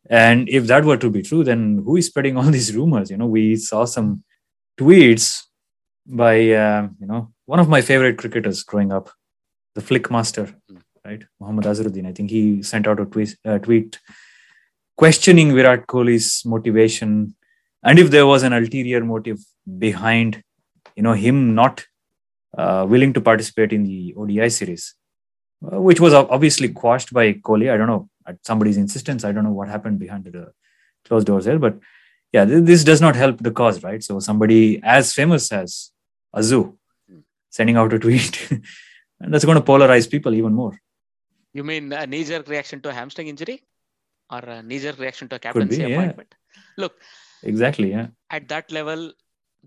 And 0.10 0.48
if 0.50 0.68
that 0.68 0.86
were 0.86 0.98
to 0.98 1.10
be 1.10 1.22
true, 1.22 1.44
then 1.44 1.82
who 1.84 1.98
is 1.98 2.08
spreading 2.08 2.38
all 2.38 2.44
these 2.44 2.76
rumors? 2.76 3.12
You 3.12 3.18
know, 3.18 3.28
we 3.28 3.56
saw 3.56 3.86
some 3.86 4.24
tweets 4.80 5.44
by 6.06 6.52
uh, 6.52 6.88
you 7.00 7.08
know 7.08 7.34
one 7.46 7.60
of 7.60 7.68
my 7.68 7.82
favorite 7.82 8.18
cricketers 8.18 8.64
growing 8.64 8.92
up, 8.92 9.10
the 9.76 9.82
flick 9.82 10.10
master, 10.10 10.46
Mm. 10.72 10.82
right, 11.06 11.24
Muhammad 11.40 11.66
Azharuddin. 11.66 12.08
I 12.08 12.14
think 12.14 12.30
he 12.30 12.64
sent 12.64 12.88
out 12.88 13.00
a 13.00 13.06
tweet, 13.06 13.36
uh, 13.46 13.58
tweet 13.60 14.00
questioning 14.98 15.54
Virat 15.54 15.88
Kohli's 15.88 16.44
motivation 16.46 17.36
and 17.84 18.00
if 18.00 18.12
there 18.12 18.26
was 18.26 18.44
an 18.44 18.54
ulterior 18.54 19.04
motive 19.04 19.40
behind, 19.78 20.44
you 20.96 21.04
know, 21.04 21.14
him 21.14 21.56
not 21.56 21.86
uh, 22.58 22.86
willing 22.90 23.14
to 23.14 23.22
participate 23.22 23.74
in 23.74 23.84
the 23.84 24.14
ODI 24.18 24.50
series, 24.50 24.96
uh, 25.72 25.82
which 25.82 26.00
was 26.00 26.14
obviously 26.14 26.70
quashed 26.70 27.14
by 27.14 27.34
Kohli. 27.34 27.72
I 27.72 27.78
don't 27.78 27.88
know 27.88 28.10
at 28.26 28.38
somebody's 28.46 28.78
insistence. 28.78 29.24
I 29.24 29.32
don't 29.32 29.44
know 29.44 29.52
what 29.52 29.70
happened 29.70 30.00
behind 30.00 30.26
the 30.26 30.52
closed 31.06 31.28
doors 31.28 31.46
there, 31.46 31.60
but 31.60 31.80
yeah, 32.34 32.46
th- 32.46 32.64
this 32.64 32.84
does 32.84 33.02
not 33.02 33.16
help 33.16 33.40
the 33.40 33.52
cause, 33.52 33.84
right? 33.84 34.04
So 34.04 34.20
somebody 34.20 34.82
as 34.84 35.14
famous 35.14 35.52
as 35.52 35.92
Azu 36.36 36.76
sending 37.50 37.78
out 37.78 37.94
a 37.94 38.00
tweet, 38.00 38.50
and 39.20 39.34
that's 39.34 39.46
going 39.46 39.58
to 39.58 39.64
polarize 39.64 40.10
people 40.10 40.34
even 40.34 40.54
more. 40.54 40.80
You 41.54 41.64
mean 41.64 41.92
a 41.94 42.06
knee-jerk 42.06 42.48
reaction 42.48 42.82
to 42.82 42.90
a 42.90 42.94
hamstring 42.94 43.28
injury, 43.28 43.64
or 44.30 44.40
a 44.40 44.62
knee-jerk 44.62 45.00
reaction 45.00 45.30
to 45.30 45.38
a 45.38 45.40
captaincy 45.40 45.82
yeah. 45.82 45.88
appointment? 45.88 46.36
Look, 46.78 46.96
Exactly. 47.44 47.92
Yeah. 47.92 48.08
at 48.30 48.48
that 48.50 48.72
level, 48.72 49.14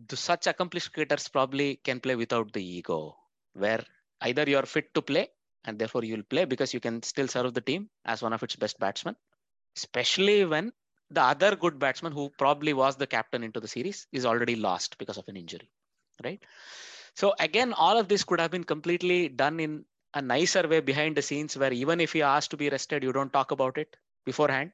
the, 0.09 0.17
such 0.17 0.47
accomplished 0.47 0.93
cricketers 0.93 1.29
probably 1.29 1.77
can 1.77 2.01
play 2.01 2.17
without 2.17 2.53
the 2.53 2.65
ego, 2.65 3.17
where 3.55 3.85
either 4.23 4.45
you 4.49 4.57
are 4.57 4.67
fit 4.67 4.93
to 4.95 5.03
play 5.03 5.29
and 5.65 5.79
therefore 5.79 6.05
you'll 6.05 6.23
play 6.23 6.45
because 6.45 6.73
you 6.75 6.81
can 6.81 7.03
still 7.03 7.29
serve 7.29 7.55
the 7.55 7.61
team 7.61 7.89
as 8.05 8.23
one 8.23 8.33
of 8.33 8.43
its 8.43 8.57
best 8.57 8.79
batsmen, 8.79 9.17
especially 9.77 10.45
when 10.45 10.73
the 11.11 11.23
other 11.23 11.57
good 11.57 11.79
batsman 11.79 12.13
who 12.13 12.31
probably 12.39 12.73
was 12.73 12.97
the 12.97 13.07
captain 13.07 13.43
into 13.43 13.61
the 13.61 13.69
series 13.69 14.07
is 14.13 14.25
already 14.27 14.57
lost 14.57 14.99
because 14.99 15.19
of 15.19 15.29
an 15.29 15.37
injury, 15.37 15.71
right? 16.25 16.43
So 17.15 17.35
again, 17.39 17.73
all 17.73 17.99
of 17.99 18.09
this 18.09 18.25
could 18.25 18.41
have 18.41 18.51
been 18.51 18.65
completely 18.65 19.29
done 19.29 19.61
in 19.61 19.85
a 20.15 20.23
nicer 20.23 20.67
way 20.69 20.81
behind 20.81 21.17
the 21.17 21.23
scenes, 21.23 21.57
where 21.57 21.73
even 21.73 22.01
if 22.01 22.15
you 22.15 22.23
asked 22.23 22.51
to 22.53 22.57
be 22.57 22.69
rested, 22.71 23.03
you 23.03 23.13
don't 23.13 23.33
talk 23.33 23.51
about 23.51 23.79
it 23.79 23.97
beforehand, 24.25 24.73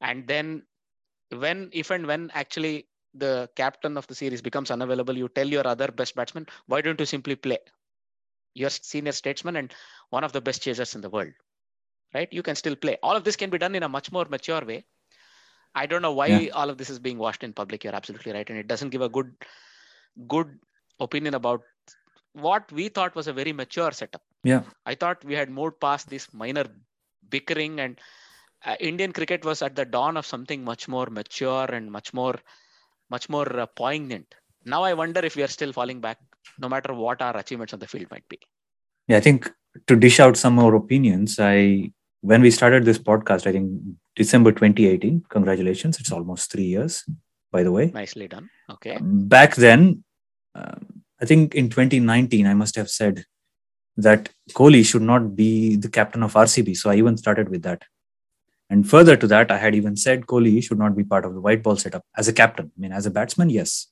and 0.00 0.26
then 0.26 0.62
when 1.30 1.70
if 1.72 1.90
and 1.90 2.06
when 2.06 2.30
actually 2.34 2.88
the 3.14 3.48
captain 3.56 3.96
of 3.96 4.06
the 4.06 4.14
series 4.14 4.42
becomes 4.42 4.70
unavailable, 4.70 5.16
you 5.16 5.28
tell 5.28 5.46
your 5.46 5.66
other 5.66 5.88
best 5.88 6.14
batsman, 6.14 6.46
why 6.66 6.80
don't 6.80 6.98
you 7.00 7.06
simply 7.06 7.36
play? 7.36 7.58
You're 8.54 8.70
senior 8.70 9.12
statesman 9.12 9.56
and 9.56 9.74
one 10.10 10.24
of 10.24 10.32
the 10.32 10.40
best 10.40 10.62
chasers 10.62 10.94
in 10.94 11.00
the 11.00 11.10
world, 11.10 11.32
right? 12.14 12.32
You 12.32 12.42
can 12.42 12.54
still 12.56 12.76
play. 12.76 12.98
All 13.02 13.16
of 13.16 13.24
this 13.24 13.36
can 13.36 13.50
be 13.50 13.58
done 13.58 13.74
in 13.74 13.82
a 13.82 13.88
much 13.88 14.12
more 14.12 14.24
mature 14.24 14.64
way. 14.64 14.84
I 15.74 15.86
don't 15.86 16.02
know 16.02 16.12
why 16.12 16.26
Yeah. 16.26 16.50
all 16.52 16.70
of 16.70 16.78
this 16.78 16.90
is 16.90 16.98
being 16.98 17.18
washed 17.18 17.42
in 17.42 17.52
public. 17.52 17.84
You're 17.84 17.94
absolutely 17.94 18.32
right, 18.32 18.48
and 18.48 18.58
it 18.58 18.68
doesn't 18.68 18.90
give 18.90 19.02
a 19.02 19.08
good, 19.08 19.34
good 20.28 20.58
opinion 21.00 21.34
about 21.34 21.62
what 22.32 22.70
we 22.72 22.88
thought 22.88 23.14
was 23.14 23.26
a 23.26 23.32
very 23.32 23.52
mature 23.52 23.90
setup. 23.92 24.22
Yeah. 24.44 24.62
I 24.86 24.94
thought 24.94 25.24
we 25.24 25.34
had 25.34 25.50
moved 25.50 25.80
past 25.80 26.08
this 26.08 26.32
minor 26.32 26.64
bickering 27.28 27.80
and 27.80 28.00
uh, 28.64 28.76
Indian 28.80 29.12
cricket 29.12 29.44
was 29.44 29.62
at 29.62 29.76
the 29.76 29.84
dawn 29.84 30.16
of 30.16 30.26
something 30.26 30.64
much 30.64 30.88
more 30.88 31.06
mature 31.06 31.66
and 31.66 31.90
much 31.90 32.12
more, 32.12 32.36
much 33.10 33.28
more 33.28 33.60
uh, 33.60 33.66
poignant. 33.66 34.34
Now 34.64 34.82
I 34.82 34.94
wonder 34.94 35.20
if 35.20 35.36
we 35.36 35.42
are 35.42 35.48
still 35.48 35.72
falling 35.72 36.00
back, 36.00 36.18
no 36.58 36.68
matter 36.68 36.94
what 36.94 37.20
our 37.20 37.36
achievements 37.36 37.72
on 37.72 37.80
the 37.80 37.86
field 37.86 38.10
might 38.10 38.28
be. 38.28 38.38
Yeah, 39.08 39.18
I 39.18 39.20
think 39.20 39.50
to 39.86 39.96
dish 39.96 40.20
out 40.20 40.36
some 40.36 40.54
more 40.54 40.74
opinions, 40.74 41.38
I 41.38 41.92
when 42.22 42.40
we 42.40 42.50
started 42.50 42.86
this 42.86 42.98
podcast, 42.98 43.46
I 43.46 43.52
think 43.52 43.70
December 44.16 44.50
2018. 44.50 45.24
Congratulations, 45.28 46.00
it's 46.00 46.10
almost 46.10 46.50
three 46.50 46.64
years, 46.64 47.04
by 47.52 47.62
the 47.62 47.70
way. 47.72 47.90
Nicely 47.92 48.28
done. 48.28 48.48
Okay. 48.70 48.96
Back 49.00 49.56
then, 49.56 50.04
um, 50.54 51.02
I 51.20 51.26
think 51.26 51.54
in 51.54 51.68
2019, 51.68 52.46
I 52.46 52.54
must 52.54 52.76
have 52.76 52.88
said 52.88 53.26
that 53.98 54.30
Kohli 54.52 54.84
should 54.86 55.02
not 55.02 55.36
be 55.36 55.76
the 55.76 55.90
captain 55.90 56.22
of 56.22 56.32
RCB. 56.32 56.76
So 56.76 56.90
I 56.90 56.96
even 56.96 57.18
started 57.18 57.50
with 57.50 57.62
that. 57.62 57.82
And 58.70 58.88
further 58.88 59.16
to 59.16 59.26
that, 59.26 59.50
I 59.50 59.58
had 59.58 59.74
even 59.74 59.96
said 59.96 60.26
Kohli 60.26 60.62
should 60.62 60.78
not 60.78 60.96
be 60.96 61.04
part 61.04 61.24
of 61.24 61.34
the 61.34 61.40
white 61.40 61.62
ball 61.62 61.76
setup 61.76 62.04
as 62.16 62.28
a 62.28 62.32
captain. 62.32 62.72
I 62.76 62.80
mean, 62.80 62.92
as 62.92 63.06
a 63.06 63.10
batsman, 63.10 63.50
yes, 63.50 63.88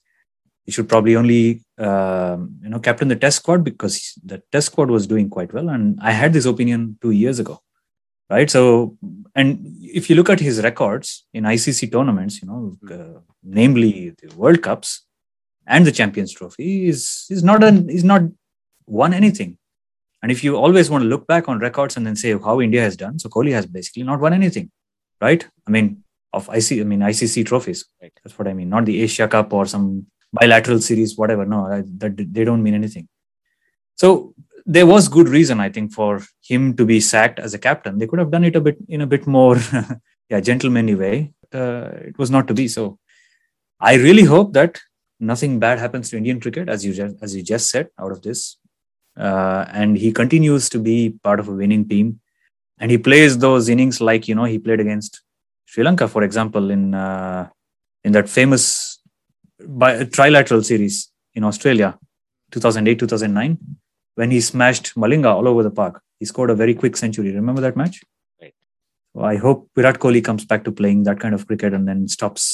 he 0.64 0.72
should 0.72 0.88
probably 0.88 1.16
only 1.16 1.62
um, 1.78 2.56
you 2.62 2.68
know 2.68 2.78
captain 2.78 3.08
the 3.08 3.16
test 3.16 3.38
squad 3.38 3.64
because 3.64 4.18
the 4.24 4.42
test 4.52 4.66
squad 4.68 4.90
was 4.90 5.06
doing 5.06 5.28
quite 5.28 5.52
well. 5.52 5.68
And 5.68 5.98
I 6.00 6.12
had 6.12 6.32
this 6.32 6.46
opinion 6.46 6.98
two 7.02 7.10
years 7.10 7.38
ago, 7.38 7.60
right? 8.30 8.50
So, 8.50 8.96
and 9.34 9.76
if 9.80 10.08
you 10.08 10.16
look 10.16 10.30
at 10.30 10.40
his 10.40 10.62
records 10.62 11.26
in 11.34 11.44
ICC 11.44 11.92
tournaments, 11.92 12.40
you 12.40 12.48
know, 12.48 12.76
uh, 12.90 13.20
namely 13.42 14.14
the 14.22 14.34
World 14.36 14.62
Cups 14.62 15.04
and 15.66 15.86
the 15.86 15.92
Champions 15.92 16.32
Trophy, 16.32 16.88
is 16.88 17.26
is 17.28 17.42
not 17.42 17.62
an 17.62 17.90
is 17.90 18.04
not 18.04 18.22
won 18.86 19.12
anything. 19.12 19.58
And 20.22 20.30
if 20.30 20.44
you 20.44 20.56
always 20.56 20.88
want 20.88 21.02
to 21.02 21.08
look 21.08 21.26
back 21.26 21.48
on 21.48 21.58
records 21.58 21.96
and 21.96 22.06
then 22.06 22.14
say 22.14 22.32
how 22.38 22.60
India 22.60 22.80
has 22.80 22.96
done, 22.96 23.18
so 23.18 23.28
Kohli 23.28 23.52
has 23.52 23.66
basically 23.66 24.04
not 24.04 24.20
won 24.20 24.32
anything, 24.32 24.70
right? 25.20 25.46
I 25.66 25.70
mean, 25.70 26.04
of 26.32 26.48
IC, 26.48 26.80
I 26.80 26.84
mean 26.84 27.00
ICC 27.00 27.44
trophies. 27.44 27.84
Right. 28.00 28.12
That's 28.22 28.38
what 28.38 28.48
I 28.48 28.54
mean. 28.54 28.68
Not 28.68 28.86
the 28.86 29.02
Asia 29.02 29.28
Cup 29.28 29.52
or 29.52 29.66
some 29.66 30.06
bilateral 30.32 30.80
series, 30.80 31.16
whatever. 31.16 31.44
No, 31.44 31.66
I- 31.66 31.82
that 31.98 32.16
they 32.32 32.44
don't 32.44 32.62
mean 32.62 32.74
anything. 32.74 33.08
So 33.96 34.34
there 34.64 34.86
was 34.86 35.08
good 35.08 35.28
reason, 35.28 35.60
I 35.60 35.68
think, 35.68 35.92
for 35.92 36.22
him 36.42 36.76
to 36.76 36.86
be 36.86 37.00
sacked 37.00 37.38
as 37.38 37.52
a 37.52 37.58
captain. 37.58 37.98
They 37.98 38.06
could 38.06 38.20
have 38.20 38.30
done 38.30 38.44
it 38.44 38.56
a 38.56 38.60
bit 38.60 38.78
in 38.88 39.00
a 39.00 39.06
bit 39.06 39.26
more, 39.26 39.58
yeah, 40.30 40.40
gentlemanly 40.40 40.94
way. 40.94 41.32
Uh, 41.52 41.90
it 42.10 42.16
was 42.16 42.30
not 42.30 42.48
to 42.48 42.54
be. 42.54 42.68
So 42.68 42.98
I 43.80 43.94
really 43.94 44.22
hope 44.22 44.52
that 44.54 44.80
nothing 45.20 45.58
bad 45.58 45.78
happens 45.78 46.10
to 46.10 46.16
Indian 46.16 46.40
cricket, 46.40 46.68
as 46.68 46.84
you 46.84 46.94
just, 46.94 47.16
as 47.20 47.34
you 47.36 47.42
just 47.42 47.68
said, 47.70 47.88
out 47.98 48.12
of 48.12 48.22
this 48.22 48.56
uh, 49.16 49.66
and 49.72 49.96
he 49.96 50.12
continues 50.12 50.68
to 50.70 50.78
be 50.78 51.10
part 51.22 51.40
of 51.40 51.48
a 51.48 51.52
winning 51.52 51.88
team. 51.88 52.20
And 52.78 52.90
he 52.90 52.98
plays 52.98 53.38
those 53.38 53.68
innings 53.68 54.00
like 54.00 54.26
you 54.26 54.34
know 54.34 54.44
he 54.44 54.58
played 54.58 54.80
against 54.80 55.20
sri 55.66 55.84
lanka 55.84 56.08
for 56.08 56.22
example 56.22 56.70
in 56.70 56.94
uh, 56.94 57.48
in 58.04 58.12
that 58.12 58.28
famous 58.28 59.00
bi- 59.82 60.04
trilateral 60.16 60.64
series 60.64 61.10
in 61.34 61.44
australia 61.44 61.96
2008 62.50 62.98
2009 62.98 63.58
when 64.16 64.30
he 64.30 64.40
smashed 64.40 64.94
malinga 64.96 65.30
all 65.32 65.48
over 65.48 65.62
the 65.62 65.70
park. 65.70 66.02
He 66.18 66.26
scored 66.26 66.50
a 66.50 66.54
very 66.54 66.74
quick 66.74 66.96
century. 66.96 67.32
Remember 67.32 67.60
that 67.60 67.76
match? 67.76 68.02
Right. 68.40 68.54
so 69.14 69.22
i 69.32 69.36
hope 69.36 69.68
virat 69.76 69.98
kohli 70.02 70.22
comes 70.28 70.44
back 70.44 70.64
to 70.64 70.72
playing 70.80 71.04
that 71.08 71.20
kind 71.20 71.34
of 71.34 71.46
cricket 71.46 71.72
and 71.78 71.86
then 71.88 72.08
stops 72.08 72.44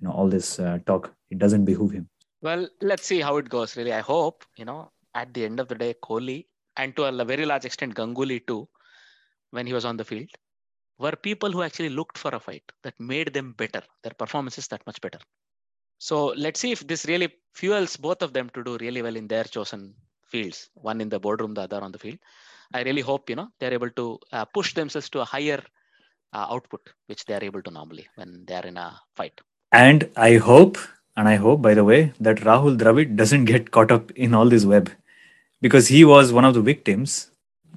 you 0.00 0.06
know 0.06 0.14
all 0.14 0.28
this 0.28 0.58
uh, 0.58 0.78
talk. 0.86 1.12
It 1.30 1.38
doesn't 1.38 1.64
behoove 1.64 1.92
him. 1.92 2.08
Well, 2.40 2.68
let's 2.80 3.04
see 3.04 3.20
how 3.20 3.36
it 3.36 3.48
goes. 3.48 3.76
Really, 3.76 3.92
I 3.92 4.00
hope 4.00 4.44
you 4.56 4.64
know 4.64 4.90
at 5.20 5.32
the 5.34 5.44
end 5.48 5.58
of 5.62 5.68
the 5.68 5.78
day, 5.84 5.94
Kohli 6.06 6.38
and 6.78 6.94
to 6.96 7.04
a 7.04 7.24
very 7.24 7.44
large 7.50 7.64
extent 7.64 7.94
Ganguly 7.94 8.38
too, 8.46 8.68
when 9.50 9.66
he 9.66 9.72
was 9.78 9.84
on 9.84 9.96
the 9.96 10.04
field, 10.10 10.30
were 10.98 11.16
people 11.28 11.50
who 11.52 11.62
actually 11.62 11.92
looked 11.98 12.18
for 12.22 12.32
a 12.34 12.40
fight 12.40 12.62
that 12.84 12.98
made 12.98 13.32
them 13.32 13.48
better, 13.62 13.82
their 14.02 14.14
performances 14.22 14.68
that 14.68 14.84
much 14.86 15.00
better. 15.00 15.18
So 15.98 16.26
let's 16.44 16.60
see 16.60 16.72
if 16.72 16.86
this 16.86 17.06
really 17.06 17.28
fuels 17.54 17.96
both 17.96 18.22
of 18.22 18.32
them 18.32 18.50
to 18.54 18.62
do 18.62 18.76
really 18.80 19.02
well 19.02 19.16
in 19.16 19.26
their 19.26 19.44
chosen 19.44 19.94
fields. 20.32 20.70
One 20.74 21.00
in 21.00 21.08
the 21.08 21.18
boardroom, 21.18 21.54
the 21.54 21.62
other 21.62 21.80
on 21.82 21.92
the 21.92 21.98
field. 21.98 22.18
I 22.72 22.82
really 22.82 23.00
hope 23.00 23.30
you 23.30 23.36
know 23.36 23.48
they're 23.58 23.72
able 23.72 23.90
to 24.00 24.06
uh, 24.32 24.44
push 24.44 24.74
themselves 24.74 25.08
to 25.10 25.20
a 25.20 25.24
higher 25.24 25.62
uh, 26.32 26.46
output, 26.50 26.82
which 27.06 27.24
they 27.24 27.34
are 27.34 27.44
able 27.50 27.62
to 27.62 27.70
normally 27.70 28.06
when 28.16 28.44
they 28.46 28.54
are 28.54 28.66
in 28.72 28.76
a 28.76 28.88
fight. 29.16 29.40
And 29.72 30.08
I 30.16 30.36
hope, 30.36 30.78
and 31.16 31.28
I 31.28 31.36
hope, 31.36 31.62
by 31.62 31.74
the 31.74 31.84
way, 31.84 32.12
that 32.20 32.38
Rahul 32.48 32.78
Dravid 32.78 33.16
doesn't 33.16 33.46
get 33.46 33.70
caught 33.70 33.90
up 33.90 34.10
in 34.12 34.34
all 34.34 34.48
this 34.48 34.64
web 34.64 34.90
because 35.60 35.88
he 35.88 36.04
was 36.04 36.32
one 36.32 36.44
of 36.44 36.54
the 36.54 36.60
victims. 36.62 37.30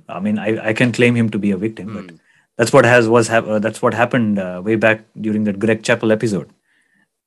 I 0.09 0.19
mean, 0.19 0.37
I, 0.39 0.69
I 0.69 0.73
can 0.73 0.91
claim 0.91 1.15
him 1.15 1.29
to 1.29 1.39
be 1.39 1.51
a 1.51 1.57
victim, 1.57 1.93
but 1.93 2.09
Hmm. 2.11 2.15
that's 2.57 2.73
what 2.73 2.85
has 2.85 3.07
was 3.07 3.27
hap- 3.27 3.47
uh, 3.47 3.59
that's 3.59 3.81
what 3.81 3.93
happened 3.93 4.39
uh, 4.39 4.61
way 4.63 4.75
back 4.75 5.03
during 5.19 5.43
that 5.45 5.59
Greg 5.59 5.83
Chappell 5.83 6.11
episode 6.11 6.49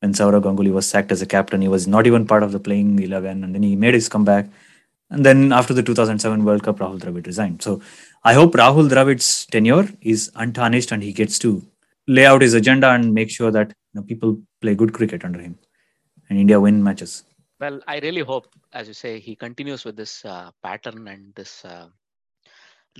when 0.00 0.12
Saurav 0.12 0.42
Ganguly 0.42 0.72
was 0.72 0.86
sacked 0.86 1.12
as 1.12 1.22
a 1.22 1.26
captain. 1.26 1.60
He 1.62 1.68
was 1.68 1.86
not 1.86 2.06
even 2.06 2.26
part 2.26 2.42
of 2.42 2.52
the 2.52 2.60
playing 2.60 2.98
eleven, 3.00 3.44
and 3.44 3.54
then 3.54 3.62
he 3.62 3.74
made 3.76 3.94
his 3.94 4.08
comeback. 4.08 4.46
And 5.10 5.24
then 5.24 5.52
after 5.52 5.74
the 5.74 5.82
2007 5.82 6.44
World 6.44 6.62
Cup, 6.64 6.78
Rahul 6.78 6.98
Dravid 6.98 7.26
resigned. 7.26 7.62
So 7.62 7.80
I 8.24 8.32
hope 8.34 8.54
Rahul 8.54 8.88
Dravid's 8.88 9.46
tenure 9.46 9.88
is 10.00 10.30
untarnished 10.34 10.92
and 10.92 11.02
he 11.02 11.12
gets 11.12 11.38
to 11.40 11.62
lay 12.08 12.24
out 12.26 12.42
his 12.42 12.54
agenda 12.54 12.88
and 12.90 13.12
make 13.14 13.30
sure 13.30 13.50
that 13.50 13.68
you 13.68 14.00
know, 14.00 14.02
people 14.02 14.38
play 14.62 14.74
good 14.74 14.92
cricket 14.92 15.24
under 15.24 15.38
him 15.40 15.58
and 16.28 16.38
India 16.38 16.58
win 16.58 16.82
matches. 16.82 17.22
Well, 17.60 17.80
I 17.86 17.98
really 18.00 18.20
hope, 18.22 18.48
as 18.72 18.88
you 18.88 18.94
say, 18.94 19.20
he 19.20 19.36
continues 19.36 19.84
with 19.84 19.96
this 19.96 20.24
uh, 20.24 20.50
pattern 20.62 21.06
and 21.08 21.34
this 21.34 21.64
uh, 21.64 21.88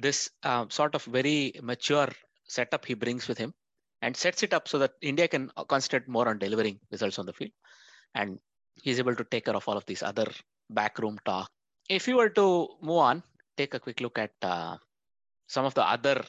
this 0.00 0.30
uh, 0.42 0.66
sort 0.68 0.94
of 0.94 1.04
very 1.04 1.54
mature 1.62 2.08
setup 2.46 2.84
he 2.84 2.94
brings 2.94 3.28
with 3.28 3.38
him, 3.38 3.54
and 4.02 4.16
sets 4.16 4.42
it 4.42 4.52
up 4.52 4.68
so 4.68 4.78
that 4.78 4.92
India 5.00 5.28
can 5.28 5.50
concentrate 5.68 6.08
more 6.08 6.28
on 6.28 6.38
delivering 6.38 6.78
results 6.90 7.18
on 7.18 7.26
the 7.26 7.32
field, 7.32 7.50
and 8.14 8.38
he's 8.82 8.98
able 8.98 9.14
to 9.14 9.24
take 9.24 9.44
care 9.44 9.56
of 9.56 9.68
all 9.68 9.76
of 9.76 9.86
these 9.86 10.02
other 10.02 10.26
backroom 10.70 11.18
talk. 11.24 11.50
If 11.88 12.08
you 12.08 12.16
were 12.16 12.30
to 12.30 12.68
move 12.80 12.98
on, 12.98 13.22
take 13.56 13.74
a 13.74 13.80
quick 13.80 14.00
look 14.00 14.18
at 14.18 14.32
uh, 14.42 14.76
some 15.46 15.64
of 15.64 15.74
the 15.74 15.82
other 15.86 16.24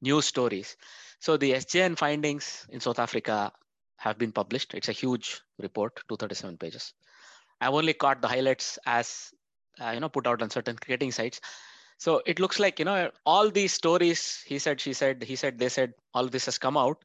news 0.00 0.26
stories. 0.26 0.76
So 1.20 1.36
the 1.36 1.52
SJN 1.52 1.96
findings 1.96 2.66
in 2.70 2.80
South 2.80 2.98
Africa 2.98 3.52
have 3.96 4.18
been 4.18 4.32
published. 4.32 4.74
It's 4.74 4.88
a 4.88 4.92
huge 4.92 5.40
report, 5.58 5.94
237 6.08 6.58
pages. 6.58 6.92
I've 7.62 7.74
only 7.74 7.94
caught 7.94 8.20
the 8.20 8.28
highlights 8.28 8.78
as 8.86 9.32
uh, 9.80 9.90
you 9.90 10.00
know 10.00 10.08
put 10.08 10.26
out 10.26 10.42
on 10.42 10.50
certain 10.50 10.76
cricketing 10.76 11.12
sites. 11.12 11.40
So 11.98 12.20
it 12.26 12.40
looks 12.40 12.58
like 12.58 12.78
you 12.80 12.84
know 12.84 13.10
all 13.24 13.50
these 13.50 13.72
stories. 13.72 14.42
He 14.44 14.58
said, 14.58 14.80
she 14.80 14.92
said, 14.92 15.22
he 15.22 15.36
said, 15.36 15.58
they 15.58 15.68
said. 15.68 15.94
All 16.14 16.26
this 16.26 16.46
has 16.46 16.58
come 16.58 16.76
out. 16.76 16.98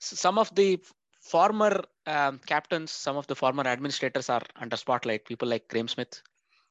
So 0.00 0.16
some 0.16 0.38
of 0.38 0.54
the 0.54 0.80
former 1.20 1.84
um, 2.06 2.40
captains, 2.46 2.90
some 2.90 3.16
of 3.16 3.26
the 3.28 3.34
former 3.34 3.66
administrators 3.66 4.28
are 4.28 4.42
under 4.56 4.76
spotlight. 4.76 5.24
People 5.24 5.48
like 5.48 5.68
Graeme 5.68 5.88
Smith, 5.88 6.20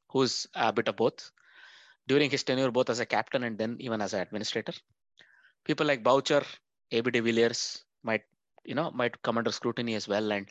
who's 0.08 0.46
a 0.54 0.72
bit 0.72 0.88
of 0.88 0.96
both 0.96 1.30
during 2.06 2.30
his 2.30 2.44
tenure, 2.44 2.70
both 2.70 2.90
as 2.90 3.00
a 3.00 3.06
captain 3.06 3.44
and 3.44 3.58
then 3.58 3.76
even 3.80 4.00
as 4.00 4.12
an 4.12 4.20
administrator. 4.20 4.74
People 5.64 5.86
like 5.86 6.04
Boucher, 6.04 6.44
AB 6.92 7.10
de 7.10 7.20
Villiers 7.20 7.84
might, 8.02 8.22
you 8.64 8.74
know, 8.74 8.90
might 8.90 9.20
come 9.22 9.38
under 9.38 9.50
scrutiny 9.50 9.94
as 9.94 10.06
well. 10.06 10.30
And 10.30 10.48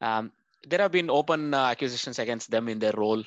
um, 0.00 0.32
there 0.66 0.80
have 0.80 0.92
been 0.92 1.10
open 1.10 1.54
uh, 1.54 1.66
accusations 1.66 2.18
against 2.18 2.50
them 2.50 2.68
in 2.68 2.78
their 2.78 2.92
role, 2.92 3.22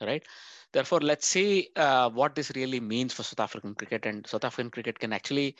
right? 0.00 0.24
Therefore, 0.72 1.00
let's 1.00 1.26
see 1.26 1.68
uh, 1.76 2.08
what 2.10 2.34
this 2.34 2.52
really 2.54 2.80
means 2.80 3.12
for 3.12 3.22
South 3.22 3.40
African 3.40 3.74
cricket. 3.74 4.06
And 4.06 4.26
South 4.26 4.44
African 4.44 4.70
cricket 4.70 4.98
can 4.98 5.12
actually 5.12 5.56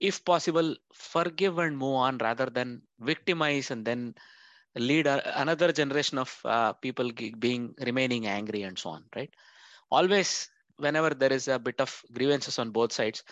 if 0.00 0.24
possible, 0.24 0.76
forgive 0.92 1.58
and 1.58 1.76
move 1.78 1.94
on 1.94 2.18
rather 2.18 2.46
than 2.46 2.82
victimize 3.00 3.70
and 3.70 3.84
then 3.84 4.14
lead 4.76 5.06
another 5.06 5.72
generation 5.72 6.18
of 6.18 6.40
uh, 6.44 6.72
people 6.72 7.10
being 7.38 7.74
remaining 7.80 8.26
angry 8.26 8.62
and 8.62 8.78
so 8.78 8.90
on, 8.90 9.04
right? 9.14 9.32
Always, 9.90 10.50
whenever 10.78 11.10
there 11.10 11.32
is 11.32 11.48
a 11.48 11.58
bit 11.58 11.80
of 11.80 12.02
grievances 12.12 12.58
on 12.58 12.70
both 12.70 12.92
sides, 12.92 13.22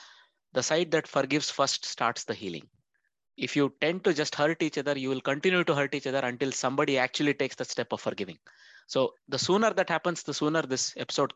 the 0.53 0.63
side 0.63 0.93
that 0.93 1.09
forgives 1.09 1.51
first 1.51 1.85
starts 1.85 2.25
the 2.25 2.35
healing. 2.35 2.69
If 3.37 3.57
you 3.57 3.73
tend 3.81 4.05
to 4.05 4.13
just 4.13 4.35
hurt 4.35 4.63
each 4.63 4.79
other, 4.79 4.99
you 4.99 5.09
will 5.09 5.21
continue 5.21 5.65
to 5.65 5.75
hurt 5.75 5.95
each 5.95 6.07
other 6.07 6.21
until 6.21 6.53
somebody 6.53 6.99
actually 6.99 7.35
takes 7.35 7.57
the 7.57 7.65
step 7.65 7.93
of 7.93 8.01
forgiving. 8.01 8.39
So 8.87 9.15
the 9.29 9.39
sooner 9.39 9.73
that 9.73 9.89
happens, 9.89 10.23
the 10.23 10.35
sooner 10.35 10.63
this 10.63 10.95
episode 10.97 11.33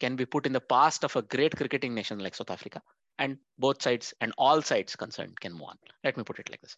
can 0.00 0.16
be 0.16 0.26
put 0.26 0.46
in 0.46 0.52
the 0.52 0.60
past 0.60 1.04
of 1.04 1.14
a 1.16 1.22
great 1.22 1.56
cricketing 1.56 1.94
nation 1.94 2.18
like 2.18 2.34
South 2.34 2.50
Africa 2.50 2.82
and 3.18 3.38
both 3.58 3.82
sides 3.82 4.14
and 4.20 4.32
all 4.38 4.62
sides 4.62 4.96
concerned 4.96 5.38
can 5.40 5.52
move 5.52 5.68
on. 5.68 5.78
Let 6.04 6.16
me 6.16 6.24
put 6.24 6.38
it 6.38 6.50
like 6.50 6.60
this. 6.60 6.76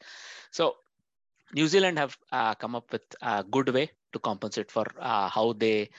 So 0.50 0.76
New 1.54 1.66
Zealand 1.68 1.98
have 1.98 2.16
uh, 2.30 2.54
come 2.54 2.74
up 2.74 2.90
with 2.92 3.02
a 3.22 3.44
good 3.44 3.68
way 3.68 3.90
to 4.12 4.18
compensate 4.18 4.70
for 4.70 4.84
uh, 4.98 5.28
how 5.28 5.54
they 5.54 5.90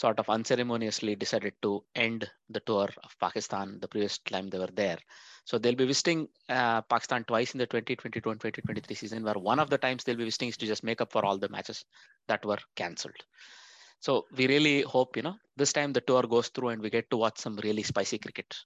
sort 0.00 0.18
of 0.18 0.30
unceremoniously 0.30 1.14
decided 1.14 1.54
to 1.60 1.84
end 1.94 2.28
the 2.48 2.60
tour 2.60 2.88
of 3.04 3.18
Pakistan 3.24 3.78
the 3.80 3.88
previous 3.88 4.16
time 4.18 4.48
they 4.48 4.58
were 4.58 4.74
there. 4.82 4.98
So 5.44 5.58
they'll 5.58 5.82
be 5.82 5.86
visiting 5.92 6.28
uh, 6.48 6.80
Pakistan 6.82 7.24
twice 7.24 7.52
in 7.54 7.58
the 7.58 7.66
2022 7.66 8.30
and 8.30 8.40
2023 8.40 8.96
season, 8.96 9.24
where 9.24 9.34
one 9.34 9.58
of 9.58 9.68
the 9.68 9.78
times 9.78 10.04
they'll 10.04 10.22
be 10.22 10.24
visiting 10.24 10.48
is 10.48 10.56
to 10.58 10.66
just 10.66 10.84
make 10.84 11.00
up 11.00 11.12
for 11.12 11.24
all 11.24 11.38
the 11.38 11.48
matches 11.48 11.84
that 12.28 12.44
were 12.44 12.58
cancelled. 12.76 13.20
So 14.00 14.24
we 14.34 14.46
really 14.48 14.82
hope, 14.82 15.16
you 15.16 15.22
know, 15.22 15.36
this 15.56 15.74
time 15.74 15.92
the 15.92 16.00
tour 16.00 16.22
goes 16.22 16.48
through 16.48 16.70
and 16.70 16.80
we 16.80 16.88
get 16.88 17.10
to 17.10 17.18
watch 17.18 17.38
some 17.38 17.56
really 17.62 17.82
spicy 17.82 18.18
cricket. 18.18 18.56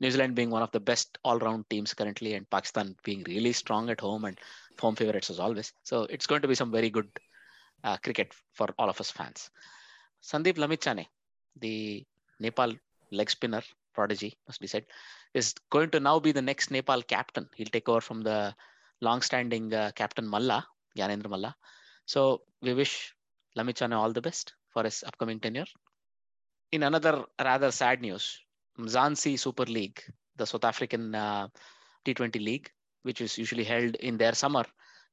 New 0.00 0.10
Zealand 0.10 0.36
being 0.36 0.50
one 0.50 0.62
of 0.62 0.70
the 0.70 0.80
best 0.80 1.18
all-round 1.24 1.64
teams 1.70 1.94
currently, 1.94 2.34
and 2.34 2.48
Pakistan 2.50 2.94
being 3.04 3.24
really 3.26 3.52
strong 3.52 3.90
at 3.90 4.00
home 4.00 4.24
and 4.24 4.38
home 4.78 4.94
favorites 4.94 5.30
as 5.30 5.40
always. 5.40 5.72
So 5.82 6.04
it's 6.04 6.26
going 6.26 6.42
to 6.42 6.48
be 6.48 6.54
some 6.54 6.70
very 6.70 6.90
good 6.90 7.08
uh, 7.82 7.96
cricket 7.96 8.32
for 8.52 8.68
all 8.78 8.88
of 8.88 9.00
us 9.00 9.10
fans. 9.10 9.50
Sandeep 10.24 10.56
Lamichhane, 10.56 11.06
the 11.60 12.04
Nepal 12.40 12.72
leg 13.10 13.30
spinner 13.30 13.62
prodigy, 13.94 14.34
must 14.46 14.60
be 14.60 14.66
said, 14.66 14.86
is 15.34 15.54
going 15.70 15.90
to 15.90 16.00
now 16.00 16.18
be 16.18 16.32
the 16.32 16.42
next 16.42 16.70
Nepal 16.70 17.02
captain. 17.02 17.48
He'll 17.54 17.66
take 17.66 17.88
over 17.88 18.00
from 18.00 18.22
the 18.22 18.54
long-standing 19.00 19.74
uh, 19.74 19.90
captain 19.94 20.26
Malla, 20.26 20.66
Gyanendra 20.96 21.28
Malla. 21.28 21.54
So 22.06 22.42
we 22.62 22.72
wish 22.72 23.14
Lamichhane 23.56 23.96
all 23.96 24.12
the 24.12 24.22
best 24.22 24.54
for 24.70 24.84
his 24.84 25.04
upcoming 25.06 25.40
tenure. 25.40 25.66
In 26.72 26.82
another 26.82 27.24
rather 27.38 27.70
sad 27.70 28.00
news, 28.00 28.40
Mzansi 28.78 29.38
Super 29.38 29.64
League, 29.64 30.02
the 30.36 30.46
South 30.46 30.64
African 30.64 31.14
uh, 31.14 31.48
T20 32.04 32.42
league, 32.44 32.70
which 33.02 33.20
is 33.20 33.38
usually 33.38 33.64
held 33.64 33.94
in 33.96 34.16
their 34.16 34.34
summer, 34.34 34.64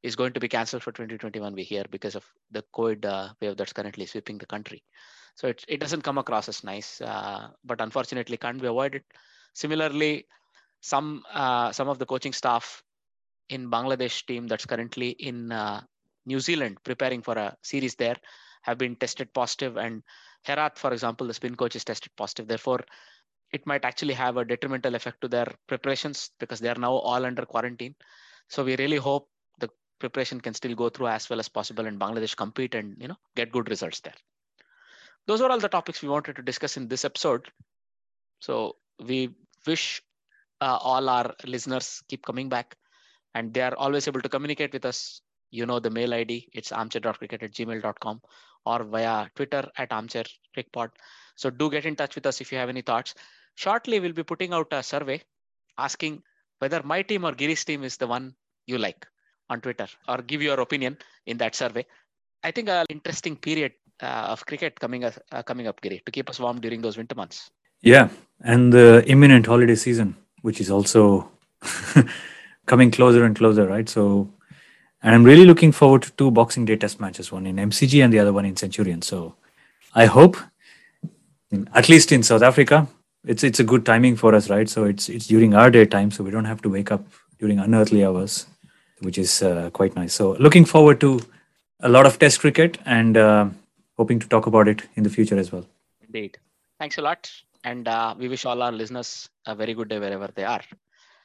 is 0.04 0.16
going 0.16 0.34
to 0.34 0.40
be 0.40 0.48
cancelled 0.48 0.84
for 0.84 0.92
2021. 0.92 1.54
We 1.54 1.64
hear 1.64 1.86
because 1.90 2.16
of 2.16 2.26
the 2.52 2.64
COVID 2.76 3.06
uh, 3.06 3.30
wave 3.42 3.58
that's 3.58 3.74
currently 3.74 4.06
sweeping 4.06 4.38
the 4.38 4.46
country. 4.46 4.84
So 5.36 5.48
it, 5.48 5.64
it 5.68 5.80
doesn't 5.80 6.02
come 6.02 6.18
across 6.18 6.50
as 6.50 6.64
nice, 6.64 7.00
uh, 7.02 7.50
but 7.64 7.82
unfortunately 7.82 8.38
can't 8.38 8.62
be 8.62 8.68
avoided. 8.68 9.04
Similarly, 9.54 10.28
some 10.82 11.24
uh, 11.32 11.72
some 11.72 11.88
of 11.88 12.00
the 12.00 12.06
coaching 12.06 12.34
staff 12.34 12.84
in 13.50 13.70
Bangladesh 13.70 14.26
team 14.26 14.48
that's 14.48 14.66
currently 14.66 15.10
in 15.10 15.52
uh, 15.52 15.82
New 16.26 16.40
Zealand 16.40 16.78
preparing 16.84 17.22
for 17.22 17.38
a 17.38 17.56
series 17.62 17.96
there 17.96 18.16
have 18.64 18.78
been 18.78 18.96
tested 18.96 19.34
positive 19.34 19.78
and 19.78 20.04
Herath, 20.46 20.78
for 20.78 20.92
example, 20.92 21.28
the 21.28 21.34
spin 21.34 21.56
coach 21.56 21.76
is 21.76 21.84
tested 21.84 22.12
positive. 22.16 22.48
Therefore, 22.48 22.80
it 23.52 23.66
might 23.68 23.86
actually 23.86 24.14
have 24.14 24.38
a 24.38 24.46
detrimental 24.46 24.96
effect 24.96 25.22
to 25.22 25.28
their 25.28 25.48
preparations 25.68 26.32
because 26.40 26.60
they 26.60 26.70
are 26.70 26.80
now 26.80 26.94
all 26.94 27.26
under 27.26 27.46
quarantine. 27.46 27.96
So 28.50 28.64
we 28.64 28.76
really 28.78 28.98
hope 28.98 29.30
preparation 30.02 30.42
can 30.42 30.54
still 30.54 30.76
go 30.76 30.90
through 30.90 31.08
as 31.08 31.30
well 31.30 31.40
as 31.40 31.48
possible 31.48 31.86
and 31.86 32.00
Bangladesh 32.00 32.36
compete 32.36 32.76
and 32.76 32.98
you 33.00 33.08
know 33.08 33.18
get 33.36 33.52
good 33.52 33.70
results 33.70 34.02
there. 34.02 34.20
Those 35.28 35.42
are 35.42 35.50
all 35.52 35.60
the 35.60 35.70
topics 35.70 36.02
we 36.02 36.10
wanted 36.10 36.36
to 36.38 36.42
discuss 36.42 36.78
in 36.78 36.88
this 36.88 37.06
episode. 37.06 37.50
So 38.40 38.76
we 39.00 39.36
wish 39.68 40.02
uh, 40.60 40.78
all 40.82 41.10
our 41.10 41.34
listeners 41.46 42.02
keep 42.10 42.26
coming 42.26 42.50
back 42.50 42.76
and 43.36 43.54
they 43.54 43.62
are 43.62 43.76
always 43.76 44.08
able 44.08 44.22
to 44.22 44.30
communicate 44.30 44.74
with 44.74 44.86
us. 44.86 45.22
You 45.52 45.66
know 45.66 45.80
the 45.80 45.90
mail 45.90 46.14
ID, 46.14 46.50
it's 46.54 46.72
armchair.cricket 46.72 47.44
at 47.44 47.52
gmail.com 47.52 48.22
or 48.66 48.84
via 48.84 49.30
Twitter 49.36 49.64
at 49.78 49.90
armchaircrickpod. 49.90 50.90
So 51.36 51.50
do 51.50 51.70
get 51.70 51.86
in 51.86 51.96
touch 51.96 52.16
with 52.16 52.26
us 52.26 52.42
if 52.42 52.52
you 52.52 52.58
have 52.58 52.70
any 52.70 52.82
thoughts. 52.82 53.16
Shortly, 53.56 54.00
we'll 54.00 54.14
be 54.14 54.24
putting 54.24 54.54
out 54.54 54.68
a 54.72 54.82
survey 54.82 55.22
asking 55.78 56.24
whether 56.60 56.82
my 56.84 57.02
team 57.02 57.26
or 57.26 57.34
Giri's 57.34 57.66
team 57.66 57.84
is 57.84 57.98
the 57.98 58.08
one 58.08 58.34
you 58.66 58.78
like 58.78 59.08
on 59.52 59.62
Twitter 59.62 59.88
or 60.08 60.18
give 60.32 60.42
your 60.42 60.60
opinion 60.60 60.98
in 61.26 61.38
that 61.38 61.56
survey. 61.56 61.86
I 62.44 62.52
think 62.52 62.70
an 62.70 62.86
interesting 62.90 63.36
period 63.36 63.74
uh, 64.02 64.34
of 64.34 64.46
cricket 64.46 64.80
coming, 64.80 65.04
uh, 65.04 65.44
coming 65.44 65.68
up, 65.68 65.82
Giri, 65.82 66.02
to 66.06 66.12
keep 66.12 66.30
us 66.30 66.40
warm 66.40 66.60
during 66.60 66.82
those 66.82 66.98
winter 66.98 67.16
months. 67.16 67.52
Yeah, 67.82 68.10
and 68.42 68.74
the 68.74 69.04
imminent 69.08 69.46
holiday 69.46 69.76
season, 69.76 70.16
which 70.42 70.60
is 70.62 70.72
also 70.72 71.30
coming 72.66 72.92
closer 72.92 73.24
and 73.26 73.36
closer, 73.36 73.68
right? 73.68 73.88
So, 73.88 74.32
and 75.04 75.14
I'm 75.16 75.24
really 75.24 75.46
looking 75.46 75.72
forward 75.72 76.04
to 76.04 76.12
two 76.12 76.32
Boxing 76.32 76.66
Day 76.66 76.78
test 76.78 77.00
matches, 77.00 77.32
one 77.32 77.46
in 77.46 77.58
MCG 77.58 78.04
and 78.04 78.14
the 78.14 78.20
other 78.20 78.34
one 78.34 78.46
in 78.46 78.56
Centurion. 78.56 79.02
So, 79.02 79.36
I 79.94 80.06
hope, 80.06 80.38
at 81.74 81.90
least 81.90 82.12
in 82.12 82.24
South 82.24 82.44
Africa, 82.44 82.88
it's 83.26 83.44
it's 83.44 83.60
a 83.60 83.64
good 83.64 83.86
timing 83.86 84.16
for 84.16 84.34
us, 84.34 84.50
right? 84.50 84.70
So 84.70 84.86
it's 84.86 85.10
it's 85.10 85.28
during 85.28 85.54
our 85.54 85.70
daytime, 85.70 86.12
so 86.12 86.24
we 86.24 86.32
don't 86.32 86.46
have 86.46 86.62
to 86.64 86.70
wake 86.70 86.92
up 86.92 87.04
during 87.40 87.60
unearthly 87.60 88.06
hours, 88.06 88.46
which 89.02 89.18
is 89.18 89.42
uh, 89.42 89.70
quite 89.72 89.96
nice. 89.96 90.14
So 90.14 90.34
looking 90.34 90.66
forward 90.66 91.00
to 91.02 91.20
a 91.82 91.90
lot 91.90 92.06
of 92.06 92.20
Test 92.20 92.40
cricket 92.40 92.78
and 92.86 93.18
uh, 93.18 93.50
hoping 93.98 94.20
to 94.20 94.28
talk 94.28 94.46
about 94.48 94.68
it 94.68 94.84
in 94.96 95.04
the 95.04 95.10
future 95.10 95.38
as 95.38 95.52
well. 95.52 95.66
Indeed. 96.02 96.38
Thanks 96.80 96.98
a 96.98 97.02
lot, 97.02 97.30
and 97.64 97.88
uh, 97.88 98.16
we 98.18 98.28
wish 98.28 98.46
all 98.46 98.62
our 98.62 98.72
listeners 98.72 99.30
a 99.46 99.54
very 99.56 99.74
good 99.74 99.90
day 99.90 100.00
wherever 100.00 100.30
they 100.34 100.44
are. 100.44 100.62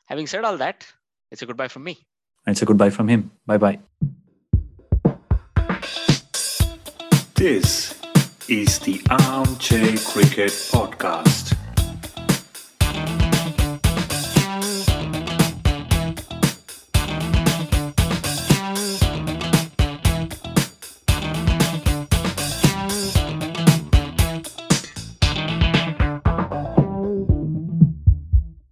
Having 0.06 0.26
said 0.26 0.44
all 0.44 0.56
that, 0.58 0.86
it's 1.30 1.42
a 1.42 1.46
goodbye 1.46 1.68
from 1.68 1.84
me. 1.84 1.98
it's 2.46 2.62
a 2.62 2.66
goodbye 2.66 2.90
from 2.90 3.08
him. 3.08 3.30
Bye 3.46 3.56
bye. 3.58 3.78
This 7.34 8.00
is 8.48 8.78
the 8.80 9.00
Armchair 9.10 9.96
Cricket 9.98 10.52
Podcast. 10.72 11.55